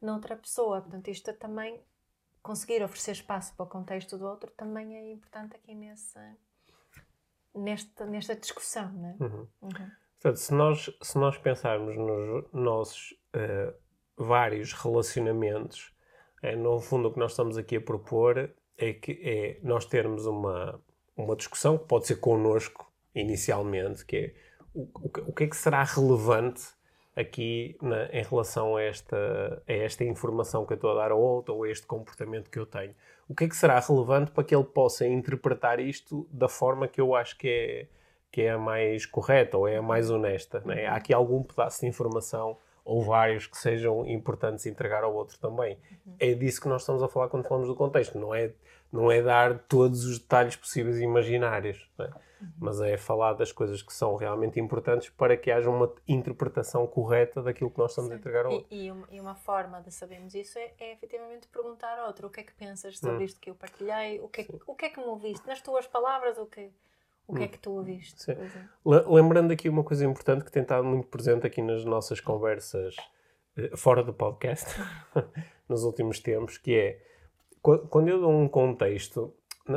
noutra 0.00 0.36
pessoa. 0.36 0.80
Portanto, 0.80 1.08
isto 1.08 1.32
também, 1.34 1.80
conseguir 2.42 2.82
oferecer 2.82 3.12
espaço 3.12 3.54
para 3.54 3.64
o 3.64 3.68
contexto 3.68 4.16
do 4.16 4.26
outro, 4.26 4.50
também 4.52 4.96
é 4.96 5.12
importante 5.12 5.56
aqui 5.56 5.74
nessa, 5.74 6.36
nesta, 7.54 8.06
nesta 8.06 8.34
discussão. 8.34 8.92
Não 8.92 9.08
é? 9.08 9.16
Uhum. 9.20 9.48
Uhum. 9.62 9.90
Portanto, 10.20 10.36
se 10.36 10.54
nós, 10.54 10.90
se 11.02 11.18
nós 11.18 11.38
pensarmos 11.38 11.96
nos 11.96 12.52
nossos 12.52 13.12
uh, 13.34 13.74
vários 14.16 14.72
relacionamentos, 14.72 15.94
é, 16.42 16.54
no 16.56 16.80
fundo 16.80 17.08
o 17.08 17.12
que 17.12 17.18
nós 17.18 17.32
estamos 17.32 17.58
aqui 17.58 17.76
a 17.76 17.80
propor 17.80 18.54
é 18.78 18.92
que 18.92 19.12
é 19.22 19.60
nós 19.62 19.84
termos 19.86 20.26
uma, 20.26 20.80
uma 21.16 21.34
discussão 21.34 21.78
que 21.78 21.86
pode 21.86 22.06
ser 22.06 22.16
connosco 22.16 22.92
inicialmente, 23.14 24.04
que 24.04 24.16
é 24.16 24.34
o, 24.74 24.82
o, 24.82 25.10
o 25.28 25.32
que 25.32 25.44
é 25.44 25.46
que 25.46 25.56
será 25.56 25.82
relevante 25.82 26.75
aqui 27.16 27.76
na, 27.80 28.04
em 28.12 28.22
relação 28.22 28.76
a 28.76 28.82
esta, 28.82 29.62
a 29.66 29.72
esta 29.72 30.04
informação 30.04 30.66
que 30.66 30.74
eu 30.74 30.76
estou 30.76 30.90
a 30.92 30.94
dar 31.02 31.10
ao 31.10 31.20
outro 31.20 31.54
ou 31.54 31.64
a 31.64 31.70
este 31.70 31.86
comportamento 31.86 32.50
que 32.50 32.58
eu 32.58 32.66
tenho. 32.66 32.94
O 33.26 33.34
que 33.34 33.44
é 33.44 33.48
que 33.48 33.56
será 33.56 33.80
relevante 33.80 34.30
para 34.30 34.44
que 34.44 34.54
ele 34.54 34.64
possa 34.64 35.06
interpretar 35.06 35.80
isto 35.80 36.28
da 36.30 36.48
forma 36.48 36.86
que 36.86 37.00
eu 37.00 37.14
acho 37.14 37.36
que 37.38 37.48
é, 37.48 37.86
que 38.30 38.42
é 38.42 38.50
a 38.50 38.58
mais 38.58 39.06
correta 39.06 39.56
ou 39.56 39.66
é 39.66 39.78
a 39.78 39.82
mais 39.82 40.10
honesta? 40.10 40.62
Né? 40.64 40.86
Há 40.86 40.96
aqui 40.96 41.14
algum 41.14 41.42
pedaço 41.42 41.80
de 41.80 41.86
informação 41.86 42.58
ou 42.84 43.02
vários 43.02 43.46
que 43.46 43.56
sejam 43.56 44.06
importantes 44.06 44.66
entregar 44.66 45.02
ao 45.02 45.12
outro 45.12 45.38
também. 45.38 45.76
Uhum. 46.06 46.14
É 46.20 46.34
disso 46.34 46.60
que 46.60 46.68
nós 46.68 46.82
estamos 46.82 47.02
a 47.02 47.08
falar 47.08 47.28
quando 47.28 47.48
falamos 47.48 47.66
do 47.66 47.74
contexto, 47.74 48.16
não 48.16 48.32
é, 48.32 48.52
não 48.92 49.10
é 49.10 49.20
dar 49.20 49.58
todos 49.60 50.04
os 50.04 50.18
detalhes 50.18 50.54
possíveis 50.54 50.98
e 50.98 51.02
imaginários. 51.02 51.90
Né? 51.98 52.08
Mas 52.58 52.80
é 52.80 52.96
falar 52.96 53.32
das 53.32 53.50
coisas 53.50 53.82
que 53.82 53.92
são 53.92 54.14
realmente 54.14 54.60
importantes 54.60 55.08
para 55.08 55.36
que 55.36 55.50
haja 55.50 55.70
uma 55.70 55.92
interpretação 56.06 56.86
correta 56.86 57.42
daquilo 57.42 57.70
que 57.70 57.78
nós 57.78 57.92
estamos 57.92 58.08
Sim. 58.08 58.16
a 58.16 58.18
entregar 58.18 58.46
ao 58.46 58.52
outro. 58.52 58.66
E, 58.70 58.86
e, 58.86 58.90
uma, 58.90 59.08
e, 59.10 59.20
uma, 59.20 59.34
forma 59.34 59.80
de 59.80 59.90
sabermos 59.90 60.34
isso 60.34 60.58
é, 60.58 60.72
é, 60.78 60.92
efetivamente 60.92 61.48
perguntar 61.48 61.98
ao 61.98 62.08
outro 62.08 62.26
o 62.26 62.30
que 62.30 62.40
é 62.40 62.42
que 62.42 62.52
pensas 62.54 62.98
sobre 62.98 63.18
hum. 63.18 63.22
isto 63.22 63.40
que 63.40 63.50
eu 63.50 63.54
partilhei, 63.54 64.20
o 64.20 64.28
que, 64.28 64.42
é, 64.42 64.46
o 64.66 64.74
que 64.74 64.84
é 64.84 64.88
que 64.90 65.00
me 65.00 65.06
ouviste, 65.06 65.46
nas 65.46 65.60
tuas 65.62 65.86
palavras, 65.86 66.36
o 66.36 66.46
que, 66.46 66.70
o 67.26 67.34
que 67.34 67.42
é 67.42 67.46
hum. 67.46 67.48
que 67.48 67.58
tu 67.58 67.70
ouviste. 67.72 68.22
Sim. 68.22 68.36
Lembrando 68.84 69.52
aqui 69.52 69.68
uma 69.68 69.82
coisa 69.82 70.04
importante 70.04 70.44
que 70.44 70.52
tem 70.52 70.62
estado 70.62 70.84
muito 70.84 71.08
presente 71.08 71.46
aqui 71.46 71.62
nas 71.62 71.84
nossas 71.84 72.20
conversas 72.20 72.94
eh, 73.56 73.74
fora 73.76 74.02
do 74.02 74.12
podcast, 74.12 74.66
nos 75.68 75.84
últimos 75.84 76.20
tempos, 76.20 76.58
que 76.58 76.74
é 76.74 77.06
quando 77.62 78.08
eu 78.08 78.20
dou 78.20 78.30
um 78.30 78.48
contexto 78.48 79.34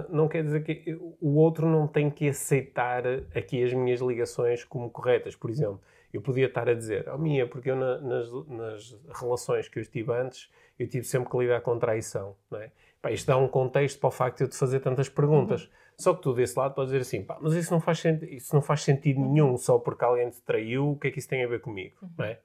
não 0.10 0.28
quer 0.28 0.43
dizer 0.43 0.63
que 0.63 0.97
o 1.19 1.36
outro 1.38 1.67
não 1.67 1.88
tem 1.88 2.10
que 2.10 2.28
aceitar 2.30 3.04
aqui 3.36 3.63
as 3.63 3.73
minhas 3.73 3.99
ligações 3.99 4.63
como 4.63 4.89
corretas. 4.89 5.36
Por 5.36 5.49
exemplo, 5.49 5.82
eu 6.13 6.21
podia 6.21 6.47
estar 6.47 6.67
a 6.67 6.73
dizer, 6.73 7.08
oh 7.10 7.17
minha, 7.17 7.47
porque 7.47 7.69
eu 7.71 7.75
na, 7.75 7.99
nas, 7.99 8.32
nas, 8.47 8.99
relações 9.19 9.67
que 9.67 9.80
eu 9.80 9.82
estive 9.82 10.12
antes, 10.12 10.49
eu 10.78 10.88
tive 10.88 11.06
sempre 11.06 11.30
que 11.30 11.38
lidar 11.38 11.62
com 11.62 11.78
traição, 11.78 12.36
não 12.49 12.60
é? 12.60 12.71
Pá, 13.02 13.12
isto 13.12 13.28
dá 13.28 13.38
um 13.38 13.47
contexto 13.47 13.99
para 13.99 14.08
o 14.08 14.12
facto 14.12 14.38
de 14.38 14.43
eu 14.43 14.49
te 14.49 14.58
fazer 14.58 14.80
tantas 14.80 15.08
perguntas. 15.08 15.63
Uhum. 15.63 15.69
Só 15.97 16.13
que 16.13 16.21
tu 16.21 16.34
desse 16.34 16.58
lado 16.58 16.73
podes 16.73 16.91
dizer 16.91 17.02
assim, 17.02 17.23
pá, 17.23 17.38
mas 17.41 17.54
isso 17.54 17.71
não, 17.71 17.80
faz 17.80 18.04
isso 18.30 18.54
não 18.54 18.62
faz 18.62 18.84
sentido 18.84 19.19
uhum. 19.19 19.32
nenhum 19.32 19.58
só 19.58 19.78
porque 19.78 20.04
alguém 20.04 20.30
te 20.30 20.41
traiu, 20.41 20.91
o 20.91 20.97
que 20.97 21.08
é 21.08 21.12
que 21.12 21.19
isso 21.19 21.30
tem 21.30 21.43
a 21.43 21.47
ver 21.47 21.62
comigo, 21.62 21.95
uhum. 22.02 22.10
não 22.17 22.25
é? 22.25 22.40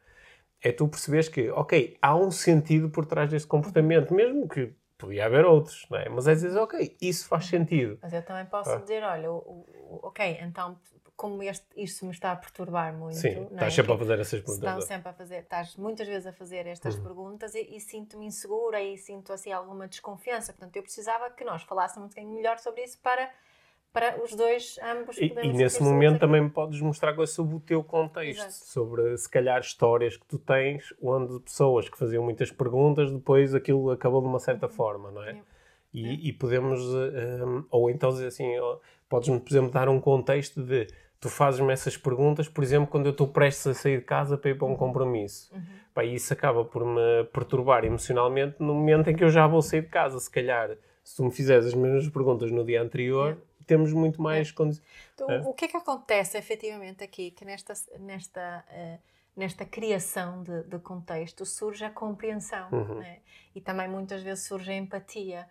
É 0.62 0.72
tu 0.72 0.88
perceberes 0.88 1.28
que, 1.28 1.50
ok, 1.50 1.96
há 2.00 2.16
um 2.16 2.30
sentido 2.30 2.88
por 2.88 3.04
trás 3.04 3.30
deste 3.30 3.46
comportamento, 3.46 4.14
mesmo 4.14 4.48
que 4.48 4.72
Podia 5.04 5.26
haver 5.26 5.44
outros, 5.44 5.86
não 5.90 5.98
é? 5.98 6.08
Mas 6.08 6.26
é 6.26 6.34
dizer, 6.34 6.56
ok, 6.58 6.96
isso 7.00 7.26
faz 7.28 7.46
sentido. 7.46 7.98
Mas 8.02 8.12
eu 8.12 8.22
também 8.22 8.46
posso 8.46 8.70
ah. 8.70 8.76
dizer, 8.76 9.02
olha, 9.02 9.30
o, 9.30 9.36
o, 9.36 10.00
ok, 10.02 10.38
então 10.40 10.78
como 11.16 11.42
este, 11.42 11.66
isto 11.76 12.04
me 12.04 12.12
está 12.12 12.32
a 12.32 12.36
perturbar 12.36 12.92
muito. 12.92 13.16
Sim, 13.16 13.28
é? 13.28 13.42
estás 13.42 13.74
sempre 13.74 13.92
a 13.92 13.98
fazer 13.98 14.18
essas 14.18 14.40
perguntas. 14.40 14.68
Estão 14.68 14.80
sempre 14.80 15.08
a 15.08 15.12
fazer, 15.12 15.38
estás 15.38 15.76
muitas 15.76 16.08
vezes 16.08 16.26
a 16.26 16.32
fazer 16.32 16.66
estas 16.66 16.96
uhum. 16.96 17.02
perguntas 17.02 17.54
e, 17.54 17.76
e 17.76 17.80
sinto-me 17.80 18.26
insegura 18.26 18.82
e 18.82 18.98
sinto 18.98 19.32
assim 19.32 19.52
alguma 19.52 19.86
desconfiança. 19.86 20.52
Portanto, 20.52 20.76
eu 20.76 20.82
precisava 20.82 21.30
que 21.30 21.44
nós 21.44 21.62
falássemos 21.62 22.06
um 22.06 22.08
bocadinho 22.08 22.34
melhor 22.34 22.58
sobre 22.58 22.82
isso 22.82 22.98
para 23.00 23.30
para 23.94 24.20
os 24.20 24.34
dois, 24.34 24.76
ambos 24.82 25.16
E, 25.18 25.32
e 25.44 25.52
nesse 25.52 25.80
momento 25.80 26.18
também 26.18 26.42
me 26.42 26.50
podes 26.50 26.80
mostrar 26.80 27.14
coisas 27.14 27.32
sobre 27.32 27.54
o 27.54 27.60
teu 27.60 27.84
contexto, 27.84 28.40
Exato. 28.40 28.66
sobre 28.66 29.16
se 29.16 29.30
calhar 29.30 29.60
histórias 29.60 30.16
que 30.16 30.26
tu 30.26 30.36
tens, 30.36 30.92
onde 31.00 31.38
pessoas 31.38 31.88
que 31.88 31.96
faziam 31.96 32.24
muitas 32.24 32.50
perguntas, 32.50 33.12
depois 33.12 33.54
aquilo 33.54 33.92
acabou 33.92 34.20
de 34.20 34.26
uma 34.26 34.40
certa 34.40 34.66
uhum. 34.66 34.72
forma, 34.72 35.12
não 35.12 35.22
é? 35.22 35.40
E, 35.92 36.08
é. 36.08 36.12
e, 36.12 36.32
podemos, 36.32 36.82
um, 36.82 37.64
ou 37.70 37.88
então 37.88 38.10
dizer 38.10 38.26
assim, 38.26 38.50
podes-me, 39.08 39.38
por 39.38 39.52
exemplo, 39.52 39.70
dar 39.70 39.88
um 39.88 40.00
contexto 40.00 40.60
de 40.60 40.88
tu 41.20 41.30
fazes-me 41.30 41.72
essas 41.72 41.96
perguntas, 41.96 42.48
por 42.48 42.64
exemplo, 42.64 42.88
quando 42.88 43.06
eu 43.06 43.12
estou 43.12 43.28
prestes 43.28 43.68
a 43.68 43.74
sair 43.74 43.98
de 43.98 44.04
casa 44.04 44.36
para 44.36 44.50
ir 44.50 44.58
para 44.58 44.66
um 44.66 44.70
uhum. 44.70 44.76
compromisso. 44.76 45.54
Uhum. 45.54 45.62
Pá, 45.94 46.04
isso 46.04 46.32
acaba 46.32 46.64
por 46.64 46.84
me 46.84 47.24
perturbar 47.32 47.84
emocionalmente 47.84 48.56
no 48.58 48.74
momento 48.74 49.08
em 49.08 49.14
que 49.14 49.22
eu 49.22 49.30
já 49.30 49.46
vou 49.46 49.62
sair 49.62 49.82
de 49.82 49.88
casa. 49.88 50.18
Se 50.18 50.28
calhar, 50.28 50.76
se 51.04 51.16
tu 51.16 51.24
me 51.24 51.30
fizeres 51.30 51.66
as 51.66 51.74
mesmas 51.74 52.08
perguntas 52.08 52.50
no 52.50 52.64
dia 52.64 52.82
anterior, 52.82 53.32
é 53.32 53.53
temos 53.64 53.92
muito 53.92 54.20
mais 54.20 54.48
é. 54.48 54.52
condições. 54.52 54.86
Então, 55.14 55.30
é. 55.30 55.40
O 55.40 55.52
que 55.52 55.64
é 55.64 55.68
que 55.68 55.76
acontece 55.76 56.36
efetivamente 56.38 57.02
aqui, 57.02 57.30
que 57.30 57.44
nesta, 57.44 57.74
nesta, 57.98 58.64
uh, 58.70 58.98
nesta 59.36 59.64
criação 59.64 60.42
de, 60.42 60.62
de, 60.64 60.78
contexto 60.78 61.44
surge 61.44 61.84
a 61.84 61.90
compreensão 61.90 62.68
uhum. 62.70 63.00
né? 63.00 63.20
e 63.54 63.60
também 63.60 63.88
muitas 63.88 64.22
vezes 64.22 64.44
surge 64.44 64.70
a 64.70 64.74
empatia 64.74 65.48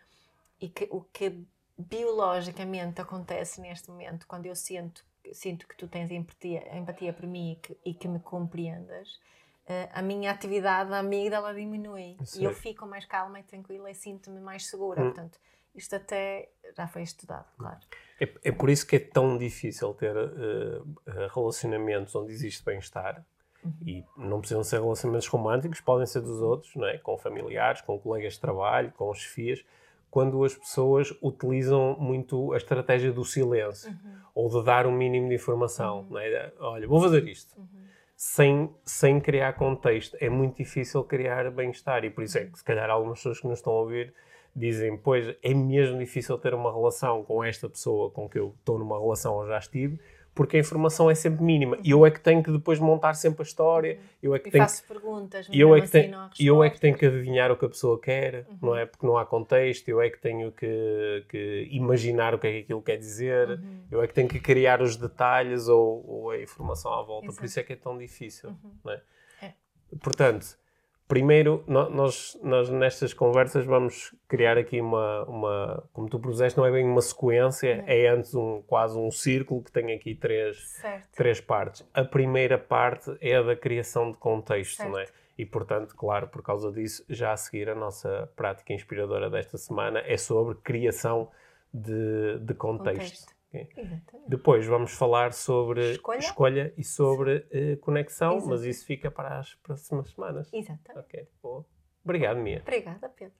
e 0.60 0.70
que, 0.70 0.88
o 0.92 1.02
que 1.02 1.44
biologicamente 1.78 3.02
acontece 3.02 3.60
neste 3.60 3.90
momento 3.90 4.28
quando 4.28 4.46
eu 4.46 4.56
sinto, 4.56 5.04
sinto 5.34 5.68
que 5.68 5.76
tu 5.76 5.88
tens 5.88 6.12
empatia, 6.12 6.78
empatia 6.78 7.12
por 7.12 7.26
mim 7.26 7.54
e 7.54 7.56
que, 7.56 7.78
e 7.86 7.94
que 7.94 8.08
me 8.08 8.20
compreendas 8.20 9.20
Uh, 9.64 9.88
a 9.94 10.02
minha 10.02 10.30
atividade 10.30 10.92
a 10.92 11.00
amígdala 11.00 11.54
diminui 11.54 12.18
e 12.36 12.44
eu 12.44 12.54
fico 12.54 12.86
mais 12.86 13.06
calma 13.06 13.40
e 13.40 13.44
tranquila 13.44 13.90
e 13.90 13.96
sinto-me 13.96 14.42
mais 14.42 14.66
segura. 14.66 15.02
Hum. 15.02 15.06
Portanto, 15.06 15.40
isto 15.74 15.96
até 15.96 16.50
já 16.76 16.88
foi 16.88 17.04
estudado, 17.04 17.46
claro. 17.58 17.80
É, 18.20 18.30
é 18.46 18.52
por 18.52 18.70
isso 18.70 18.86
que 18.88 18.96
é 18.96 19.00
tão 19.00 19.38
difícil 19.38 19.94
ter 19.94 20.16
uh, 20.16 20.98
relacionamentos 21.34 22.16
onde 22.16 22.32
existe 22.32 22.64
bem-estar. 22.64 23.24
Uhum. 23.64 23.74
E 23.86 24.06
não 24.18 24.40
precisam 24.40 24.64
ser 24.64 24.82
relacionamentos 24.82 25.28
românticos, 25.28 25.80
podem 25.80 26.06
ser 26.06 26.22
dos 26.22 26.42
outros, 26.42 26.76
não 26.76 26.86
é? 26.86 26.98
com 26.98 27.18
familiares, 27.18 27.82
com 27.82 27.98
colegas 27.98 28.34
de 28.34 28.42
trabalho, 28.42 28.92
com 28.92 29.14
chefias, 29.14 29.64
quando 30.10 30.44
as 30.44 30.54
pessoas 30.54 31.14
utilizam 31.22 31.98
muito 32.00 32.54
a 32.54 32.58
estratégia 32.58 33.12
do 33.12 33.24
silêncio 33.24 33.90
uhum. 33.90 34.16
ou 34.36 34.50
de 34.50 34.64
dar 34.66 34.86
um 34.86 34.92
mínimo 34.92 35.30
de 35.30 35.36
informação. 35.36 36.02
Uhum. 36.02 36.08
Não 36.12 36.20
é? 36.20 36.54
Olha, 36.60 36.88
vou 36.88 37.02
fazer 37.02 37.28
isto. 37.28 37.58
Uhum. 37.58 37.68
Sem, 38.16 38.76
sem 38.86 39.20
criar 39.20 39.54
contexto. 39.54 40.16
É 40.20 40.30
muito 40.30 40.58
difícil 40.58 41.04
criar 41.04 41.50
bem-estar 41.52 42.06
e 42.06 42.10
por 42.10 42.24
isso 42.24 42.38
é 42.38 42.46
que, 42.46 42.58
se 42.58 42.64
calhar, 42.64 42.90
algumas 42.90 43.20
pessoas 43.20 43.40
que 43.40 43.48
nos 43.48 43.60
estão 43.60 43.74
a 43.74 43.80
ouvir 43.80 44.14
dizem, 44.56 44.98
pois 44.98 45.36
é 45.42 45.54
mesmo 45.54 45.98
difícil 45.98 46.38
ter 46.38 46.54
uma 46.54 46.72
relação 46.72 47.24
com 47.24 47.44
esta 47.44 47.68
pessoa 47.70 48.10
com 48.12 48.30
que 48.30 48.38
eu 48.38 48.54
estou 48.60 48.78
numa 48.78 49.00
relação 49.00 49.36
ou 49.36 49.48
já 49.48 49.58
estive, 49.58 50.00
porque 50.36 50.58
a 50.58 50.60
informação 50.60 51.10
é 51.10 51.16
sempre 51.16 51.44
mínima. 51.44 51.78
E 51.84 51.92
eu 51.92 52.06
é 52.06 52.12
que 52.12 52.20
tenho 52.20 52.42
que 52.42 52.52
depois 52.52 52.80
montar 52.80 53.14
sempre 53.14 53.44
a 53.44 53.46
história. 53.46 54.00
Eu 54.22 54.34
é 54.34 54.40
que 54.40 54.50
e 54.50 54.52
tenho 54.52 54.64
faço 54.64 54.82
que, 54.82 54.88
perguntas, 54.88 55.48
eu 55.52 55.76
é 55.76 55.82
que 55.82 55.90
tenho, 55.90 56.30
eu 56.40 56.64
é 56.64 56.70
que 56.70 56.80
tenho 56.80 56.98
que 56.98 57.06
adivinhar 57.06 57.52
o 57.52 57.58
que 57.58 57.66
a 57.66 57.70
pessoa 57.70 58.00
quer, 58.00 58.48
uhum. 58.50 58.58
não 58.62 58.76
é? 58.76 58.86
Porque 58.86 59.06
não 59.06 59.18
há 59.18 59.26
contexto. 59.26 59.88
Eu 59.88 60.02
é 60.02 60.10
que 60.10 60.20
tenho 60.20 60.52
que, 60.52 61.26
que 61.30 61.68
imaginar 61.72 62.34
o 62.34 62.40
que 62.40 62.48
é 62.48 62.52
que 62.52 62.60
aquilo 62.60 62.82
quer 62.82 62.98
dizer. 62.98 63.50
Uhum. 63.50 63.84
Eu 63.92 64.02
é 64.02 64.08
que 64.08 64.14
tenho 64.14 64.28
que 64.28 64.40
criar 64.40 64.82
os 64.82 64.96
detalhes 64.96 65.68
ou, 65.68 66.04
ou 66.08 66.32
a 66.32 66.42
informação 66.42 66.92
à 66.92 67.04
volta. 67.04 67.28
Exato. 67.28 67.38
Por 67.38 67.46
isso 67.46 67.60
é 67.60 67.64
que 67.64 67.74
é 67.74 67.76
tão 67.76 67.98
difícil, 67.98 68.50
uhum. 68.50 68.72
não 68.84 68.92
é? 68.92 69.02
é. 69.42 69.54
Portanto, 70.02 70.58
Primeiro, 71.08 71.64
nós, 71.68 72.40
nós 72.42 72.70
nestas 72.70 73.14
conversas 73.14 73.66
vamos 73.66 74.16
criar 74.28 74.58
aqui 74.58 74.80
uma, 74.80 75.24
uma, 75.26 75.84
como 75.92 76.10
tu 76.10 76.18
propuseste, 76.18 76.58
não 76.58 76.66
é 76.66 76.72
bem 76.72 76.86
uma 76.86 77.02
sequência, 77.02 77.84
é 77.86 78.08
antes 78.08 78.34
um, 78.34 78.62
quase 78.66 78.98
um 78.98 79.12
círculo 79.12 79.62
que 79.62 79.72
tem 79.72 79.94
aqui 79.94 80.16
três, 80.16 80.82
três 81.16 81.42
partes. 81.42 81.88
A 81.94 82.04
primeira 82.04 82.58
parte 82.58 83.16
é 83.22 83.36
a 83.36 83.42
da 83.42 83.56
criação 83.56 84.12
de 84.12 84.18
contexto, 84.18 84.78
certo. 84.78 84.92
não 84.92 85.00
é? 85.00 85.06
E, 85.38 85.46
portanto, 85.46 85.96
claro, 85.96 86.28
por 86.28 86.42
causa 86.42 86.72
disso, 86.72 87.04
já 87.10 87.34
a 87.34 87.38
seguir 87.38 87.70
a 87.70 87.76
nossa 87.76 88.30
prática 88.36 88.72
inspiradora 88.72 89.30
desta 89.30 89.58
semana 89.58 90.02
é 90.06 90.16
sobre 90.16 90.56
criação 90.56 91.30
de, 91.74 92.38
de 92.40 92.54
contexto. 92.54 93.00
contexto. 93.00 93.33
Depois 94.28 94.66
vamos 94.66 94.94
falar 94.94 95.34
sobre 95.34 95.92
escolha, 95.92 96.20
escolha 96.20 96.74
e 96.78 96.84
sobre 96.84 97.38
uh, 97.38 97.78
conexão, 97.78 98.38
Exatamente. 98.38 98.50
mas 98.50 98.64
isso 98.66 98.86
fica 98.86 99.12
para 99.12 99.40
as 99.40 99.54
próximas 99.56 100.10
semanas. 100.10 100.50
Exatamente. 100.54 101.00
Ok, 101.00 101.28
boa. 101.42 101.66
Obrigado, 102.04 102.38
Mia. 102.38 102.62
Obrigada, 102.62 103.10
Pedro. 103.10 103.34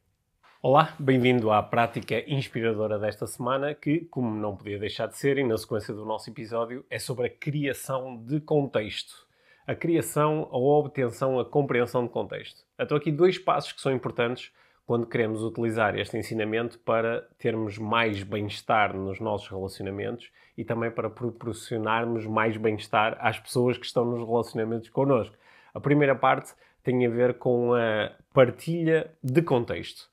Olá, 0.62 0.96
bem-vindo 0.98 1.52
à 1.52 1.62
prática 1.62 2.24
inspiradora 2.26 2.98
desta 2.98 3.28
semana, 3.28 3.76
que, 3.76 4.06
como 4.06 4.34
não 4.34 4.56
podia 4.56 4.80
deixar 4.80 5.08
de 5.08 5.18
ser, 5.18 5.38
e 5.38 5.44
na 5.44 5.58
sequência 5.58 5.94
do 5.94 6.06
nosso 6.06 6.30
episódio, 6.30 6.86
é 6.90 6.98
sobre 6.98 7.28
a 7.28 7.30
criação 7.30 8.24
de 8.24 8.40
contexto. 8.40 9.28
A 9.68 9.76
criação, 9.76 10.48
a 10.52 10.58
obtenção, 10.58 11.38
a 11.40 11.44
compreensão 11.44 12.04
de 12.06 12.10
contexto. 12.10 12.64
Estou 12.80 12.98
aqui 12.98 13.12
dois 13.12 13.38
passos 13.38 13.74
que 13.74 13.82
são 13.82 13.92
importantes 13.92 14.54
quando 14.86 15.08
queremos 15.08 15.42
utilizar 15.42 15.98
este 15.98 16.18
ensinamento 16.18 16.78
para 16.80 17.22
termos 17.38 17.78
mais 17.78 18.22
bem-estar 18.24 18.96
nos 18.96 19.20
nossos 19.20 19.48
relacionamentos 19.48 20.30
e 20.58 20.66
também 20.66 20.92
para 20.92 21.10
proporcionarmos 21.10 22.26
mais 22.28 22.58
bem-estar 22.58 23.18
às 23.20 23.40
pessoas 23.40 23.78
que 23.78 23.86
estão 23.86 24.06
nos 24.06 24.28
relacionamentos 24.28 24.90
connosco. 24.90 25.36
A 25.74 25.80
primeira 25.80 26.16
parte 26.16 26.54
tem 26.84 27.06
a 27.06 27.10
ver 27.10 27.36
com 27.36 27.74
a 27.74 28.12
partilha 28.34 29.10
de 29.24 29.42
contexto. 29.42 30.10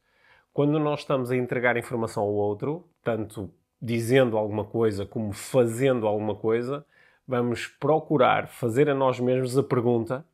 Quando 0.53 0.79
nós 0.79 1.01
estamos 1.01 1.31
a 1.31 1.37
entregar 1.37 1.77
informação 1.77 2.23
ao 2.23 2.33
outro, 2.33 2.87
tanto 3.03 3.51
dizendo 3.83 4.37
alguma 4.37 4.65
coisa 4.65 5.05
como 5.05 5.33
fazendo 5.33 6.07
alguma 6.07 6.35
coisa, 6.35 6.85
vamos 7.27 7.67
procurar 7.67 8.47
fazer 8.49 8.89
a 8.89 8.95
nós 8.95 9.19
mesmos 9.19 9.59
a 9.59 9.63
pergunta 9.63 10.25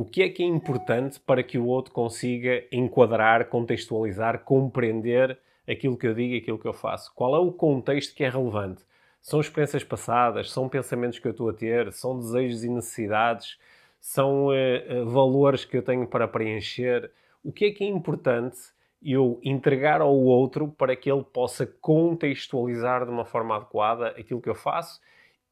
o 0.00 0.04
que 0.06 0.22
é 0.22 0.30
que 0.30 0.42
é 0.42 0.46
importante 0.46 1.20
para 1.20 1.42
que 1.42 1.58
o 1.58 1.66
outro 1.66 1.92
consiga 1.92 2.64
enquadrar, 2.72 3.50
contextualizar, 3.50 4.38
compreender 4.44 5.38
aquilo 5.68 5.94
que 5.94 6.06
eu 6.06 6.14
digo 6.14 6.32
e 6.32 6.38
aquilo 6.38 6.58
que 6.58 6.66
eu 6.66 6.72
faço? 6.72 7.12
Qual 7.14 7.36
é 7.36 7.38
o 7.38 7.52
contexto 7.52 8.14
que 8.14 8.24
é 8.24 8.30
relevante? 8.30 8.82
São 9.20 9.38
experiências 9.40 9.84
passadas? 9.84 10.50
São 10.50 10.70
pensamentos 10.70 11.18
que 11.18 11.28
eu 11.28 11.32
estou 11.32 11.50
a 11.50 11.52
ter? 11.52 11.92
São 11.92 12.18
desejos 12.18 12.64
e 12.64 12.70
necessidades? 12.70 13.58
São 14.00 14.46
uh, 14.46 15.04
valores 15.04 15.66
que 15.66 15.76
eu 15.76 15.82
tenho 15.82 16.06
para 16.06 16.26
preencher? 16.26 17.12
O 17.44 17.52
que 17.52 17.66
é 17.66 17.70
que 17.70 17.84
é 17.84 17.86
importante 17.86 18.56
eu 19.02 19.38
entregar 19.44 20.00
ao 20.00 20.16
outro 20.16 20.66
para 20.66 20.96
que 20.96 21.12
ele 21.12 21.24
possa 21.24 21.66
contextualizar 21.66 23.04
de 23.04 23.10
uma 23.10 23.26
forma 23.26 23.54
adequada 23.54 24.08
aquilo 24.18 24.40
que 24.40 24.48
eu 24.48 24.54
faço 24.54 24.98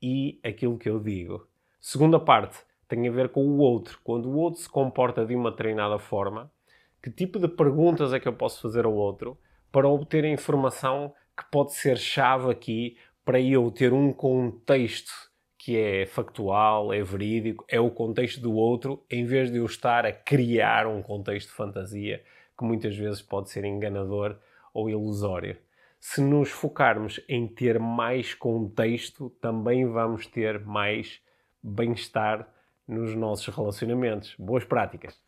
e 0.00 0.40
aquilo 0.42 0.78
que 0.78 0.88
eu 0.88 0.98
digo? 0.98 1.46
Segunda 1.78 2.18
parte, 2.18 2.66
tem 2.88 3.06
a 3.06 3.12
ver 3.12 3.28
com 3.28 3.44
o 3.44 3.58
outro. 3.58 4.00
Quando 4.02 4.26
o 4.26 4.36
outro 4.36 4.60
se 4.60 4.68
comporta 4.68 5.24
de 5.24 5.34
uma 5.34 5.54
treinada 5.54 5.98
forma, 5.98 6.50
que 7.02 7.10
tipo 7.10 7.38
de 7.38 7.46
perguntas 7.46 8.12
é 8.12 8.18
que 8.18 8.26
eu 8.26 8.32
posso 8.32 8.60
fazer 8.60 8.84
ao 8.84 8.94
outro 8.94 9.38
para 9.70 9.86
obter 9.86 10.24
a 10.24 10.28
informação 10.28 11.12
que 11.36 11.44
pode 11.50 11.74
ser 11.74 11.98
chave 11.98 12.50
aqui 12.50 12.96
para 13.24 13.40
eu 13.40 13.70
ter 13.70 13.92
um 13.92 14.12
contexto 14.12 15.12
que 15.58 15.76
é 15.76 16.06
factual, 16.06 16.92
é 16.94 17.02
verídico, 17.02 17.64
é 17.68 17.78
o 17.78 17.90
contexto 17.90 18.40
do 18.40 18.54
outro, 18.54 19.04
em 19.10 19.26
vez 19.26 19.50
de 19.50 19.58
eu 19.58 19.66
estar 19.66 20.06
a 20.06 20.12
criar 20.12 20.86
um 20.86 21.02
contexto 21.02 21.48
de 21.48 21.54
fantasia 21.54 22.24
que 22.58 22.64
muitas 22.64 22.96
vezes 22.96 23.20
pode 23.20 23.50
ser 23.50 23.64
enganador 23.64 24.38
ou 24.72 24.88
ilusório. 24.88 25.58
Se 26.00 26.20
nos 26.20 26.50
focarmos 26.50 27.20
em 27.28 27.46
ter 27.46 27.78
mais 27.78 28.32
contexto, 28.32 29.30
também 29.42 29.84
vamos 29.84 30.26
ter 30.26 30.64
mais 30.64 31.20
bem-estar 31.62 32.48
nos 32.88 33.14
nossos 33.14 33.54
relacionamentos. 33.56 34.34
Boas 34.38 34.64
práticas! 34.64 35.27